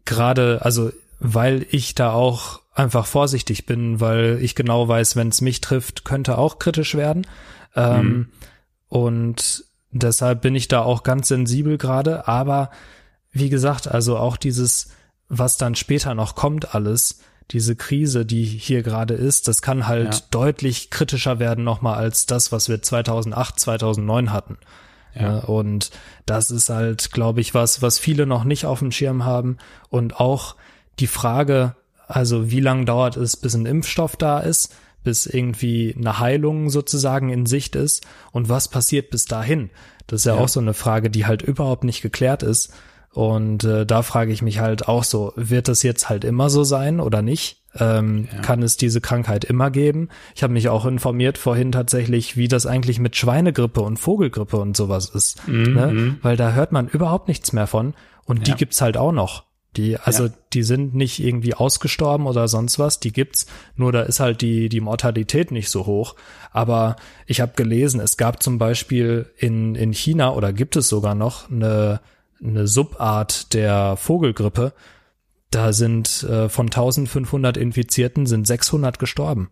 Gerade, 0.05 0.61
also 0.63 0.93
weil 1.21 1.65
ich 1.71 1.95
da 1.95 2.13
auch 2.13 2.61
einfach 2.75 3.07
vorsichtig 3.07 3.65
bin, 3.67 4.01
weil 4.01 4.39
ich 4.43 4.55
genau 4.55 4.87
weiß, 4.89 5.17
wenn 5.17 5.29
es 5.29 5.41
mich 5.41 5.61
trifft, 5.63 6.05
könnte 6.05 6.37
auch 6.37 6.59
kritisch 6.59 6.95
werden. 6.95 7.27
Ähm, 7.75 8.29
Und 8.89 9.65
deshalb 9.91 10.43
bin 10.43 10.55
ich 10.55 10.69
da 10.69 10.83
auch 10.83 11.03
ganz 11.03 11.29
sensibel 11.29 11.79
gerade. 11.79 12.29
Aber 12.29 12.71
wie 13.33 13.49
gesagt, 13.49 13.89
also 13.89 14.19
auch 14.19 14.37
dieses, 14.37 14.91
was 15.29 15.57
dann 15.57 15.75
später 15.75 16.15
noch 16.15 16.35
kommt, 16.35 16.75
alles, 16.75 17.21
diese 17.51 17.77
Krise, 17.77 18.25
die 18.25 18.45
hier 18.45 18.83
gerade 18.83 19.15
ist, 19.15 19.49
das 19.49 19.61
kann 19.63 19.87
halt 19.87 20.15
Ja. 20.15 20.21
deutlich 20.31 20.91
kritischer 20.91 21.39
werden 21.39 21.63
nochmal 21.65 21.97
als 21.97 22.27
das, 22.27 22.53
was 22.53 22.69
wir 22.69 22.81
2008, 22.83 23.61
2009 23.61 24.33
hatten. 24.33 24.57
Ja. 25.15 25.39
Und 25.41 25.91
das 26.27 26.51
ist 26.51 26.71
halt, 26.71 27.13
glaube 27.13 27.41
ich, 27.41 27.55
was, 27.55 27.83
was 27.83 27.99
viele 27.99 28.27
noch 28.27 28.45
nicht 28.45 28.67
auf 28.67 28.81
dem 28.81 28.91
Schirm 28.91 29.25
haben. 29.25 29.59
Und 29.89 30.19
auch 30.19 30.57
die 30.99 31.07
Frage, 31.07 31.77
also 32.09 32.51
wie 32.51 32.61
lange 32.61 32.85
dauert 32.87 33.17
es, 33.17 33.37
bis 33.37 33.55
ein 33.55 33.67
Impfstoff 33.67 34.17
da 34.17 34.41
ist, 34.41 34.75
bis 35.05 35.27
irgendwie 35.27 35.95
eine 35.97 36.19
Heilung 36.19 36.71
sozusagen 36.71 37.29
in 37.29 37.45
Sicht 37.47 37.77
ist 37.77 38.05
und 38.33 38.49
was 38.49 38.69
passiert 38.69 39.11
bis 39.11 39.27
dahin? 39.27 39.71
Das 40.07 40.21
ist 40.23 40.25
ja, 40.27 40.35
Ja. 40.35 40.41
auch 40.41 40.49
so 40.49 40.61
eine 40.61 40.75
Frage, 40.75 41.11
die 41.11 41.27
halt 41.27 41.43
überhaupt 41.43 41.85
nicht 41.85 42.01
geklärt 42.03 42.43
ist. 42.43 42.73
Und 43.15 43.65
äh, 43.65 43.87
da 43.87 44.03
frage 44.03 44.33
ich 44.33 44.43
mich 44.43 44.59
halt 44.59 44.89
auch 44.89 45.05
so, 45.05 45.33
wird 45.37 45.69
das 45.69 45.83
jetzt 45.83 46.09
halt 46.09 46.25
immer 46.25 46.51
so 46.51 46.65
sein 46.65 47.01
oder 47.01 47.23
nicht? 47.23 47.65
ähm, 47.79 48.29
ja. 48.33 48.41
kann 48.41 48.63
es 48.63 48.77
diese 48.77 49.01
Krankheit 49.01 49.45
immer 49.45 49.71
geben. 49.71 50.09
Ich 50.35 50.43
habe 50.43 50.53
mich 50.53 50.69
auch 50.69 50.87
informiert 50.87 51.39
vorhin 51.39 51.73
tatsächlich, 51.73 52.37
wie 52.37 52.49
das 52.49 52.67
eigentlich 52.67 52.99
mit 52.99 53.17
Schweinegrippe 53.17 53.81
und 53.81 53.99
Vogelgrippe 53.99 54.57
und 54.57 54.77
sowas 54.77 55.09
ist. 55.09 55.47
Mhm. 55.49 55.75
Ne? 55.75 55.87
Mhm. 55.87 56.19
Weil 56.23 56.37
da 56.37 56.53
hört 56.53 56.73
man 56.73 56.89
überhaupt 56.89 57.29
nichts 57.29 57.53
mehr 57.53 57.67
von. 57.67 57.95
Und 58.25 58.39
ja. 58.39 58.55
die 58.55 58.59
gibt's 58.59 58.81
halt 58.81 58.97
auch 58.97 59.13
noch. 59.13 59.45
Die, 59.77 59.99
also 59.99 60.27
ja. 60.27 60.33
die 60.53 60.63
sind 60.63 60.95
nicht 60.95 61.19
irgendwie 61.19 61.55
ausgestorben 61.55 62.29
oder 62.29 62.47
sonst 62.47 62.79
was, 62.79 63.01
die 63.01 63.13
gibt's, 63.13 63.47
nur 63.75 63.91
da 63.91 64.03
ist 64.03 64.21
halt 64.21 64.41
die, 64.41 64.69
die 64.69 64.81
Mortalität 64.81 65.51
nicht 65.51 65.69
so 65.69 65.85
hoch. 65.85 66.15
Aber 66.53 66.95
ich 67.27 67.41
habe 67.41 67.55
gelesen, 67.57 67.99
es 67.99 68.17
gab 68.17 68.41
zum 68.41 68.59
Beispiel 68.59 69.33
in, 69.37 69.75
in 69.75 69.93
China 69.93 70.33
oder 70.33 70.53
gibt 70.53 70.77
es 70.77 70.89
sogar 70.89 71.17
noch 71.17 71.51
eine, 71.51 72.01
eine 72.45 72.67
Subart 72.67 73.53
der 73.55 73.97
Vogelgrippe. 73.97 74.73
Da 75.51 75.73
sind 75.73 76.25
äh, 76.25 76.49
von 76.49 76.67
1500 76.67 77.57
Infizierten 77.57 78.27
sind 78.27 78.47
600 78.47 78.99
gestorben. 78.99 79.51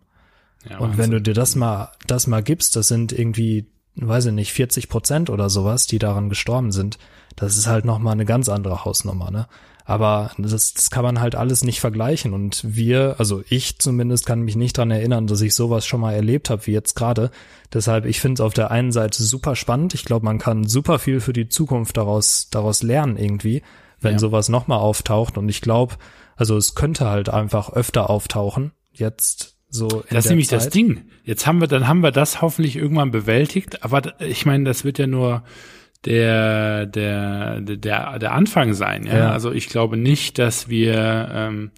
Ja, 0.69 0.79
Und 0.79 0.97
wenn 0.97 1.11
du 1.11 1.21
dir 1.21 1.33
das 1.33 1.55
mal, 1.55 1.91
das 2.07 2.27
mal 2.27 2.43
gibst, 2.43 2.75
das 2.75 2.87
sind 2.87 3.11
irgendwie, 3.11 3.67
weiß 3.95 4.27
ich 4.27 4.33
nicht, 4.33 4.53
40 4.53 4.89
Prozent 4.89 5.29
oder 5.29 5.49
sowas, 5.49 5.87
die 5.87 5.99
daran 5.99 6.29
gestorben 6.29 6.71
sind. 6.71 6.97
Das 7.35 7.57
ist 7.57 7.67
halt 7.67 7.85
nochmal 7.85 8.13
eine 8.13 8.25
ganz 8.25 8.49
andere 8.49 8.85
Hausnummer, 8.85 9.31
ne? 9.31 9.47
Aber 9.85 10.31
das, 10.37 10.73
das 10.73 10.89
kann 10.89 11.03
man 11.03 11.19
halt 11.19 11.35
alles 11.35 11.63
nicht 11.63 11.81
vergleichen. 11.81 12.33
Und 12.33 12.61
wir, 12.63 13.15
also 13.17 13.43
ich 13.49 13.79
zumindest 13.79 14.25
kann 14.25 14.41
mich 14.41 14.55
nicht 14.55 14.77
dran 14.77 14.91
erinnern, 14.91 15.27
dass 15.27 15.41
ich 15.41 15.53
sowas 15.55 15.85
schon 15.85 15.99
mal 16.01 16.13
erlebt 16.13 16.49
habe 16.49 16.65
wie 16.67 16.71
jetzt 16.71 16.95
gerade. 16.95 17.31
Deshalb, 17.73 18.05
ich 18.05 18.21
finde 18.21 18.35
es 18.35 18.45
auf 18.45 18.53
der 18.53 18.71
einen 18.71 18.91
Seite 18.91 19.23
super 19.23 19.55
spannend. 19.55 19.93
Ich 19.93 20.05
glaube, 20.05 20.25
man 20.25 20.39
kann 20.39 20.65
super 20.67 20.99
viel 20.99 21.19
für 21.19 21.33
die 21.33 21.49
Zukunft 21.49 21.97
daraus, 21.97 22.49
daraus 22.49 22.81
lernen 22.81 23.17
irgendwie, 23.17 23.61
wenn 23.99 24.13
ja. 24.13 24.19
sowas 24.19 24.47
nochmal 24.47 24.79
auftaucht. 24.79 25.37
Und 25.37 25.49
ich 25.49 25.59
glaube, 25.59 25.95
also 26.35 26.55
es 26.55 26.75
könnte 26.75 27.09
halt 27.09 27.29
einfach 27.29 27.71
öfter 27.73 28.09
auftauchen. 28.09 28.71
Jetzt 28.93 29.57
so 29.69 30.03
das 30.09 30.25
ist 30.25 30.29
nämlich 30.29 30.49
Zeit. 30.49 30.59
das 30.59 30.69
Ding. 30.69 31.05
Jetzt 31.23 31.47
haben 31.47 31.59
wir, 31.59 31.67
dann 31.67 31.87
haben 31.87 32.01
wir 32.01 32.11
das 32.11 32.41
hoffentlich 32.41 32.75
irgendwann 32.75 33.11
bewältigt. 33.11 33.83
Aber 33.83 34.21
ich 34.21 34.45
meine, 34.45 34.65
das 34.65 34.85
wird 34.85 34.99
ja 34.99 35.07
nur 35.07 35.43
der, 36.05 36.85
der, 36.85 37.61
der, 37.61 38.19
der 38.19 38.31
Anfang 38.33 38.73
sein. 38.73 39.05
Ja? 39.05 39.17
ja. 39.17 39.31
Also 39.31 39.51
ich 39.51 39.69
glaube 39.69 39.97
nicht, 39.97 40.37
dass 40.39 40.69
wir, 40.69 41.29
ähm, 41.33 41.71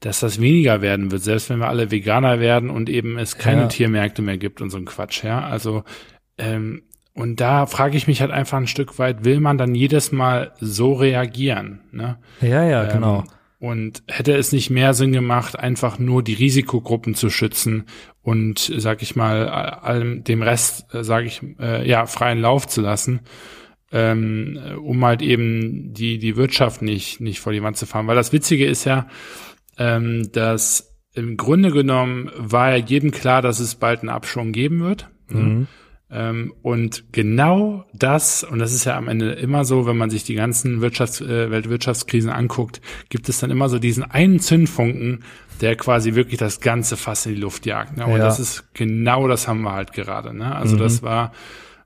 dass 0.00 0.20
das 0.20 0.40
weniger 0.40 0.82
werden 0.82 1.10
wird, 1.10 1.22
selbst 1.22 1.50
wenn 1.50 1.58
wir 1.58 1.68
alle 1.68 1.90
Veganer 1.90 2.40
werden 2.40 2.70
und 2.70 2.88
eben 2.88 3.18
es 3.18 3.38
keine 3.38 3.62
ja. 3.62 3.68
Tiermärkte 3.68 4.22
mehr 4.22 4.38
gibt 4.38 4.60
und 4.60 4.70
so 4.70 4.78
ein 4.78 4.84
Quatsch. 4.84 5.24
Ja, 5.24 5.40
also 5.40 5.84
ähm, 6.38 6.82
und 7.14 7.40
da 7.40 7.66
frage 7.66 7.96
ich 7.96 8.08
mich 8.08 8.20
halt 8.20 8.32
einfach 8.32 8.58
ein 8.58 8.66
Stück 8.66 8.98
weit, 8.98 9.24
will 9.24 9.38
man 9.38 9.56
dann 9.56 9.74
jedes 9.74 10.10
Mal 10.10 10.52
so 10.60 10.94
reagieren? 10.94 11.80
Ne? 11.92 12.18
Ja, 12.40 12.64
ja, 12.64 12.84
ähm, 12.84 12.92
genau. 12.92 13.24
Und 13.58 14.02
hätte 14.08 14.34
es 14.34 14.52
nicht 14.52 14.68
mehr 14.68 14.92
Sinn 14.94 15.12
gemacht, 15.12 15.58
einfach 15.58 15.98
nur 15.98 16.22
die 16.22 16.34
Risikogruppen 16.34 17.14
zu 17.14 17.30
schützen 17.30 17.84
und, 18.22 18.72
sag 18.76 19.02
ich 19.02 19.16
mal, 19.16 19.48
allem 19.48 20.24
dem 20.24 20.42
Rest, 20.42 20.92
äh, 20.94 21.02
sage 21.02 21.26
ich, 21.26 21.40
äh, 21.60 21.88
ja, 21.88 22.06
freien 22.06 22.40
Lauf 22.40 22.66
zu 22.66 22.82
lassen, 22.82 23.20
ähm, 23.92 24.58
um 24.82 25.04
halt 25.04 25.22
eben 25.22 25.94
die 25.94 26.18
die 26.18 26.36
Wirtschaft 26.36 26.82
nicht 26.82 27.20
nicht 27.20 27.40
vor 27.40 27.52
die 27.52 27.62
Wand 27.62 27.76
zu 27.76 27.86
fahren. 27.86 28.06
Weil 28.06 28.16
das 28.16 28.32
Witzige 28.32 28.66
ist 28.66 28.84
ja, 28.84 29.06
ähm, 29.78 30.30
dass 30.32 30.94
im 31.14 31.36
Grunde 31.36 31.70
genommen 31.70 32.30
war 32.36 32.76
ja 32.76 32.84
jedem 32.84 33.12
klar, 33.12 33.40
dass 33.40 33.60
es 33.60 33.76
bald 33.76 34.00
einen 34.00 34.08
Abschwung 34.08 34.52
geben 34.52 34.80
wird. 34.80 35.08
Ne? 35.28 35.40
Mhm. 35.40 35.66
Ähm, 36.10 36.54
und 36.62 37.12
genau 37.12 37.86
das, 37.92 38.44
und 38.44 38.58
das 38.58 38.72
ist 38.72 38.84
ja 38.84 38.96
am 38.96 39.08
Ende 39.08 39.32
immer 39.32 39.64
so, 39.64 39.86
wenn 39.86 39.96
man 39.96 40.10
sich 40.10 40.24
die 40.24 40.34
ganzen 40.34 40.80
Wirtschafts-, 40.80 41.24
äh, 41.24 41.50
Weltwirtschaftskrisen 41.50 42.30
anguckt, 42.30 42.80
gibt 43.08 43.28
es 43.28 43.40
dann 43.40 43.50
immer 43.50 43.68
so 43.68 43.78
diesen 43.78 44.04
einen 44.04 44.38
Zündfunken, 44.38 45.24
der 45.60 45.76
quasi 45.76 46.14
wirklich 46.14 46.38
das 46.38 46.60
ganze 46.60 46.96
Fass 46.96 47.26
in 47.26 47.34
die 47.34 47.40
Luft 47.40 47.66
jagt. 47.66 47.96
Ne? 47.96 48.04
Und 48.06 48.18
ja. 48.18 48.18
das 48.18 48.38
ist 48.38 48.74
genau 48.74 49.28
das 49.28 49.48
haben 49.48 49.62
wir 49.62 49.72
halt 49.72 49.92
gerade. 49.92 50.34
Ne? 50.34 50.54
Also 50.54 50.76
mhm. 50.76 50.80
das 50.80 51.02
war 51.02 51.32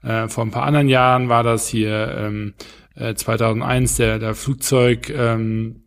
äh, 0.03 0.29
vor 0.29 0.45
ein 0.45 0.51
paar 0.51 0.65
anderen 0.65 0.89
Jahren 0.89 1.29
war 1.29 1.43
das 1.43 1.69
hier 1.69 2.15
ähm, 2.17 2.55
äh, 2.95 3.15
2001 3.15 3.97
der, 3.97 4.19
der 4.19 4.35
Flugzeug 4.35 5.11
ähm, 5.11 5.85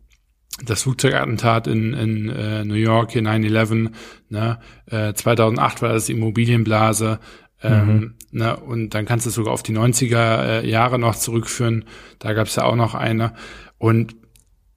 das 0.64 0.82
Flugzeugattentat 0.82 1.66
in, 1.66 1.94
in 1.94 2.28
äh, 2.28 2.64
New 2.64 2.74
York 2.74 3.12
hier 3.12 3.22
9/11, 3.22 3.90
ne? 4.28 4.58
äh, 4.86 5.12
2008 5.14 5.82
war 5.82 5.88
das 5.88 6.08
Immobilienblase, 6.08 7.18
ähm, 7.62 7.86
mhm. 7.86 8.14
Ne, 8.32 8.56
und 8.56 8.90
dann 8.90 9.06
kannst 9.06 9.26
du 9.26 9.30
sogar 9.30 9.54
auf 9.54 9.62
die 9.62 9.76
90er 9.76 10.62
äh, 10.62 10.68
Jahre 10.68 10.98
noch 10.98 11.14
zurückführen. 11.14 11.84
Da 12.18 12.32
gab 12.32 12.48
es 12.48 12.56
ja 12.56 12.64
auch 12.64 12.76
noch 12.76 12.94
eine. 12.94 13.34
Und 13.78 14.16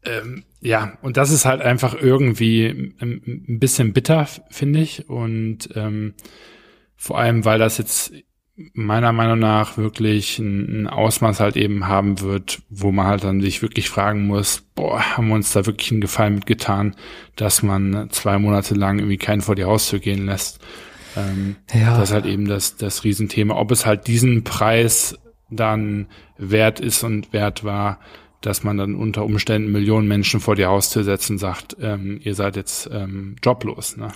ähm, 0.03 0.43
ja, 0.61 0.97
und 1.01 1.17
das 1.17 1.31
ist 1.31 1.45
halt 1.45 1.61
einfach 1.61 1.95
irgendwie 1.99 2.93
ein 2.99 3.59
bisschen 3.59 3.93
bitter, 3.93 4.27
finde 4.49 4.79
ich. 4.79 5.09
Und 5.09 5.69
ähm, 5.75 6.13
vor 6.95 7.19
allem, 7.19 7.45
weil 7.45 7.59
das 7.59 7.77
jetzt 7.77 8.13
meiner 8.73 9.11
Meinung 9.11 9.39
nach 9.39 9.77
wirklich 9.77 10.39
ein, 10.39 10.87
Ausmaß 10.87 11.39
halt 11.39 11.57
eben 11.57 11.87
haben 11.87 12.21
wird, 12.21 12.61
wo 12.69 12.91
man 12.91 13.05
halt 13.05 13.23
dann 13.23 13.41
sich 13.41 13.61
wirklich 13.61 13.89
fragen 13.89 14.27
muss, 14.27 14.63
boah, 14.75 15.17
haben 15.17 15.27
wir 15.27 15.35
uns 15.35 15.51
da 15.51 15.65
wirklich 15.65 15.91
einen 15.91 16.01
Gefallen 16.01 16.35
mitgetan, 16.35 16.95
dass 17.35 17.63
man 17.63 18.09
zwei 18.11 18.37
Monate 18.37 18.73
lang 18.73 18.99
irgendwie 18.99 19.17
keinen 19.17 19.41
vor 19.41 19.55
die 19.55 19.65
Haustür 19.65 19.99
gehen 19.99 20.25
lässt. 20.25 20.59
Ähm, 21.15 21.55
ja. 21.73 21.97
Das 21.97 22.09
ist 22.09 22.13
halt 22.13 22.25
eben 22.25 22.47
das, 22.47 22.77
das 22.77 23.03
Riesenthema. 23.03 23.55
Ob 23.55 23.71
es 23.71 23.85
halt 23.85 24.07
diesen 24.07 24.43
Preis 24.43 25.17
dann 25.49 26.07
wert 26.37 26.79
ist 26.79 27.03
und 27.03 27.33
wert 27.33 27.63
war, 27.63 27.99
dass 28.41 28.63
man 28.63 28.77
dann 28.77 28.95
unter 28.95 29.23
Umständen 29.23 29.71
Millionen 29.71 30.07
Menschen 30.07 30.39
vor 30.39 30.55
die 30.55 30.65
Haustür 30.65 31.03
setzt 31.03 31.29
und 31.29 31.39
sagt, 31.39 31.77
ähm, 31.79 32.19
ihr 32.23 32.35
seid 32.35 32.55
jetzt 32.55 32.89
ähm, 32.91 33.35
joblos. 33.43 33.97
Ne? 33.97 34.09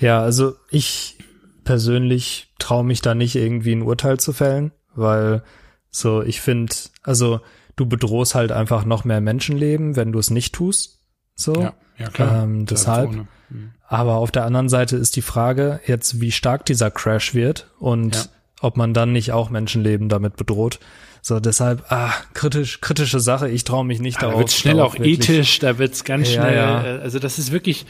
Ja, 0.00 0.20
also 0.20 0.54
ich 0.70 1.16
persönlich 1.64 2.52
traue 2.58 2.84
mich 2.84 3.02
da 3.02 3.14
nicht 3.14 3.36
irgendwie 3.36 3.72
ein 3.72 3.82
Urteil 3.82 4.18
zu 4.18 4.32
fällen, 4.32 4.72
weil 4.94 5.42
so 5.90 6.22
ich 6.22 6.40
finde, 6.40 6.74
also 7.02 7.40
du 7.76 7.86
bedrohst 7.86 8.34
halt 8.34 8.52
einfach 8.52 8.84
noch 8.84 9.04
mehr 9.04 9.20
Menschenleben, 9.20 9.94
wenn 9.94 10.12
du 10.12 10.18
es 10.18 10.30
nicht 10.30 10.54
tust. 10.54 11.00
So, 11.38 11.54
ja, 11.54 11.72
ja 11.98 12.08
klar. 12.10 12.42
Ähm, 12.42 12.66
deshalb. 12.66 13.12
Mhm. 13.12 13.28
Aber 13.86 14.16
auf 14.16 14.30
der 14.30 14.44
anderen 14.44 14.68
Seite 14.68 14.96
ist 14.96 15.16
die 15.16 15.22
Frage 15.22 15.80
jetzt, 15.86 16.20
wie 16.20 16.30
stark 16.30 16.66
dieser 16.66 16.90
Crash 16.90 17.32
wird 17.32 17.68
und 17.78 18.16
ja. 18.16 18.22
ob 18.60 18.76
man 18.76 18.92
dann 18.92 19.12
nicht 19.12 19.32
auch 19.32 19.48
Menschenleben 19.48 20.10
damit 20.10 20.36
bedroht. 20.36 20.78
So, 21.22 21.40
deshalb, 21.40 21.90
ah, 21.90 22.12
kritisch, 22.34 22.82
kritische 22.82 23.20
Sache. 23.20 23.48
Ich 23.48 23.64
traue 23.64 23.86
mich 23.86 24.00
nicht 24.00 24.18
ah, 24.18 24.22
darauf. 24.22 24.34
Da 24.34 24.40
wird 24.40 24.52
schnell 24.52 24.80
auch 24.80 24.96
ethisch, 24.96 25.58
da 25.60 25.78
wird's 25.78 26.04
ganz 26.04 26.28
ja, 26.28 26.42
schnell. 26.42 26.56
Ja. 26.56 26.84
Äh, 26.84 27.00
also 27.00 27.18
das 27.18 27.38
ist 27.38 27.50
wirklich, 27.50 27.86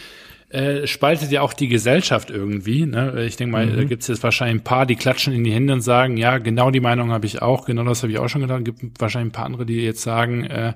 äh, 0.51 0.87
spaltet 0.87 1.31
ja 1.31 1.43
auch 1.43 1.53
die 1.53 1.69
Gesellschaft 1.69 2.31
irgendwie. 2.31 2.87
Ne? 2.87 3.25
Ich 3.27 3.37
denke 3.37 3.53
mal, 3.53 3.67
mhm. 3.67 3.77
da 3.77 3.85
gibt 3.85 4.03
es 4.03 4.09
jetzt 4.09 4.23
wahrscheinlich 4.23 4.63
ein 4.63 4.65
paar, 4.65 4.87
die 4.87 4.97
klatschen 4.97 5.35
in 5.35 5.45
die 5.45 5.53
Hände 5.53 5.75
und 5.75 5.83
sagen, 5.83 6.17
ja, 6.17 6.39
genau 6.39 6.71
die 6.71 6.81
Meinung 6.81 7.11
habe 7.11 7.27
ich 7.27 7.43
auch, 7.43 7.67
genau 7.67 7.85
das 7.85 8.03
habe 8.03 8.13
ich 8.13 8.19
auch 8.19 8.29
schon. 8.29 8.49
Es 8.49 8.65
gibt 8.65 8.99
wahrscheinlich 8.99 9.31
ein 9.31 9.37
paar 9.37 9.45
andere, 9.45 9.67
die 9.67 9.77
jetzt 9.77 10.01
sagen, 10.01 10.45
äh, 10.45 10.73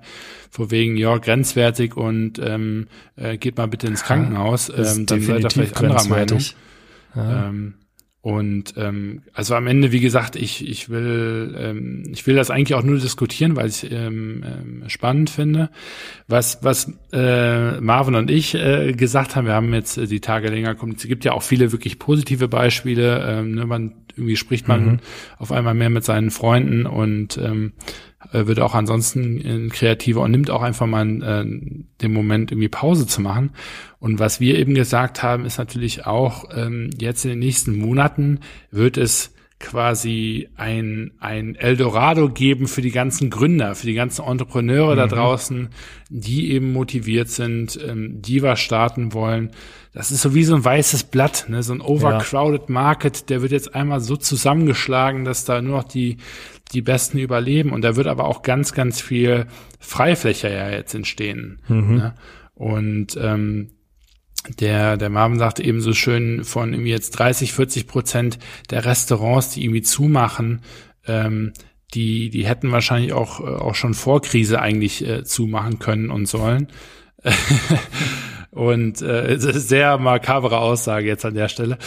vor 0.51 0.71
wegen, 0.71 0.97
ja, 0.99 1.17
grenzwertig 1.17 1.97
und 1.97 2.39
ähm, 2.39 2.89
äh, 3.17 3.39
geht 3.39 3.57
mal 3.57 3.67
bitte 3.67 3.87
ins 3.87 4.05
Krankenhaus. 4.05 4.69
Ähm, 4.69 5.07
dann 5.07 5.23
seid 5.23 5.43
ihr 5.43 5.51
vielleicht 5.51 5.77
anderer 5.79 6.05
Meinung. 6.05 6.41
Ja. 7.15 7.49
Ähm, 7.49 7.75
und 8.23 8.75
ähm, 8.77 9.23
also 9.35 9.57
am 9.57 9.67
Ende, 9.67 9.91
wie 9.91 9.99
gesagt, 9.99 10.37
ich, 10.37 10.69
ich 10.69 10.89
will 10.89 11.57
ähm, 11.59 12.05
ich 12.13 12.25
will 12.25 12.37
das 12.37 12.51
eigentlich 12.51 12.77
auch 12.77 12.85
nur 12.85 13.01
diskutieren, 13.01 13.57
weil 13.57 13.69
ich 13.69 13.91
ähm, 13.91 14.45
ähm, 14.47 14.85
spannend 14.87 15.29
finde. 15.29 15.71
Was 16.29 16.63
was 16.63 16.93
äh, 17.13 17.81
Marvin 17.81 18.15
und 18.15 18.31
ich 18.31 18.55
äh, 18.55 18.93
gesagt 18.93 19.35
haben, 19.35 19.47
wir 19.47 19.55
haben 19.55 19.75
jetzt 19.75 19.99
äh, 19.99 20.07
die 20.07 20.21
Tage 20.21 20.51
länger 20.51 20.77
kommuniziert. 20.77 21.07
Es 21.07 21.09
gibt 21.09 21.25
ja 21.25 21.33
auch 21.33 21.43
viele 21.43 21.73
wirklich 21.73 21.99
positive 21.99 22.47
Beispiele. 22.47 23.27
Ähm, 23.29 23.57
ne, 23.57 23.67
man 23.67 23.93
irgendwie 24.17 24.37
spricht 24.37 24.69
man 24.69 24.85
mhm. 24.85 24.99
auf 25.39 25.51
einmal 25.51 25.75
mehr 25.75 25.91
mit 25.91 26.05
seinen 26.05 26.31
Freunden 26.31 26.87
und 26.87 27.39
ähm, 27.39 27.73
äh, 28.33 28.47
wird 28.47 28.61
auch 28.61 28.75
ansonsten 28.75 29.41
ein 29.45 29.71
kreativer 29.71 30.23
und 30.23 30.31
nimmt 30.31 30.51
auch 30.51 30.63
einfach 30.63 30.87
mal 30.87 31.07
äh, 31.23 31.45
den 32.01 32.13
Moment 32.13 32.51
irgendwie 32.51 32.69
Pause 32.69 33.07
zu 33.07 33.21
machen. 33.21 33.51
Und 33.99 34.19
was 34.19 34.41
wir 34.41 34.59
eben 34.59 34.75
gesagt 34.75 35.23
haben, 35.23 35.45
ist 35.45 35.59
natürlich 35.59 36.07
auch, 36.07 36.45
ähm, 36.55 36.91
jetzt 36.99 37.25
in 37.25 37.31
den 37.31 37.39
nächsten 37.39 37.79
Monaten 37.79 38.41
wird 38.71 38.97
es 38.97 39.33
quasi 39.63 40.49
ein, 40.57 41.13
ein 41.19 41.55
Eldorado 41.55 42.29
geben 42.29 42.69
für 42.69 42.83
die 42.83 42.91
ganzen 42.91 43.31
Gründer, 43.31 43.75
für 43.75 43.87
die 43.87 43.95
ganzen 43.95 44.27
Entrepreneure 44.27 44.93
mhm. 44.93 44.99
da 44.99 45.07
draußen, 45.07 45.69
die 46.11 46.53
eben 46.53 46.73
motiviert 46.73 47.31
sind, 47.31 47.79
ähm, 47.83 48.21
die 48.21 48.43
was 48.43 48.61
starten 48.61 49.15
wollen. 49.15 49.53
Das 49.95 50.11
ist 50.11 50.23
so 50.23 50.35
wie 50.35 50.45
so 50.45 50.55
ein 50.55 50.65
weißes 50.65 51.05
Blatt, 51.05 51.47
ne? 51.49 51.63
so 51.63 51.73
ein 51.73 51.81
overcrowded 51.81 52.69
Market, 52.69 53.31
der 53.31 53.41
wird 53.41 53.53
jetzt 53.53 53.75
einmal 53.75 54.01
so 54.01 54.17
zusammengeschlagen, 54.17 55.25
dass 55.25 55.45
da 55.45 55.63
nur 55.63 55.79
noch 55.79 55.85
die, 55.85 56.19
die 56.73 56.83
Besten 56.83 57.19
überleben. 57.19 57.73
Und 57.73 57.83
da 57.83 57.97
wird 57.97 58.07
aber 58.07 58.25
auch 58.25 58.43
ganz, 58.43 58.75
ganz 58.75 59.01
viel 59.01 59.47
Freifläche 59.79 60.51
ja 60.51 60.71
jetzt 60.71 60.95
entstehen. 60.95 61.61
Mhm. 61.69 61.97
Ne? 61.97 62.15
Und 62.55 63.19
ähm, 63.21 63.71
der, 64.61 64.97
der 64.97 65.09
Marvin 65.09 65.39
sagte 65.39 65.65
eben 65.65 65.81
so 65.81 65.93
schön 65.93 66.45
von 66.45 66.73
irgendwie 66.73 66.91
jetzt 66.91 67.11
30, 67.13 67.53
40 67.53 67.87
Prozent 67.87 68.39
der 68.71 68.85
Restaurants, 68.85 69.51
die 69.51 69.65
irgendwie 69.65 69.83
zumachen, 69.83 70.63
ähm, 71.07 71.53
die, 71.95 72.31
die 72.31 72.47
hätten 72.47 72.73
wahrscheinlich 72.73 73.13
auch, 73.13 73.41
äh, 73.41 73.45
auch 73.45 73.75
schon 73.75 73.95
vor 73.95 74.23
Krise 74.23 74.61
eigentlich 74.61 75.07
äh, 75.07 75.25
zumachen 75.25 75.79
können 75.79 76.11
und 76.11 76.27
sollen. 76.27 76.69
Und 78.53 79.01
äh, 79.01 79.37
sehr 79.39 79.97
makabere 79.97 80.59
Aussage 80.59 81.07
jetzt 81.07 81.25
an 81.25 81.35
der 81.35 81.49
Stelle. 81.49 81.79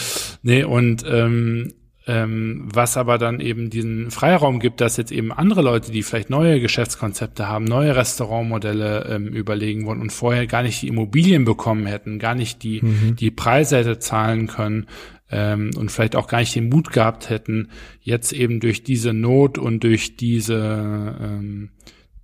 Nee, 0.41 0.63
und 0.63 1.05
ähm, 1.07 1.73
ähm, 2.07 2.67
was 2.71 2.97
aber 2.97 3.17
dann 3.17 3.39
eben 3.39 3.69
diesen 3.69 4.11
Freiraum 4.11 4.59
gibt, 4.59 4.79
dass 4.79 4.97
jetzt 4.97 5.11
eben 5.11 5.31
andere 5.31 5.61
Leute, 5.61 5.91
die 5.91 6.03
vielleicht 6.03 6.29
neue 6.29 6.59
Geschäftskonzepte 6.59 7.47
haben, 7.47 7.65
neue 7.65 7.95
Restaurantmodelle 7.95 9.07
ähm, 9.09 9.27
überlegen 9.27 9.85
wollen 9.85 10.01
und 10.01 10.11
vorher 10.11 10.45
gar 10.45 10.61
nicht 10.61 10.81
die 10.81 10.87
Immobilien 10.87 11.45
bekommen 11.45 11.87
hätten, 11.87 12.19
gar 12.19 12.35
nicht 12.35 12.61
die, 12.61 12.81
mhm. 12.81 13.15
die 13.15 13.31
Preise 13.31 13.77
hätte 13.77 13.97
zahlen 13.97 14.45
können 14.47 14.85
ähm, 15.31 15.71
und 15.77 15.91
vielleicht 15.91 16.15
auch 16.15 16.27
gar 16.27 16.39
nicht 16.39 16.55
den 16.55 16.69
Mut 16.69 16.91
gehabt 16.91 17.29
hätten, 17.29 17.69
jetzt 18.01 18.33
eben 18.33 18.59
durch 18.59 18.83
diese 18.83 19.13
Not 19.13 19.57
und 19.57 19.83
durch 19.83 20.15
diese 20.15 21.15
ähm, 21.19 21.69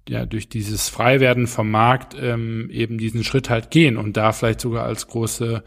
ja, 0.08 0.26
durch 0.26 0.50
dieses 0.50 0.90
Freiwerden 0.90 1.48
vom 1.48 1.72
Markt 1.72 2.16
ähm, 2.20 2.70
eben 2.72 2.98
diesen 2.98 3.24
Schritt 3.24 3.50
halt 3.50 3.72
gehen 3.72 3.98
und 3.98 4.18
da 4.18 4.32
vielleicht 4.32 4.60
sogar 4.62 4.86
als 4.86 5.08
große 5.08 5.64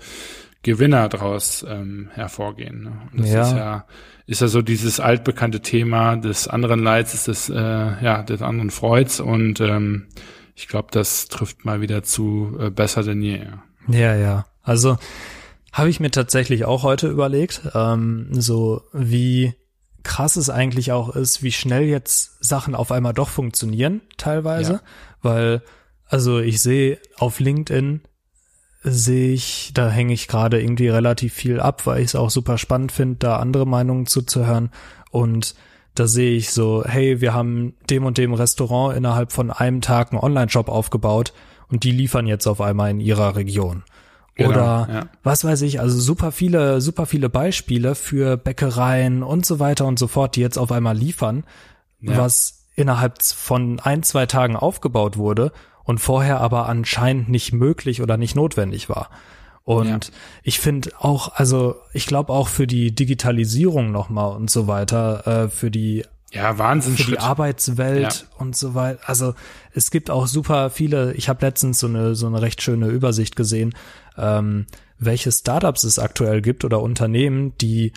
Gewinner 0.64 1.08
daraus 1.08 1.64
ähm, 1.68 2.10
hervorgehen. 2.12 2.82
Ne? 2.82 2.92
Und 3.12 3.20
das 3.20 3.30
ja. 3.30 3.42
ist 3.42 3.56
ja 3.56 3.84
ist 4.26 4.40
ja 4.40 4.48
so 4.48 4.62
dieses 4.62 5.00
altbekannte 5.00 5.60
Thema 5.60 6.16
des 6.16 6.48
anderen 6.48 6.82
Leids, 6.82 7.24
des 7.24 7.48
äh, 7.48 7.54
ja 7.54 8.22
des 8.22 8.42
anderen 8.42 8.70
Freuds 8.70 9.20
und 9.20 9.60
ähm, 9.60 10.06
ich 10.56 10.66
glaube, 10.66 10.88
das 10.90 11.28
trifft 11.28 11.64
mal 11.64 11.80
wieder 11.80 12.02
zu 12.02 12.56
äh, 12.58 12.70
besser 12.70 13.02
denn 13.02 13.22
je. 13.22 13.40
Ja, 13.88 13.98
ja. 13.98 14.16
ja. 14.16 14.46
Also 14.62 14.96
habe 15.72 15.90
ich 15.90 16.00
mir 16.00 16.10
tatsächlich 16.10 16.64
auch 16.64 16.82
heute 16.82 17.08
überlegt, 17.08 17.62
ähm, 17.74 18.28
so 18.30 18.82
wie 18.92 19.54
krass 20.02 20.36
es 20.36 20.48
eigentlich 20.48 20.92
auch 20.92 21.14
ist, 21.14 21.42
wie 21.42 21.52
schnell 21.52 21.84
jetzt 21.84 22.42
Sachen 22.42 22.74
auf 22.74 22.92
einmal 22.92 23.12
doch 23.12 23.28
funktionieren, 23.28 24.00
teilweise, 24.16 24.72
ja. 24.74 24.80
weil 25.22 25.62
also 26.06 26.38
ich 26.38 26.62
sehe 26.62 26.98
auf 27.16 27.40
LinkedIn 27.40 28.02
sehe 28.84 29.32
ich, 29.32 29.72
da 29.72 29.88
hänge 29.88 30.12
ich 30.12 30.28
gerade 30.28 30.60
irgendwie 30.60 30.88
relativ 30.88 31.32
viel 31.32 31.58
ab, 31.58 31.86
weil 31.86 32.00
ich 32.00 32.08
es 32.08 32.14
auch 32.14 32.30
super 32.30 32.58
spannend 32.58 32.92
finde, 32.92 33.16
da 33.18 33.36
andere 33.38 33.66
Meinungen 33.66 34.06
zuzuhören. 34.06 34.70
Und 35.10 35.54
da 35.94 36.06
sehe 36.06 36.36
ich 36.36 36.50
so, 36.50 36.84
hey, 36.86 37.20
wir 37.20 37.32
haben 37.32 37.74
dem 37.88 38.04
und 38.04 38.18
dem 38.18 38.34
Restaurant 38.34 38.96
innerhalb 38.96 39.32
von 39.32 39.50
einem 39.50 39.80
Tag 39.80 40.12
einen 40.12 40.20
Online-Shop 40.20 40.68
aufgebaut 40.68 41.32
und 41.68 41.84
die 41.84 41.92
liefern 41.92 42.26
jetzt 42.26 42.46
auf 42.46 42.60
einmal 42.60 42.90
in 42.90 43.00
ihrer 43.00 43.36
Region. 43.36 43.84
Genau, 44.34 44.50
Oder 44.50 44.88
ja. 44.92 45.06
was 45.22 45.44
weiß 45.44 45.62
ich, 45.62 45.80
also 45.80 45.98
super 45.98 46.32
viele, 46.32 46.80
super 46.80 47.06
viele 47.06 47.28
Beispiele 47.28 47.94
für 47.94 48.36
Bäckereien 48.36 49.22
und 49.22 49.46
so 49.46 49.60
weiter 49.60 49.86
und 49.86 49.98
so 49.98 50.08
fort, 50.08 50.36
die 50.36 50.40
jetzt 50.40 50.58
auf 50.58 50.72
einmal 50.72 50.96
liefern, 50.96 51.44
ja. 52.00 52.18
was 52.18 52.66
innerhalb 52.74 53.22
von 53.22 53.78
ein, 53.78 54.02
zwei 54.02 54.26
Tagen 54.26 54.56
aufgebaut 54.56 55.16
wurde 55.16 55.52
und 55.84 55.98
vorher 55.98 56.40
aber 56.40 56.68
anscheinend 56.68 57.28
nicht 57.28 57.52
möglich 57.52 58.02
oder 58.02 58.16
nicht 58.16 58.34
notwendig 58.34 58.88
war. 58.88 59.10
Und 59.64 59.88
ja. 59.88 59.98
ich 60.42 60.60
finde 60.60 60.90
auch, 60.98 61.34
also 61.36 61.76
ich 61.92 62.06
glaube 62.06 62.32
auch 62.32 62.48
für 62.48 62.66
die 62.66 62.94
Digitalisierung 62.94 63.92
nochmal 63.92 64.36
und 64.36 64.50
so 64.50 64.66
weiter, 64.66 65.26
äh, 65.44 65.48
für 65.48 65.70
die 65.70 66.04
ja, 66.32 66.58
Wahnsinn. 66.58 66.96
Für 66.96 67.10
die 67.10 67.18
Arbeitswelt 67.18 68.26
ja. 68.28 68.38
und 68.38 68.56
so 68.56 68.74
weiter. 68.74 69.00
Also 69.06 69.34
es 69.72 69.90
gibt 69.90 70.10
auch 70.10 70.26
super 70.26 70.68
viele, 70.68 71.14
ich 71.14 71.28
habe 71.28 71.46
letztens 71.46 71.78
so 71.78 71.86
eine, 71.86 72.16
so 72.16 72.26
eine 72.26 72.42
recht 72.42 72.60
schöne 72.60 72.88
Übersicht 72.88 73.36
gesehen, 73.36 73.74
ähm, 74.18 74.66
welche 74.98 75.30
Startups 75.30 75.84
es 75.84 75.98
aktuell 75.98 76.42
gibt 76.42 76.64
oder 76.64 76.80
Unternehmen, 76.80 77.56
die 77.58 77.92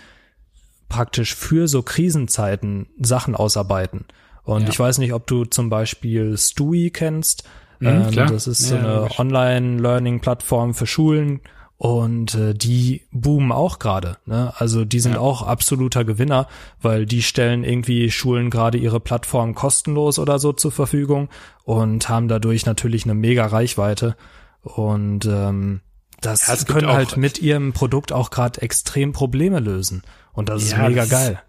praktisch 0.88 1.34
für 1.34 1.68
so 1.68 1.82
Krisenzeiten 1.82 2.86
Sachen 3.00 3.34
ausarbeiten. 3.34 4.06
Und 4.44 4.62
ja. 4.62 4.68
ich 4.68 4.78
weiß 4.78 4.98
nicht, 4.98 5.12
ob 5.12 5.26
du 5.26 5.44
zum 5.44 5.68
Beispiel 5.68 6.38
Stui 6.38 6.90
kennst. 6.90 7.44
Mhm, 7.80 7.88
ähm, 7.88 8.26
das 8.28 8.46
ist 8.46 8.68
so 8.68 8.76
eine 8.76 9.08
Online-Learning-Plattform 9.18 10.74
für 10.74 10.86
Schulen 10.86 11.40
und 11.78 12.34
äh, 12.34 12.54
die 12.54 13.02
boomen 13.12 13.52
auch 13.52 13.78
gerade. 13.78 14.16
Ne? 14.26 14.52
Also 14.56 14.84
die 14.84 14.98
sind 14.98 15.14
ja. 15.14 15.20
auch 15.20 15.42
absoluter 15.42 16.04
Gewinner, 16.04 16.48
weil 16.82 17.06
die 17.06 17.22
stellen 17.22 17.62
irgendwie 17.62 18.10
Schulen 18.10 18.50
gerade 18.50 18.78
ihre 18.78 18.98
Plattform 18.98 19.54
kostenlos 19.54 20.18
oder 20.18 20.40
so 20.40 20.52
zur 20.52 20.72
Verfügung 20.72 21.28
und 21.62 22.08
haben 22.08 22.26
dadurch 22.26 22.66
natürlich 22.66 23.04
eine 23.04 23.14
mega 23.14 23.46
Reichweite. 23.46 24.16
Und 24.62 25.24
ähm, 25.26 25.80
das 26.20 26.48
ja, 26.48 26.56
können 26.64 26.88
halt 26.88 27.16
mit 27.16 27.40
ihrem 27.40 27.72
Produkt 27.72 28.10
auch 28.12 28.30
gerade 28.30 28.60
extrem 28.60 29.12
Probleme 29.12 29.60
lösen. 29.60 30.02
Und 30.32 30.48
das 30.48 30.70
ja, 30.70 30.78
ist 30.78 30.88
mega 30.88 31.02
das, 31.02 31.10
geil. 31.10 31.42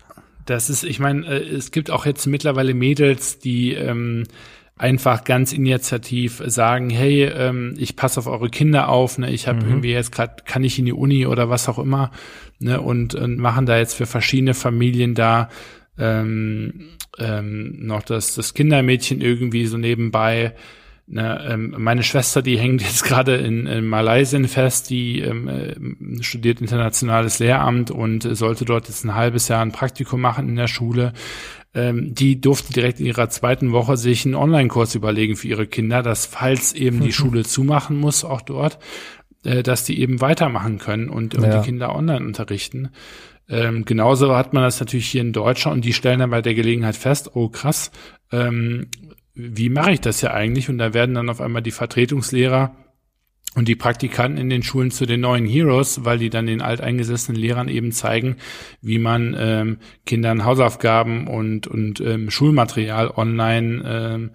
Das 0.45 0.69
ist, 0.69 0.84
ich 0.84 0.99
meine, 0.99 1.25
äh, 1.25 1.55
es 1.55 1.71
gibt 1.71 1.89
auch 1.89 2.05
jetzt 2.05 2.27
mittlerweile 2.27 2.75
Mädels, 2.75 3.39
die 3.39 3.73
ähm, 3.73 4.25
einfach 4.80 5.25
ganz 5.25 5.51
initiativ 5.51 6.41
sagen, 6.45 6.89
hey, 6.89 7.25
ähm, 7.25 7.75
ich 7.77 7.97
passe 7.97 8.21
auf 8.21 8.27
eure 8.27 8.49
Kinder 8.49 8.88
auf, 8.88 9.17
ne, 9.17 9.30
ich 9.30 9.47
habe 9.47 9.61
mhm. 9.61 9.69
irgendwie 9.69 9.91
jetzt 9.91 10.13
gerade, 10.13 10.38
kann 10.45 10.63
ich 10.63 10.80
in 10.80 10.86
die 10.86 10.93
Uni 10.93 11.27
oder 11.27 11.49
was 11.49 11.67
auch 11.67 11.77
immer, 11.77 12.11
ne, 12.59 12.80
und, 12.80 13.13
und 13.13 13.38
machen 13.38 13.65
da 13.65 13.77
jetzt 13.77 13.93
für 13.93 14.05
verschiedene 14.05 14.53
Familien 14.53 15.15
da 15.15 15.49
ähm, 15.97 16.91
ähm, 17.19 17.75
noch 17.86 18.03
das, 18.03 18.36
das 18.36 18.53
Kindermädchen 18.53 19.19
irgendwie 19.19 19.65
so 19.65 19.77
nebenbei. 19.77 20.55
Ne, 21.07 21.45
ähm, 21.49 21.75
meine 21.77 22.03
Schwester, 22.03 22.41
die 22.41 22.57
hängt 22.57 22.82
jetzt 22.82 23.03
gerade 23.03 23.36
in, 23.36 23.67
in 23.67 23.86
Malaysia 23.86 24.41
fest, 24.47 24.89
die 24.89 25.19
ähm, 25.19 25.49
äh, 25.49 26.23
studiert 26.23 26.61
internationales 26.61 27.39
Lehramt 27.39 27.91
und 27.91 28.21
sollte 28.21 28.63
dort 28.63 28.88
jetzt 28.88 29.03
ein 29.03 29.15
halbes 29.15 29.49
Jahr 29.49 29.61
ein 29.61 29.73
Praktikum 29.73 30.21
machen 30.21 30.47
in 30.47 30.55
der 30.55 30.67
Schule 30.67 31.11
ähm, 31.80 32.13
die 32.13 32.41
durfte 32.41 32.73
direkt 32.73 32.99
in 32.99 33.05
ihrer 33.05 33.30
zweiten 33.30 33.71
Woche 33.71 33.95
sich 33.95 34.25
einen 34.25 34.36
Online-Kurs 34.36 34.95
überlegen 34.95 35.38
für 35.38 35.47
ihre 35.47 35.65
Kinder, 35.65 36.03
dass 36.03 36.25
falls 36.25 36.73
eben 36.73 36.99
die 36.99 37.13
Schule 37.19 37.43
zumachen 37.43 37.97
muss, 37.97 38.25
auch 38.25 38.41
dort, 38.41 38.80
äh, 39.45 39.63
dass 39.63 39.86
die 39.86 39.99
eben 40.01 40.19
weitermachen 40.19 40.77
können 40.77 41.09
und, 41.09 41.36
und 41.36 41.43
ja. 41.43 41.59
die 41.59 41.65
Kinder 41.65 41.95
online 41.95 42.25
unterrichten. 42.25 42.89
Ähm, 43.47 43.86
genauso 43.86 44.36
hat 44.36 44.53
man 44.53 44.63
das 44.63 44.80
natürlich 44.80 45.07
hier 45.07 45.21
in 45.21 45.34
Deutschland 45.34 45.77
und 45.77 45.86
die 45.86 45.93
stellen 45.93 46.19
dann 46.19 46.30
bei 46.30 46.41
der 46.41 46.53
Gelegenheit 46.53 46.95
fest, 46.95 47.32
oh 47.34 47.49
krass, 47.49 47.91
ähm, 48.32 48.88
wie 49.34 49.69
mache 49.69 49.93
ich 49.93 50.01
das 50.01 50.21
ja 50.21 50.34
eigentlich? 50.34 50.69
Und 50.69 50.80
da 50.80 50.93
werden 50.93 51.15
dann 51.15 51.30
auf 51.30 51.39
einmal 51.39 51.61
die 51.61 51.71
Vertretungslehrer 51.71 52.75
und 53.56 53.68
die 53.68 53.76
Praktikanten 53.76 54.39
in 54.39 54.50
den 54.50 54.64
Schulen 54.64 54.91
zu 54.91 55.06
den 55.06 55.22
neuen 55.22 55.45
Heroes, 55.45 56.06
weil 56.06 56.20
die 56.20 56.30
dann 56.30 56.45
den 56.45 56.62
alteingesessenen 56.62 57.39
Lehrern 57.39 57.68
eben 57.68 57.91
zeigen, 57.91 58.36
wie 58.82 59.00
man 59.00 59.36
ähm, 59.38 59.78
Kindern 60.06 60.45
Hausaufgaben 60.45 61.28
und, 61.28 61.68
und 61.68 62.00
ähm, 62.00 62.30
Schulmaterial 62.30 63.10
online, 63.10 63.84
ähm, 63.86 64.32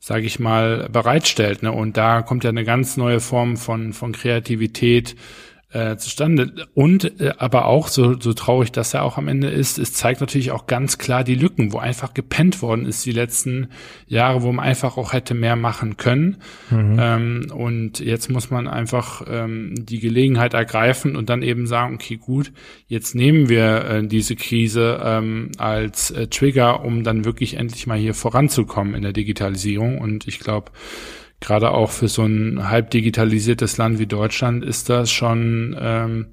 sage 0.00 0.26
ich 0.26 0.40
mal, 0.40 0.88
bereitstellt. 0.90 1.62
Ne? 1.62 1.70
Und 1.70 1.96
da 1.96 2.22
kommt 2.22 2.44
ja 2.44 2.50
eine 2.50 2.64
ganz 2.64 2.96
neue 2.96 3.20
Form 3.20 3.56
von, 3.56 3.92
von 3.92 4.12
Kreativität 4.12 5.16
äh, 5.76 5.98
zustande. 5.98 6.66
Und 6.74 7.20
äh, 7.20 7.34
aber 7.36 7.66
auch, 7.66 7.88
so, 7.88 8.18
so 8.18 8.32
traurig 8.32 8.72
das 8.72 8.92
ja 8.92 9.02
auch 9.02 9.18
am 9.18 9.28
Ende 9.28 9.48
ist, 9.48 9.78
es 9.78 9.92
zeigt 9.92 10.20
natürlich 10.20 10.50
auch 10.50 10.66
ganz 10.66 10.96
klar 10.96 11.22
die 11.22 11.34
Lücken, 11.34 11.72
wo 11.72 11.78
einfach 11.78 12.14
gepennt 12.14 12.62
worden 12.62 12.86
ist 12.86 13.04
die 13.04 13.12
letzten 13.12 13.68
Jahre, 14.06 14.42
wo 14.42 14.52
man 14.52 14.64
einfach 14.64 14.96
auch 14.96 15.12
hätte 15.12 15.34
mehr 15.34 15.54
machen 15.54 15.98
können. 15.98 16.38
Mhm. 16.70 16.96
Ähm, 16.98 17.46
und 17.54 18.00
jetzt 18.00 18.30
muss 18.30 18.50
man 18.50 18.68
einfach 18.68 19.22
ähm, 19.28 19.74
die 19.76 20.00
Gelegenheit 20.00 20.54
ergreifen 20.54 21.14
und 21.14 21.28
dann 21.28 21.42
eben 21.42 21.66
sagen, 21.66 21.96
okay, 21.96 22.16
gut, 22.16 22.52
jetzt 22.86 23.14
nehmen 23.14 23.50
wir 23.50 23.84
äh, 23.84 24.06
diese 24.06 24.34
Krise 24.34 25.00
ähm, 25.04 25.50
als 25.58 26.10
äh, 26.10 26.28
Trigger, 26.28 26.84
um 26.84 27.04
dann 27.04 27.26
wirklich 27.26 27.58
endlich 27.58 27.86
mal 27.86 27.98
hier 27.98 28.14
voranzukommen 28.14 28.94
in 28.94 29.02
der 29.02 29.12
Digitalisierung. 29.12 29.98
Und 29.98 30.26
ich 30.26 30.38
glaube, 30.38 30.70
gerade 31.40 31.70
auch 31.70 31.90
für 31.90 32.08
so 32.08 32.24
ein 32.24 32.68
halb 32.68 32.90
digitalisiertes 32.90 33.76
Land 33.76 33.98
wie 33.98 34.06
Deutschland 34.06 34.64
ist 34.64 34.88
das 34.88 35.10
schon 35.10 35.76
ähm, 35.78 36.26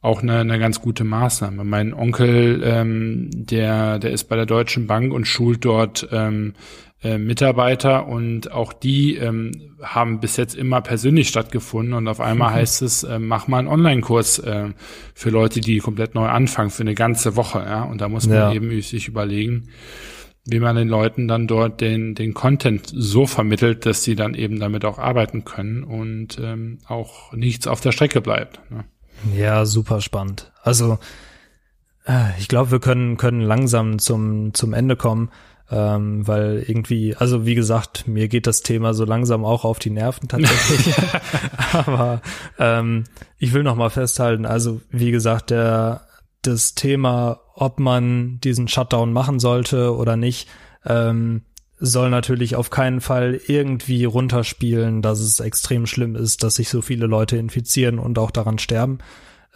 auch 0.00 0.22
eine, 0.22 0.38
eine 0.38 0.58
ganz 0.58 0.80
gute 0.80 1.04
Maßnahme. 1.04 1.62
Mein 1.64 1.92
Onkel, 1.92 2.62
ähm, 2.64 3.28
der, 3.32 3.98
der 3.98 4.12
ist 4.12 4.24
bei 4.24 4.36
der 4.36 4.46
Deutschen 4.46 4.86
Bank 4.86 5.12
und 5.12 5.26
schult 5.26 5.64
dort 5.64 6.08
ähm, 6.10 6.54
äh, 7.02 7.18
Mitarbeiter 7.18 8.06
und 8.06 8.52
auch 8.52 8.72
die 8.72 9.16
ähm, 9.16 9.52
haben 9.82 10.20
bis 10.20 10.36
jetzt 10.36 10.54
immer 10.54 10.80
persönlich 10.80 11.28
stattgefunden 11.28 11.94
und 11.94 12.08
auf 12.08 12.20
einmal 12.20 12.50
mhm. 12.50 12.54
heißt 12.54 12.82
es, 12.82 13.04
äh, 13.04 13.18
mach 13.18 13.46
mal 13.48 13.58
einen 13.58 13.68
Online-Kurs 13.68 14.38
äh, 14.40 14.68
für 15.14 15.30
Leute, 15.30 15.60
die 15.60 15.78
komplett 15.78 16.14
neu 16.14 16.26
anfangen, 16.28 16.70
für 16.70 16.82
eine 16.82 16.94
ganze 16.94 17.36
Woche. 17.36 17.60
Ja? 17.60 17.82
Und 17.84 18.00
da 18.00 18.08
muss 18.08 18.26
man 18.26 18.36
ja. 18.36 18.52
eben 18.52 18.82
sich 18.82 19.08
überlegen, 19.08 19.68
wie 20.44 20.60
man 20.60 20.76
den 20.76 20.88
Leuten 20.88 21.28
dann 21.28 21.46
dort 21.46 21.80
den, 21.80 22.14
den 22.14 22.34
Content 22.34 22.90
so 22.92 23.26
vermittelt, 23.26 23.86
dass 23.86 24.02
sie 24.02 24.16
dann 24.16 24.34
eben 24.34 24.58
damit 24.58 24.84
auch 24.84 24.98
arbeiten 24.98 25.44
können 25.44 25.84
und 25.84 26.38
ähm, 26.38 26.78
auch 26.86 27.32
nichts 27.32 27.66
auf 27.66 27.80
der 27.80 27.92
Strecke 27.92 28.20
bleibt. 28.20 28.60
Ne? 28.70 28.84
Ja, 29.36 29.66
super 29.66 30.00
spannend. 30.00 30.50
Also 30.62 30.98
äh, 32.06 32.38
ich 32.38 32.48
glaube, 32.48 32.70
wir 32.70 32.80
können, 32.80 33.16
können 33.16 33.42
langsam 33.42 33.98
zum, 33.98 34.54
zum 34.54 34.72
Ende 34.72 34.96
kommen, 34.96 35.30
ähm, 35.70 36.26
weil 36.26 36.64
irgendwie, 36.66 37.14
also 37.14 37.44
wie 37.44 37.54
gesagt, 37.54 38.08
mir 38.08 38.28
geht 38.28 38.46
das 38.46 38.62
Thema 38.62 38.94
so 38.94 39.04
langsam 39.04 39.44
auch 39.44 39.64
auf 39.64 39.78
die 39.78 39.90
Nerven 39.90 40.26
tatsächlich. 40.26 40.94
Aber 41.72 42.22
ähm, 42.58 43.04
ich 43.38 43.52
will 43.52 43.62
noch 43.62 43.76
mal 43.76 43.90
festhalten, 43.90 44.46
also 44.46 44.80
wie 44.90 45.10
gesagt, 45.10 45.50
der 45.50 46.06
das 46.42 46.74
Thema, 46.74 47.40
ob 47.54 47.80
man 47.80 48.40
diesen 48.40 48.68
Shutdown 48.68 49.12
machen 49.12 49.38
sollte 49.38 49.94
oder 49.94 50.16
nicht, 50.16 50.48
ähm, 50.84 51.42
soll 51.78 52.10
natürlich 52.10 52.56
auf 52.56 52.70
keinen 52.70 53.00
Fall 53.00 53.40
irgendwie 53.46 54.04
runterspielen, 54.04 55.02
dass 55.02 55.20
es 55.20 55.40
extrem 55.40 55.86
schlimm 55.86 56.14
ist, 56.14 56.42
dass 56.42 56.56
sich 56.56 56.68
so 56.68 56.82
viele 56.82 57.06
Leute 57.06 57.36
infizieren 57.36 57.98
und 57.98 58.18
auch 58.18 58.30
daran 58.30 58.58
sterben. 58.58 58.98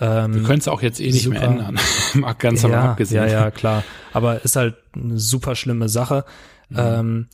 Ähm, 0.00 0.34
Wir 0.34 0.42
können 0.42 0.58
es 0.58 0.68
auch 0.68 0.82
jetzt 0.82 1.00
eh 1.00 1.10
nicht 1.10 1.24
super. 1.24 1.38
mehr 1.38 1.48
ändern. 1.48 1.78
Mag 2.14 2.38
ganz 2.38 2.62
ja, 2.62 2.90
abgesehen. 2.90 3.24
Ja, 3.24 3.30
ja, 3.30 3.50
klar. 3.50 3.84
Aber 4.12 4.44
ist 4.44 4.56
halt 4.56 4.76
eine 4.94 5.18
super 5.18 5.54
schlimme 5.54 5.88
Sache. 5.88 6.24
Mhm. 6.70 6.76
Ähm, 6.78 7.26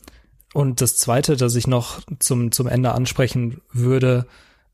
und 0.53 0.81
das 0.81 0.97
zweite, 0.97 1.37
das 1.37 1.55
ich 1.55 1.67
noch 1.67 2.01
zum, 2.19 2.51
zum 2.51 2.67
Ende 2.67 2.91
ansprechen 2.91 3.61
würde, 3.71 4.27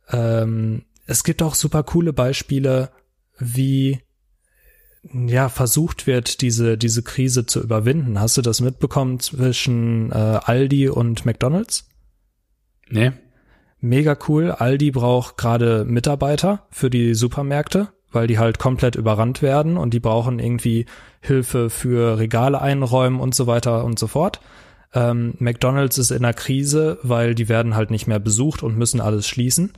ähm, 0.09 0.84
es 1.05 1.23
gibt 1.23 1.41
auch 1.43 1.53
super 1.53 1.84
coole 1.84 2.11
Beispiele, 2.11 2.89
wie 3.38 4.01
ja 5.14 5.49
versucht 5.49 6.08
wird, 6.08 6.41
diese 6.41 6.78
diese 6.78 7.03
Krise 7.03 7.45
zu 7.45 7.62
überwinden. 7.62 8.20
Hast 8.20 8.38
du 8.38 8.41
das 8.41 8.62
mitbekommen 8.62 9.20
zwischen 9.20 10.12
äh, 10.12 10.16
Aldi 10.16 10.89
und 10.89 11.26
McDonald's? 11.26 11.88
Nee. 12.89 13.12
Mega 13.80 14.18
cool. 14.28 14.51
Aldi 14.51 14.91
braucht 14.91 15.38
gerade 15.38 15.86
Mitarbeiter 15.86 16.66
für 16.72 16.89
die 16.89 17.14
Supermärkte, 17.14 17.89
weil 18.12 18.28
die 18.28 18.39
halt 18.39 18.60
komplett 18.60 18.95
überrannt 18.95 19.41
werden 19.41 19.78
und 19.78 19.93
die 19.93 19.99
brauchen 19.99 20.39
irgendwie 20.39 20.86
Hilfe 21.22 21.70
für 21.70 22.18
Regale 22.18 22.62
einräumen 22.62 23.20
und 23.20 23.36
so 23.36 23.47
weiter 23.47 23.84
und 23.86 23.99
so 23.99 24.08
fort. 24.08 24.39
Ähm, 24.93 25.36
McDonald's 25.39 25.97
ist 25.97 26.12
in 26.12 26.24
einer 26.24 26.34
Krise, 26.34 26.97
weil 27.03 27.36
die 27.36 27.49
werden 27.49 27.76
halt 27.76 27.91
nicht 27.91 28.08
mehr 28.08 28.20
besucht 28.20 28.64
und 28.64 28.78
müssen 28.78 29.01
alles 29.01 29.28
schließen. 29.28 29.74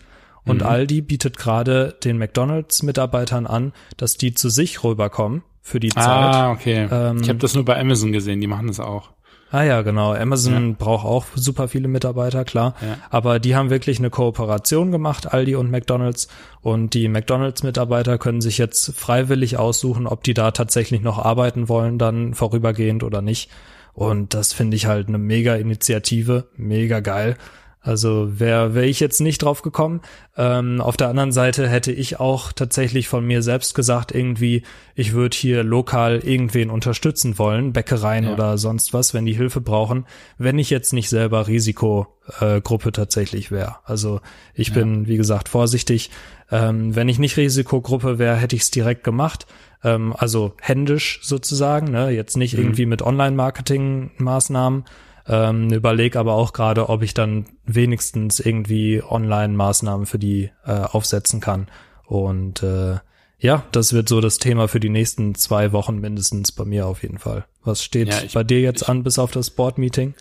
Und 0.50 0.62
mhm. 0.62 0.68
Aldi 0.68 1.02
bietet 1.02 1.38
gerade 1.38 1.95
den 2.04 2.18
McDonalds-Mitarbeitern 2.18 3.47
an, 3.47 3.74
dass 3.97 4.18
die 4.18 4.34
zu 4.34 4.50
sich 4.50 4.84
rüberkommen 4.84 5.43
für 5.62 5.80
die 5.80 5.89
Zeit. 5.89 6.06
Ah, 6.06 6.52
okay. 6.52 6.88
Ähm, 6.91 7.22
ich 7.22 7.30
habe 7.30 7.39
das 7.39 7.54
nur 7.54 7.66
bei 7.66 7.80
Amazon 7.80 8.12
gesehen, 8.12 8.41
die 8.41 8.47
machen 8.47 8.68
das 8.68 8.80
auch. 8.80 9.12
Ah 9.52 9.64
ja, 9.64 9.82
genau. 9.82 10.14
Amazon 10.14 10.70
ja. 10.70 10.76
braucht 10.78 11.06
auch 11.06 11.26
super 11.34 11.68
viele 11.68 11.88
Mitarbeiter, 11.88 12.45
klar. 12.45 12.76
Ja. 12.82 12.97
Aber 13.10 13.39
die 13.39 13.56
haben 13.56 13.72
wirklich 13.72 13.97
eine 13.97 14.12
Kooperation 14.12 14.91
gemacht, 14.91 15.32
Aldi 15.32 15.56
und 15.56 15.72
McDonald's. 15.72 16.28
Und 16.62 16.93
die 16.93 17.08
McDonald's-Mitarbeiter 17.08 18.20
können 18.20 18.41
sich 18.41 18.60
jetzt 18.60 18.93
freiwillig 18.95 19.58
aussuchen, 19.58 20.06
ob 20.06 20.24
die 20.24 20.36
da 20.36 20.52
tatsächlich 20.52 21.02
noch 21.02 21.18
arbeiten 21.18 21.68
wollen, 21.68 21.97
dann 21.97 22.36
vorübergehend 22.36 23.04
oder 23.04 23.22
nicht. 23.22 23.50
Und 23.93 24.34
das 24.36 24.54
finde 24.54 24.78
ich 24.78 24.86
halt 24.86 25.08
eine 25.08 25.18
mega 25.18 25.56
Initiative, 25.56 26.47
mega 26.56 27.00
geil. 27.00 27.36
Also 27.82 28.40
wäre 28.40 28.76
wär 28.76 28.84
ich 28.84 29.00
jetzt 29.00 29.22
nicht 29.22 29.42
drauf 29.42 29.62
gekommen. 29.62 30.02
Ähm, 30.36 30.82
auf 30.82 30.98
der 30.98 31.08
anderen 31.08 31.32
Seite 31.32 31.68
hätte 31.70 31.94
ich 31.94 32.20
auch 32.20 32.52
tatsächlich 32.52 33.08
von 33.08 33.26
mir 33.26 33.42
selbst 33.42 33.74
gesagt, 33.74 34.14
irgendwie, 34.14 34.64
ich 34.96 35.14
würde 35.14 35.38
hier 35.38 35.64
lokal 35.64 36.20
irgendwen 36.20 36.72
unterstützen 36.72 37.40
wollen, 37.40 37.72
Bäckereien 37.72 38.26
ja. 38.26 38.34
oder 38.34 38.58
sonst 38.58 38.94
was, 38.94 39.14
wenn 39.14 39.26
die 39.26 39.34
Hilfe 39.34 39.62
brauchen, 39.62 40.06
wenn 40.38 40.60
ich 40.60 40.70
jetzt 40.70 40.92
nicht 40.92 41.08
selber 41.08 41.48
Risikogruppe 41.48 42.90
äh, 42.90 42.92
tatsächlich 42.92 43.50
wäre. 43.50 43.78
Also 43.86 44.20
ich 44.54 44.70
ja. 44.70 44.74
bin, 44.74 45.08
wie 45.08 45.18
gesagt, 45.18 45.48
vorsichtig. 45.48 46.12
Ähm, 46.52 46.96
wenn 46.96 47.08
ich 47.08 47.18
nicht 47.18 47.38
Risikogruppe 47.38 48.20
wäre, 48.20 48.36
hätte 48.36 48.58
ich 48.58 48.64
es 48.64 48.72
direkt 48.72 49.06
gemacht. 49.06 49.48
Ähm, 49.86 50.14
also 50.18 50.54
händisch 50.60 51.22
sozusagen, 51.24 51.92
ne? 51.92 52.10
jetzt 52.10 52.36
nicht 52.36 52.56
mhm. 52.56 52.60
irgendwie 52.60 52.86
mit 52.86 53.02
Online-Marketing-Maßnahmen. 53.02 54.84
Ähm, 55.30 55.72
überleg 55.72 56.16
aber 56.16 56.34
auch 56.34 56.54
gerade, 56.54 56.90
ob 56.90 57.04
ich 57.04 57.14
dann 57.14 57.46
wenigstens 57.64 58.40
irgendwie 58.40 59.04
Online-Maßnahmen 59.08 60.08
für 60.08 60.18
die 60.18 60.50
äh, 60.66 60.72
aufsetzen 60.72 61.40
kann. 61.40 61.68
Und 62.08 62.64
äh, 62.64 62.96
ja, 63.38 63.64
das 63.72 63.94
wird 63.94 64.10
so 64.10 64.22
das 64.22 64.40
Thema 64.40 64.68
für 64.68 64.80
die 64.80 64.90
nächsten 64.90 65.36
zwei 65.36 65.72
Wochen 65.72 66.00
mindestens 66.00 66.52
bei 66.52 66.66
mir 66.66 66.88
auf 66.88 67.04
jeden 67.04 67.20
Fall. 67.20 67.46
Was 67.64 67.84
steht 67.84 68.10
ja, 68.10 68.24
ich, 68.26 68.34
bei 68.34 68.44
dir 68.44 68.60
jetzt 68.60 68.82
ich, 68.82 68.90
an 68.90 69.04
bis 69.04 69.20
auf 69.20 69.30
das 69.30 69.52
Board-Meeting? 69.52 70.16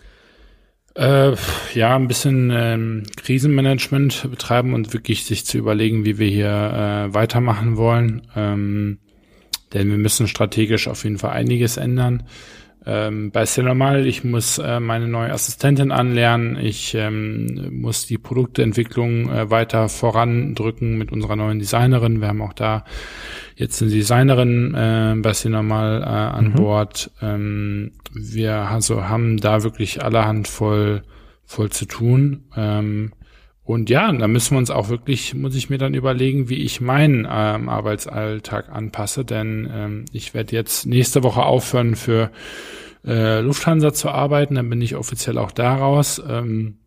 Äh, 0.93 1.35
ja, 1.73 1.95
ein 1.95 2.07
bisschen 2.07 2.51
ähm, 2.53 3.03
Krisenmanagement 3.17 4.29
betreiben 4.29 4.75
und 4.75 4.93
wirklich 4.93 5.25
sich 5.25 5.43
zu 5.43 5.57
überlegen, 5.57 6.05
wie 6.05 6.19
wir 6.19 6.29
hier 6.29 6.49
äh, 7.09 7.13
weitermachen 7.15 7.77
wollen. 7.77 8.27
Ähm, 8.35 8.99
denn 9.73 9.89
wir 9.89 9.97
müssen 9.97 10.27
strategisch 10.27 10.87
auf 10.87 11.03
jeden 11.03 11.17
Fall 11.17 11.31
einiges 11.31 11.77
ändern 11.77 12.23
ähm, 12.85 13.31
bei 13.31 13.45
Cinemal, 13.45 14.07
ich 14.07 14.23
muss 14.23 14.57
äh, 14.57 14.79
meine 14.79 15.07
neue 15.07 15.31
Assistentin 15.31 15.91
anlernen, 15.91 16.57
ich 16.57 16.95
ähm, 16.95 17.81
muss 17.81 18.07
die 18.07 18.17
Produktentwicklung 18.17 19.29
äh, 19.29 19.49
weiter 19.49 19.89
vorandrücken 19.89 20.97
mit 20.97 21.11
unserer 21.11 21.35
neuen 21.35 21.59
Designerin. 21.59 22.21
Wir 22.21 22.29
haben 22.29 22.41
auch 22.41 22.53
da 22.53 22.85
jetzt 23.55 23.81
eine 23.81 23.91
Designerin 23.91 24.73
äh, 24.73 25.15
bei 25.17 25.33
Cinemal 25.33 26.01
äh, 26.01 26.05
an 26.05 26.45
mhm. 26.49 26.53
Bord. 26.53 27.11
Ähm, 27.21 27.91
wir 28.13 28.53
also 28.53 29.07
haben 29.07 29.37
da 29.37 29.63
wirklich 29.63 30.03
allerhand 30.03 30.47
voll, 30.47 31.03
voll 31.45 31.69
zu 31.69 31.85
tun. 31.85 32.45
Ähm, 32.55 33.11
und 33.69 33.91
ja, 33.91 34.11
da 34.11 34.27
müssen 34.27 34.55
wir 34.55 34.57
uns 34.57 34.71
auch 34.71 34.89
wirklich, 34.89 35.35
muss 35.35 35.53
ich 35.53 35.69
mir 35.69 35.77
dann 35.77 35.93
überlegen, 35.93 36.49
wie 36.49 36.63
ich 36.63 36.81
meinen 36.81 37.27
ähm, 37.29 37.69
Arbeitsalltag 37.69 38.69
anpasse, 38.69 39.23
denn 39.23 39.69
ähm, 39.71 40.05
ich 40.11 40.33
werde 40.33 40.55
jetzt 40.55 40.87
nächste 40.87 41.21
Woche 41.21 41.43
aufhören 41.43 41.95
für 41.95 42.31
äh, 43.05 43.41
Lufthansa 43.41 43.93
zu 43.93 44.09
arbeiten, 44.09 44.55
dann 44.55 44.71
bin 44.71 44.81
ich 44.81 44.95
offiziell 44.95 45.37
auch 45.37 45.51
daraus. 45.51 46.19
Ähm, 46.27 46.79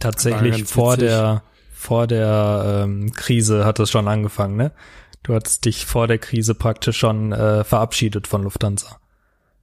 Tatsächlich 0.00 0.64
vor 0.64 0.96
der 0.96 1.44
vor 1.72 2.08
der 2.08 2.82
ähm, 2.82 3.12
Krise 3.12 3.64
hat 3.64 3.78
es 3.78 3.92
schon 3.92 4.08
angefangen, 4.08 4.56
ne? 4.56 4.72
Du 5.22 5.36
hattest 5.36 5.64
dich 5.66 5.86
vor 5.86 6.08
der 6.08 6.18
Krise 6.18 6.56
praktisch 6.56 6.98
schon 6.98 7.30
äh, 7.30 7.62
verabschiedet 7.62 8.26
von 8.26 8.42
Lufthansa. 8.42 8.98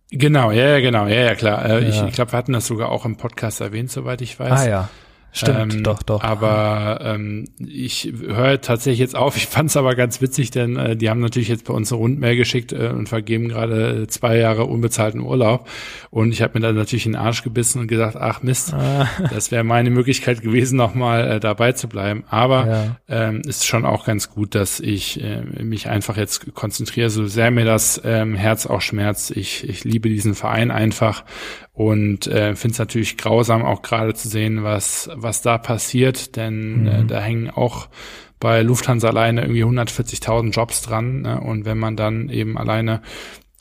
Genau, 0.10 0.52
ja, 0.52 0.70
ja, 0.70 0.80
genau, 0.80 1.06
ja, 1.06 1.20
ja, 1.20 1.36
klar. 1.36 1.66
Äh, 1.66 1.84
ja. 1.84 1.90
Ich, 1.90 2.02
ich 2.02 2.14
glaube, 2.14 2.32
wir 2.32 2.38
hatten 2.38 2.54
das 2.54 2.66
sogar 2.66 2.88
auch 2.88 3.04
im 3.04 3.18
Podcast 3.18 3.60
erwähnt, 3.60 3.92
soweit 3.92 4.22
ich 4.22 4.40
weiß. 4.40 4.62
Ah 4.62 4.70
ja. 4.70 4.90
Stimmt, 5.34 5.76
ähm, 5.76 5.84
doch, 5.84 6.04
doch. 6.04 6.24
Aber 6.24 7.00
ähm, 7.02 7.46
ich 7.58 8.12
höre 8.20 8.60
tatsächlich 8.60 9.00
jetzt 9.00 9.16
auf. 9.16 9.38
Ich 9.38 9.48
fand 9.48 9.70
es 9.70 9.78
aber 9.78 9.96
ganz 9.96 10.22
witzig, 10.22 10.52
denn 10.52 10.76
äh, 10.76 10.98
die 10.98 11.10
haben 11.10 11.22
natürlich 11.22 11.48
jetzt 11.48 11.66
bei 11.66 11.74
uns 11.74 11.92
eine 11.92 12.00
Rundmail 12.00 12.36
geschickt 12.36 12.74
äh, 12.74 12.90
und 12.90 13.08
vergeben 13.08 13.48
gerade 13.48 14.08
zwei 14.08 14.38
Jahre 14.38 14.66
unbezahlten 14.66 15.22
Urlaub. 15.22 15.70
Und 16.10 16.34
ich 16.34 16.42
habe 16.42 16.60
mir 16.60 16.68
dann 16.68 16.76
natürlich 16.76 17.06
in 17.06 17.14
den 17.14 17.22
Arsch 17.22 17.44
gebissen 17.44 17.80
und 17.80 17.88
gesagt, 17.88 18.18
ach 18.18 18.44
Mist, 18.44 18.74
ah. 18.74 19.08
das 19.32 19.52
wäre 19.52 19.64
meine 19.64 19.90
Möglichkeit 19.90 20.42
gewesen, 20.42 20.76
nochmal 20.76 21.32
äh, 21.32 21.40
dabei 21.40 21.72
zu 21.72 21.88
bleiben. 21.88 22.26
Aber 22.30 22.68
ja. 22.68 22.98
ähm, 23.08 23.42
ist 23.48 23.66
schon 23.66 23.86
auch 23.86 24.06
ganz 24.06 24.30
gut, 24.32 24.54
dass 24.54 24.82
ich 24.82 25.24
äh, 25.24 25.44
mich 25.64 25.88
einfach 25.88 26.18
jetzt 26.18 26.54
konzentriere, 26.54 27.10
so 27.10 27.26
sehr 27.26 27.52
mir 27.52 27.66
das 27.66 28.02
ähm, 28.04 28.36
Herz 28.36 28.66
auch 28.66 28.82
schmerzt. 28.82 29.32
Ich, 29.32 29.68
ich 29.68 29.86
liebe 29.86 30.10
diesen 30.10 30.36
Verein 30.36 30.72
einfach 30.72 31.24
und 31.74 32.28
äh, 32.28 32.56
finde 32.56 32.74
es 32.74 32.80
natürlich 32.80 33.18
grausam, 33.18 33.64
auch 33.64 33.82
gerade 33.82 34.14
zu 34.14 34.28
sehen, 34.28 34.64
was, 34.64 35.10
was 35.14 35.42
da 35.42 35.58
passiert, 35.58 36.36
denn 36.36 36.82
mhm. 36.82 36.88
äh, 36.88 37.06
da 37.06 37.22
hängen 37.22 37.50
auch 37.50 37.88
bei 38.40 38.62
Lufthansa 38.62 39.08
alleine 39.08 39.42
irgendwie 39.42 39.64
140.000 39.64 40.52
Jobs 40.52 40.82
dran. 40.82 41.22
Ne? 41.22 41.40
Und 41.40 41.64
wenn 41.64 41.78
man 41.78 41.96
dann 41.96 42.28
eben 42.30 42.58
alleine 42.58 43.02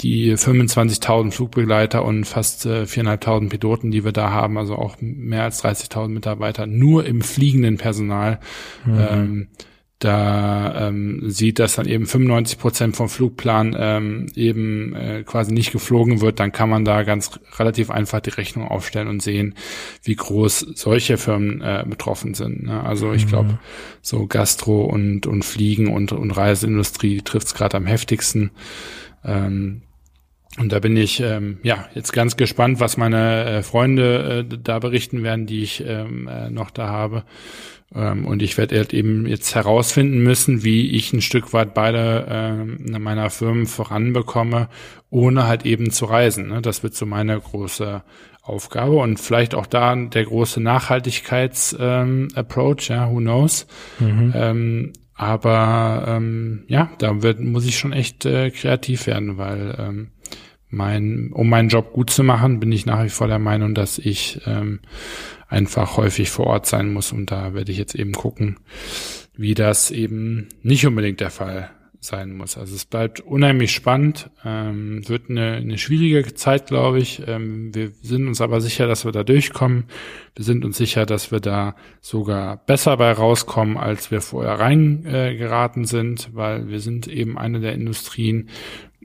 die 0.00 0.34
25.000 0.34 1.30
Flugbegleiter 1.30 2.04
und 2.04 2.24
fast 2.24 2.66
äh, 2.66 2.84
4.500 2.84 3.50
Piloten, 3.50 3.90
die 3.90 4.04
wir 4.04 4.12
da 4.12 4.30
haben, 4.30 4.56
also 4.58 4.76
auch 4.76 4.96
mehr 5.00 5.44
als 5.44 5.62
30.000 5.62 6.08
Mitarbeiter, 6.08 6.66
nur 6.66 7.04
im 7.04 7.20
fliegenden 7.20 7.76
Personal, 7.76 8.40
mhm. 8.86 8.98
ähm, 8.98 9.48
da 10.00 10.88
ähm, 10.88 11.30
sieht, 11.30 11.58
dass 11.58 11.76
dann 11.76 11.86
eben 11.86 12.06
95 12.06 12.58
Prozent 12.58 12.96
vom 12.96 13.10
Flugplan 13.10 13.76
ähm, 13.78 14.26
eben 14.34 14.94
äh, 14.96 15.22
quasi 15.24 15.52
nicht 15.52 15.72
geflogen 15.72 16.22
wird, 16.22 16.40
dann 16.40 16.52
kann 16.52 16.70
man 16.70 16.86
da 16.86 17.02
ganz 17.02 17.38
relativ 17.58 17.90
einfach 17.90 18.20
die 18.20 18.30
Rechnung 18.30 18.66
aufstellen 18.66 19.08
und 19.08 19.22
sehen, 19.22 19.54
wie 20.02 20.16
groß 20.16 20.60
solche 20.74 21.18
Firmen 21.18 21.60
äh, 21.60 21.84
betroffen 21.86 22.32
sind. 22.32 22.62
Ne? 22.62 22.82
Also 22.82 23.12
ich 23.12 23.26
glaube, 23.26 23.52
mhm. 23.52 23.58
so 24.00 24.26
Gastro 24.26 24.84
und 24.84 25.26
und 25.26 25.44
Fliegen 25.44 25.92
und 25.92 26.12
und 26.12 26.30
Reiseindustrie 26.30 27.20
trifft 27.20 27.48
es 27.48 27.54
gerade 27.54 27.76
am 27.76 27.84
heftigsten. 27.84 28.52
Ähm, 29.22 29.82
und 30.58 30.72
da 30.72 30.80
bin 30.80 30.96
ich 30.96 31.20
ähm, 31.20 31.58
ja 31.62 31.88
jetzt 31.94 32.12
ganz 32.12 32.36
gespannt, 32.36 32.80
was 32.80 32.96
meine 32.96 33.44
äh, 33.44 33.62
Freunde 33.62 34.46
äh, 34.50 34.58
da 34.62 34.78
berichten 34.78 35.22
werden, 35.22 35.46
die 35.46 35.62
ich 35.62 35.84
ähm, 35.86 36.26
äh, 36.26 36.48
noch 36.48 36.70
da 36.70 36.88
habe. 36.88 37.24
Ähm, 37.94 38.24
und 38.24 38.42
ich 38.42 38.58
werde 38.58 38.76
halt 38.76 38.92
eben 38.94 39.26
jetzt 39.26 39.54
herausfinden 39.54 40.20
müssen, 40.22 40.64
wie 40.64 40.90
ich 40.90 41.12
ein 41.12 41.22
Stück 41.22 41.52
weit 41.52 41.74
beide 41.74 42.26
äh, 42.28 42.54
meiner 42.98 43.30
Firmen 43.30 43.66
voranbekomme, 43.66 44.68
ohne 45.10 45.46
halt 45.46 45.64
eben 45.66 45.90
zu 45.90 46.06
reisen. 46.06 46.48
Ne? 46.48 46.62
Das 46.62 46.82
wird 46.82 46.94
so 46.94 47.06
meine 47.06 47.38
große 47.38 48.02
Aufgabe 48.42 48.96
und 48.96 49.20
vielleicht 49.20 49.54
auch 49.54 49.66
da 49.66 49.94
der 49.94 50.24
große 50.24 50.60
Nachhaltigkeits-Approach, 50.60 52.90
ähm, 52.90 52.96
ja, 52.96 53.08
who 53.10 53.18
knows. 53.18 53.68
Mhm. 53.98 54.32
Ähm, 54.34 54.92
aber 55.14 56.06
ähm, 56.08 56.64
ja, 56.68 56.90
da 56.98 57.22
wird, 57.22 57.38
muss 57.40 57.66
ich 57.66 57.78
schon 57.78 57.92
echt 57.92 58.24
äh, 58.24 58.50
kreativ 58.50 59.06
werden, 59.06 59.36
weil 59.36 59.76
ähm, 59.78 60.08
mein, 60.70 61.30
um 61.32 61.50
meinen 61.50 61.68
Job 61.68 61.92
gut 61.92 62.08
zu 62.10 62.24
machen, 62.24 62.60
bin 62.60 62.72
ich 62.72 62.86
nach 62.86 63.04
wie 63.04 63.10
vor 63.10 63.26
der 63.26 63.38
Meinung, 63.38 63.74
dass 63.74 63.98
ich 63.98 64.40
ähm, 64.46 64.80
einfach 65.50 65.96
häufig 65.96 66.30
vor 66.30 66.46
Ort 66.46 66.66
sein 66.66 66.92
muss. 66.92 67.12
Und 67.12 67.30
da 67.30 67.52
werde 67.52 67.72
ich 67.72 67.78
jetzt 67.78 67.94
eben 67.94 68.12
gucken, 68.12 68.58
wie 69.36 69.54
das 69.54 69.90
eben 69.90 70.48
nicht 70.62 70.86
unbedingt 70.86 71.20
der 71.20 71.30
Fall 71.30 71.70
sein 72.02 72.34
muss. 72.34 72.56
Also 72.56 72.74
es 72.74 72.86
bleibt 72.86 73.20
unheimlich 73.20 73.72
spannend, 73.72 74.30
ähm, 74.42 75.06
wird 75.06 75.28
eine, 75.28 75.56
eine 75.56 75.76
schwierige 75.76 76.34
Zeit, 76.34 76.68
glaube 76.68 76.98
ich. 76.98 77.22
Ähm, 77.26 77.74
wir 77.74 77.90
sind 78.00 78.26
uns 78.26 78.40
aber 78.40 78.62
sicher, 78.62 78.86
dass 78.86 79.04
wir 79.04 79.12
da 79.12 79.22
durchkommen. 79.22 79.84
Wir 80.34 80.44
sind 80.44 80.64
uns 80.64 80.78
sicher, 80.78 81.04
dass 81.04 81.30
wir 81.30 81.40
da 81.40 81.76
sogar 82.00 82.56
besser 82.56 82.96
bei 82.96 83.12
rauskommen, 83.12 83.76
als 83.76 84.10
wir 84.10 84.22
vorher 84.22 84.58
reingeraten 84.58 85.84
äh, 85.84 85.86
sind, 85.86 86.30
weil 86.32 86.68
wir 86.68 86.80
sind 86.80 87.06
eben 87.06 87.36
eine 87.36 87.60
der 87.60 87.74
Industrien, 87.74 88.48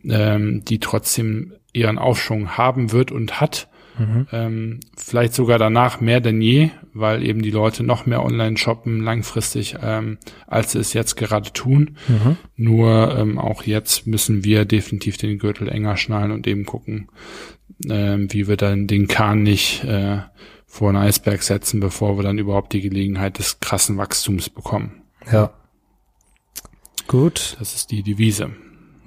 ähm, 0.06 0.64
die 0.64 0.80
trotzdem 0.80 1.54
ihren 1.74 1.98
Aufschwung 1.98 2.58
haben 2.58 2.94
wird 2.94 3.12
und 3.12 3.42
hat. 3.42 3.68
Mhm. 3.98 4.28
Ähm, 4.32 4.80
vielleicht 4.98 5.34
sogar 5.34 5.58
danach 5.58 6.02
mehr 6.02 6.20
denn 6.20 6.42
je, 6.42 6.70
weil 6.94 7.24
eben 7.24 7.42
die 7.42 7.52
Leute 7.52 7.84
noch 7.84 8.06
mehr 8.06 8.24
online 8.24 8.58
shoppen 8.58 9.02
langfristig, 9.02 9.76
ähm, 9.82 10.18
als 10.48 10.74
sie 10.74 10.80
es 10.80 10.94
jetzt 10.94 11.16
gerade 11.16 11.52
tun. 11.54 11.98
Mhm. 12.08 12.38
Nur 12.56 13.18
ähm, 13.18 13.38
auch 13.38 13.64
jetzt 13.64 14.08
müssen 14.08 14.44
wir 14.44 14.66
definitiv 14.66 15.18
den 15.18 15.40
Gürtel 15.40 15.70
enger 15.70 15.98
schnallen 15.98 16.32
und 16.32 16.48
eben 16.48 16.66
gucken, 16.66 17.10
ähm, 17.90 18.32
wie 18.32 18.48
wir 18.48 18.58
dann 18.58 18.88
den 18.88 19.08
Kahn 19.08 19.44
nicht 19.44 19.84
äh, 19.84 20.20
vor 20.66 20.90
einen 20.90 20.98
Eisberg 20.98 21.42
setzen, 21.42 21.80
bevor 21.80 22.18
wir 22.18 22.24
dann 22.24 22.38
überhaupt 22.38 22.74
die 22.74 22.82
Gelegenheit 22.82 23.40
des 23.40 23.60
krassen 23.60 23.98
Wachstums 23.98 24.50
bekommen. 24.50 25.04
Ja. 25.32 25.54
Gut. 27.08 27.56
Das 27.60 27.76
ist 27.76 27.92
die 27.92 28.04
Devise 28.04 28.52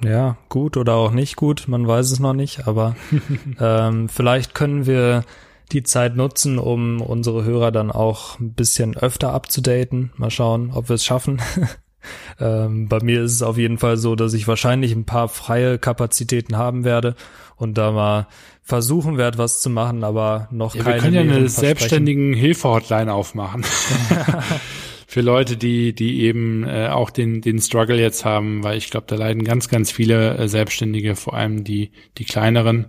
ja, 0.05 0.37
gut 0.49 0.77
oder 0.77 0.95
auch 0.95 1.13
nicht 1.13 1.37
gut, 1.37 1.65
man 1.69 1.87
weiß 1.87 2.11
es 2.11 2.21
noch 2.21 2.35
nicht, 2.35 2.67
aber 2.67 2.97
ähm, 3.61 4.09
vielleicht 4.09 4.55
können 4.55 4.87
wir 4.87 5.25
die 5.73 5.83
Zeit 5.83 6.17
nutzen, 6.17 6.59
um 6.59 7.01
unsere 7.01 7.45
Hörer 7.45 7.71
dann 7.73 7.91
auch 7.91 8.39
ein 8.39 8.53
bisschen 8.55 8.97
öfter 8.97 9.33
abzudaten. 9.33 10.13
Mal 10.17 10.31
schauen, 10.31 10.71
ob 10.73 10.89
wir 10.89 10.95
es 10.95 11.05
schaffen. 11.05 11.43
ähm, 12.41 12.89
bei 12.89 13.01
mir 13.03 13.23
ist 13.23 13.33
es 13.33 13.43
auf 13.43 13.59
jeden 13.59 13.79
Fall 13.79 13.97
so, 13.97 14.15
dass 14.15 14.33
ich 14.33 14.49
wahrscheinlich 14.49 14.93
ein 14.93 15.05
paar 15.05 15.29
freie 15.29 15.79
Kapazitäten 15.79 16.57
haben 16.57 16.85
werde 16.85 17.17
und 17.57 17.77
da 17.77 17.93
mal 17.93 18.29
versuchen 18.63 19.17
werde, 19.19 19.39
was 19.39 19.61
zu 19.61 19.71
machen, 19.71 20.05
aber 20.05 20.49
noch 20.51 20.75
ja, 20.75 20.83
keine. 20.85 20.95
Wir 20.95 21.03
können 21.03 21.15
ja 21.15 21.37
eine 21.37 21.49
selbstständigen 21.49 22.35
Hilfe-Hotline 22.35 23.13
aufmachen. 23.13 23.65
für 25.11 25.23
Leute, 25.23 25.57
die, 25.57 25.95
die 25.95 26.21
eben 26.21 26.65
äh, 26.65 26.89
auch 26.89 27.09
den, 27.09 27.41
den 27.41 27.59
Struggle 27.61 27.99
jetzt 27.99 28.27
haben, 28.27 28.63
weil 28.63 28.77
ich 28.77 28.91
glaube, 28.91 29.07
da 29.09 29.17
leiden 29.17 29.43
ganz, 29.43 29.71
ganz 29.71 29.91
viele 29.91 30.37
äh, 30.37 30.49
Selbstständige, 30.49 31.17
vor 31.17 31.33
allem 31.33 31.65
die, 31.65 31.93
die 32.19 32.27
kleineren. 32.27 32.89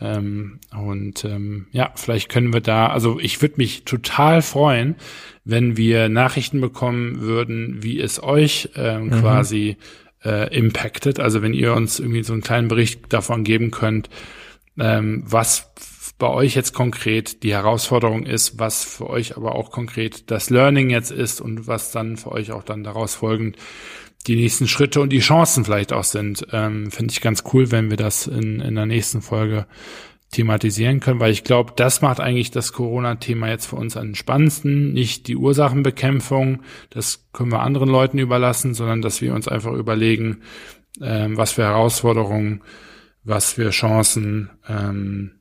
Ähm, 0.00 0.60
und 0.74 1.22
ähm, 1.26 1.66
ja, 1.70 1.92
vielleicht 1.96 2.30
können 2.30 2.54
wir 2.54 2.62
da, 2.62 2.86
also 2.86 3.20
ich 3.20 3.42
würde 3.42 3.56
mich 3.58 3.84
total 3.84 4.40
freuen, 4.40 4.94
wenn 5.44 5.76
wir 5.76 6.08
Nachrichten 6.08 6.62
bekommen 6.62 7.20
würden, 7.20 7.82
wie 7.82 8.00
es 8.00 8.22
euch 8.22 8.70
ähm, 8.76 9.08
mhm. 9.08 9.10
quasi 9.10 9.76
äh, 10.24 10.56
impactet. 10.56 11.20
Also 11.20 11.42
wenn 11.42 11.52
ihr 11.52 11.74
uns 11.74 12.00
irgendwie 12.00 12.22
so 12.22 12.32
einen 12.32 12.40
kleinen 12.40 12.68
Bericht 12.68 13.12
davon 13.12 13.44
geben 13.44 13.70
könnt, 13.70 14.08
ähm, 14.78 15.24
was 15.26 15.70
bei 16.20 16.28
euch 16.28 16.54
jetzt 16.54 16.72
konkret 16.72 17.42
die 17.42 17.52
Herausforderung 17.52 18.24
ist, 18.24 18.60
was 18.60 18.84
für 18.84 19.10
euch 19.10 19.36
aber 19.36 19.56
auch 19.56 19.72
konkret 19.72 20.30
das 20.30 20.50
Learning 20.50 20.90
jetzt 20.90 21.10
ist 21.10 21.40
und 21.40 21.66
was 21.66 21.90
dann 21.90 22.16
für 22.16 22.30
euch 22.30 22.52
auch 22.52 22.62
dann 22.62 22.84
daraus 22.84 23.16
folgend 23.16 23.56
die 24.26 24.36
nächsten 24.36 24.68
Schritte 24.68 25.00
und 25.00 25.10
die 25.10 25.20
Chancen 25.20 25.64
vielleicht 25.64 25.92
auch 25.92 26.04
sind. 26.04 26.46
Ähm, 26.52 26.90
Finde 26.90 27.12
ich 27.12 27.22
ganz 27.22 27.42
cool, 27.52 27.72
wenn 27.72 27.90
wir 27.90 27.96
das 27.96 28.26
in, 28.26 28.60
in 28.60 28.74
der 28.74 28.86
nächsten 28.86 29.22
Folge 29.22 29.66
thematisieren 30.30 31.00
können, 31.00 31.18
weil 31.18 31.32
ich 31.32 31.42
glaube, 31.42 31.72
das 31.74 32.02
macht 32.02 32.20
eigentlich 32.20 32.50
das 32.52 32.72
Corona-Thema 32.72 33.48
jetzt 33.48 33.66
für 33.66 33.76
uns 33.76 33.96
am 33.96 34.14
spannendsten. 34.14 34.92
Nicht 34.92 35.26
die 35.26 35.36
Ursachenbekämpfung, 35.36 36.60
das 36.90 37.28
können 37.32 37.50
wir 37.50 37.60
anderen 37.60 37.88
Leuten 37.88 38.18
überlassen, 38.18 38.74
sondern 38.74 39.02
dass 39.02 39.22
wir 39.22 39.34
uns 39.34 39.48
einfach 39.48 39.72
überlegen, 39.72 40.42
ähm, 41.00 41.36
was 41.36 41.52
für 41.52 41.62
Herausforderungen, 41.62 42.60
was 43.24 43.54
für 43.54 43.70
Chancen 43.70 44.50
ähm, 44.68 45.39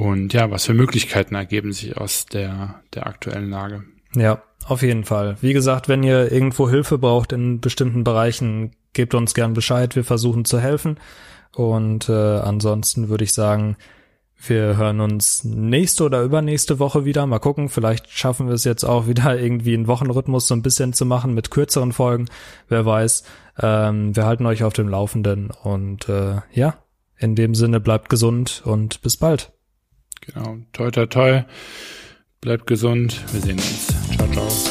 und 0.00 0.32
ja, 0.32 0.50
was 0.50 0.64
für 0.64 0.72
Möglichkeiten 0.72 1.34
ergeben 1.34 1.74
sich 1.74 1.98
aus 1.98 2.24
der, 2.24 2.80
der 2.94 3.06
aktuellen 3.06 3.50
Lage? 3.50 3.84
Ja, 4.14 4.42
auf 4.64 4.80
jeden 4.80 5.04
Fall. 5.04 5.36
Wie 5.42 5.52
gesagt, 5.52 5.88
wenn 5.88 6.02
ihr 6.02 6.32
irgendwo 6.32 6.70
Hilfe 6.70 6.96
braucht 6.96 7.32
in 7.32 7.60
bestimmten 7.60 8.02
Bereichen, 8.02 8.70
gebt 8.94 9.14
uns 9.14 9.34
gern 9.34 9.52
Bescheid. 9.52 9.94
Wir 9.96 10.04
versuchen 10.04 10.46
zu 10.46 10.58
helfen. 10.58 10.96
Und 11.54 12.08
äh, 12.08 12.12
ansonsten 12.38 13.10
würde 13.10 13.24
ich 13.24 13.34
sagen, 13.34 13.76
wir 14.42 14.78
hören 14.78 15.00
uns 15.00 15.44
nächste 15.44 16.04
oder 16.04 16.22
übernächste 16.22 16.78
Woche 16.78 17.04
wieder. 17.04 17.26
Mal 17.26 17.38
gucken, 17.38 17.68
vielleicht 17.68 18.08
schaffen 18.08 18.46
wir 18.46 18.54
es 18.54 18.64
jetzt 18.64 18.84
auch 18.84 19.06
wieder 19.06 19.38
irgendwie 19.38 19.74
einen 19.74 19.86
Wochenrhythmus 19.86 20.46
so 20.46 20.54
ein 20.54 20.62
bisschen 20.62 20.94
zu 20.94 21.04
machen 21.04 21.34
mit 21.34 21.50
kürzeren 21.50 21.92
Folgen. 21.92 22.24
Wer 22.70 22.86
weiß. 22.86 23.22
Ähm, 23.60 24.16
wir 24.16 24.24
halten 24.24 24.46
euch 24.46 24.64
auf 24.64 24.72
dem 24.72 24.88
Laufenden 24.88 25.50
und 25.62 26.08
äh, 26.08 26.36
ja, 26.54 26.78
in 27.18 27.34
dem 27.34 27.54
Sinne 27.54 27.80
bleibt 27.80 28.08
gesund 28.08 28.62
und 28.64 29.02
bis 29.02 29.18
bald. 29.18 29.52
Genau. 30.20 30.58
Toi, 30.72 30.90
toi, 30.90 31.06
toi. 31.06 31.44
Bleibt 32.40 32.66
gesund. 32.66 33.22
Wir 33.32 33.40
sehen 33.40 33.58
uns. 33.58 33.88
Ciao, 34.16 34.26
ciao. 34.32 34.69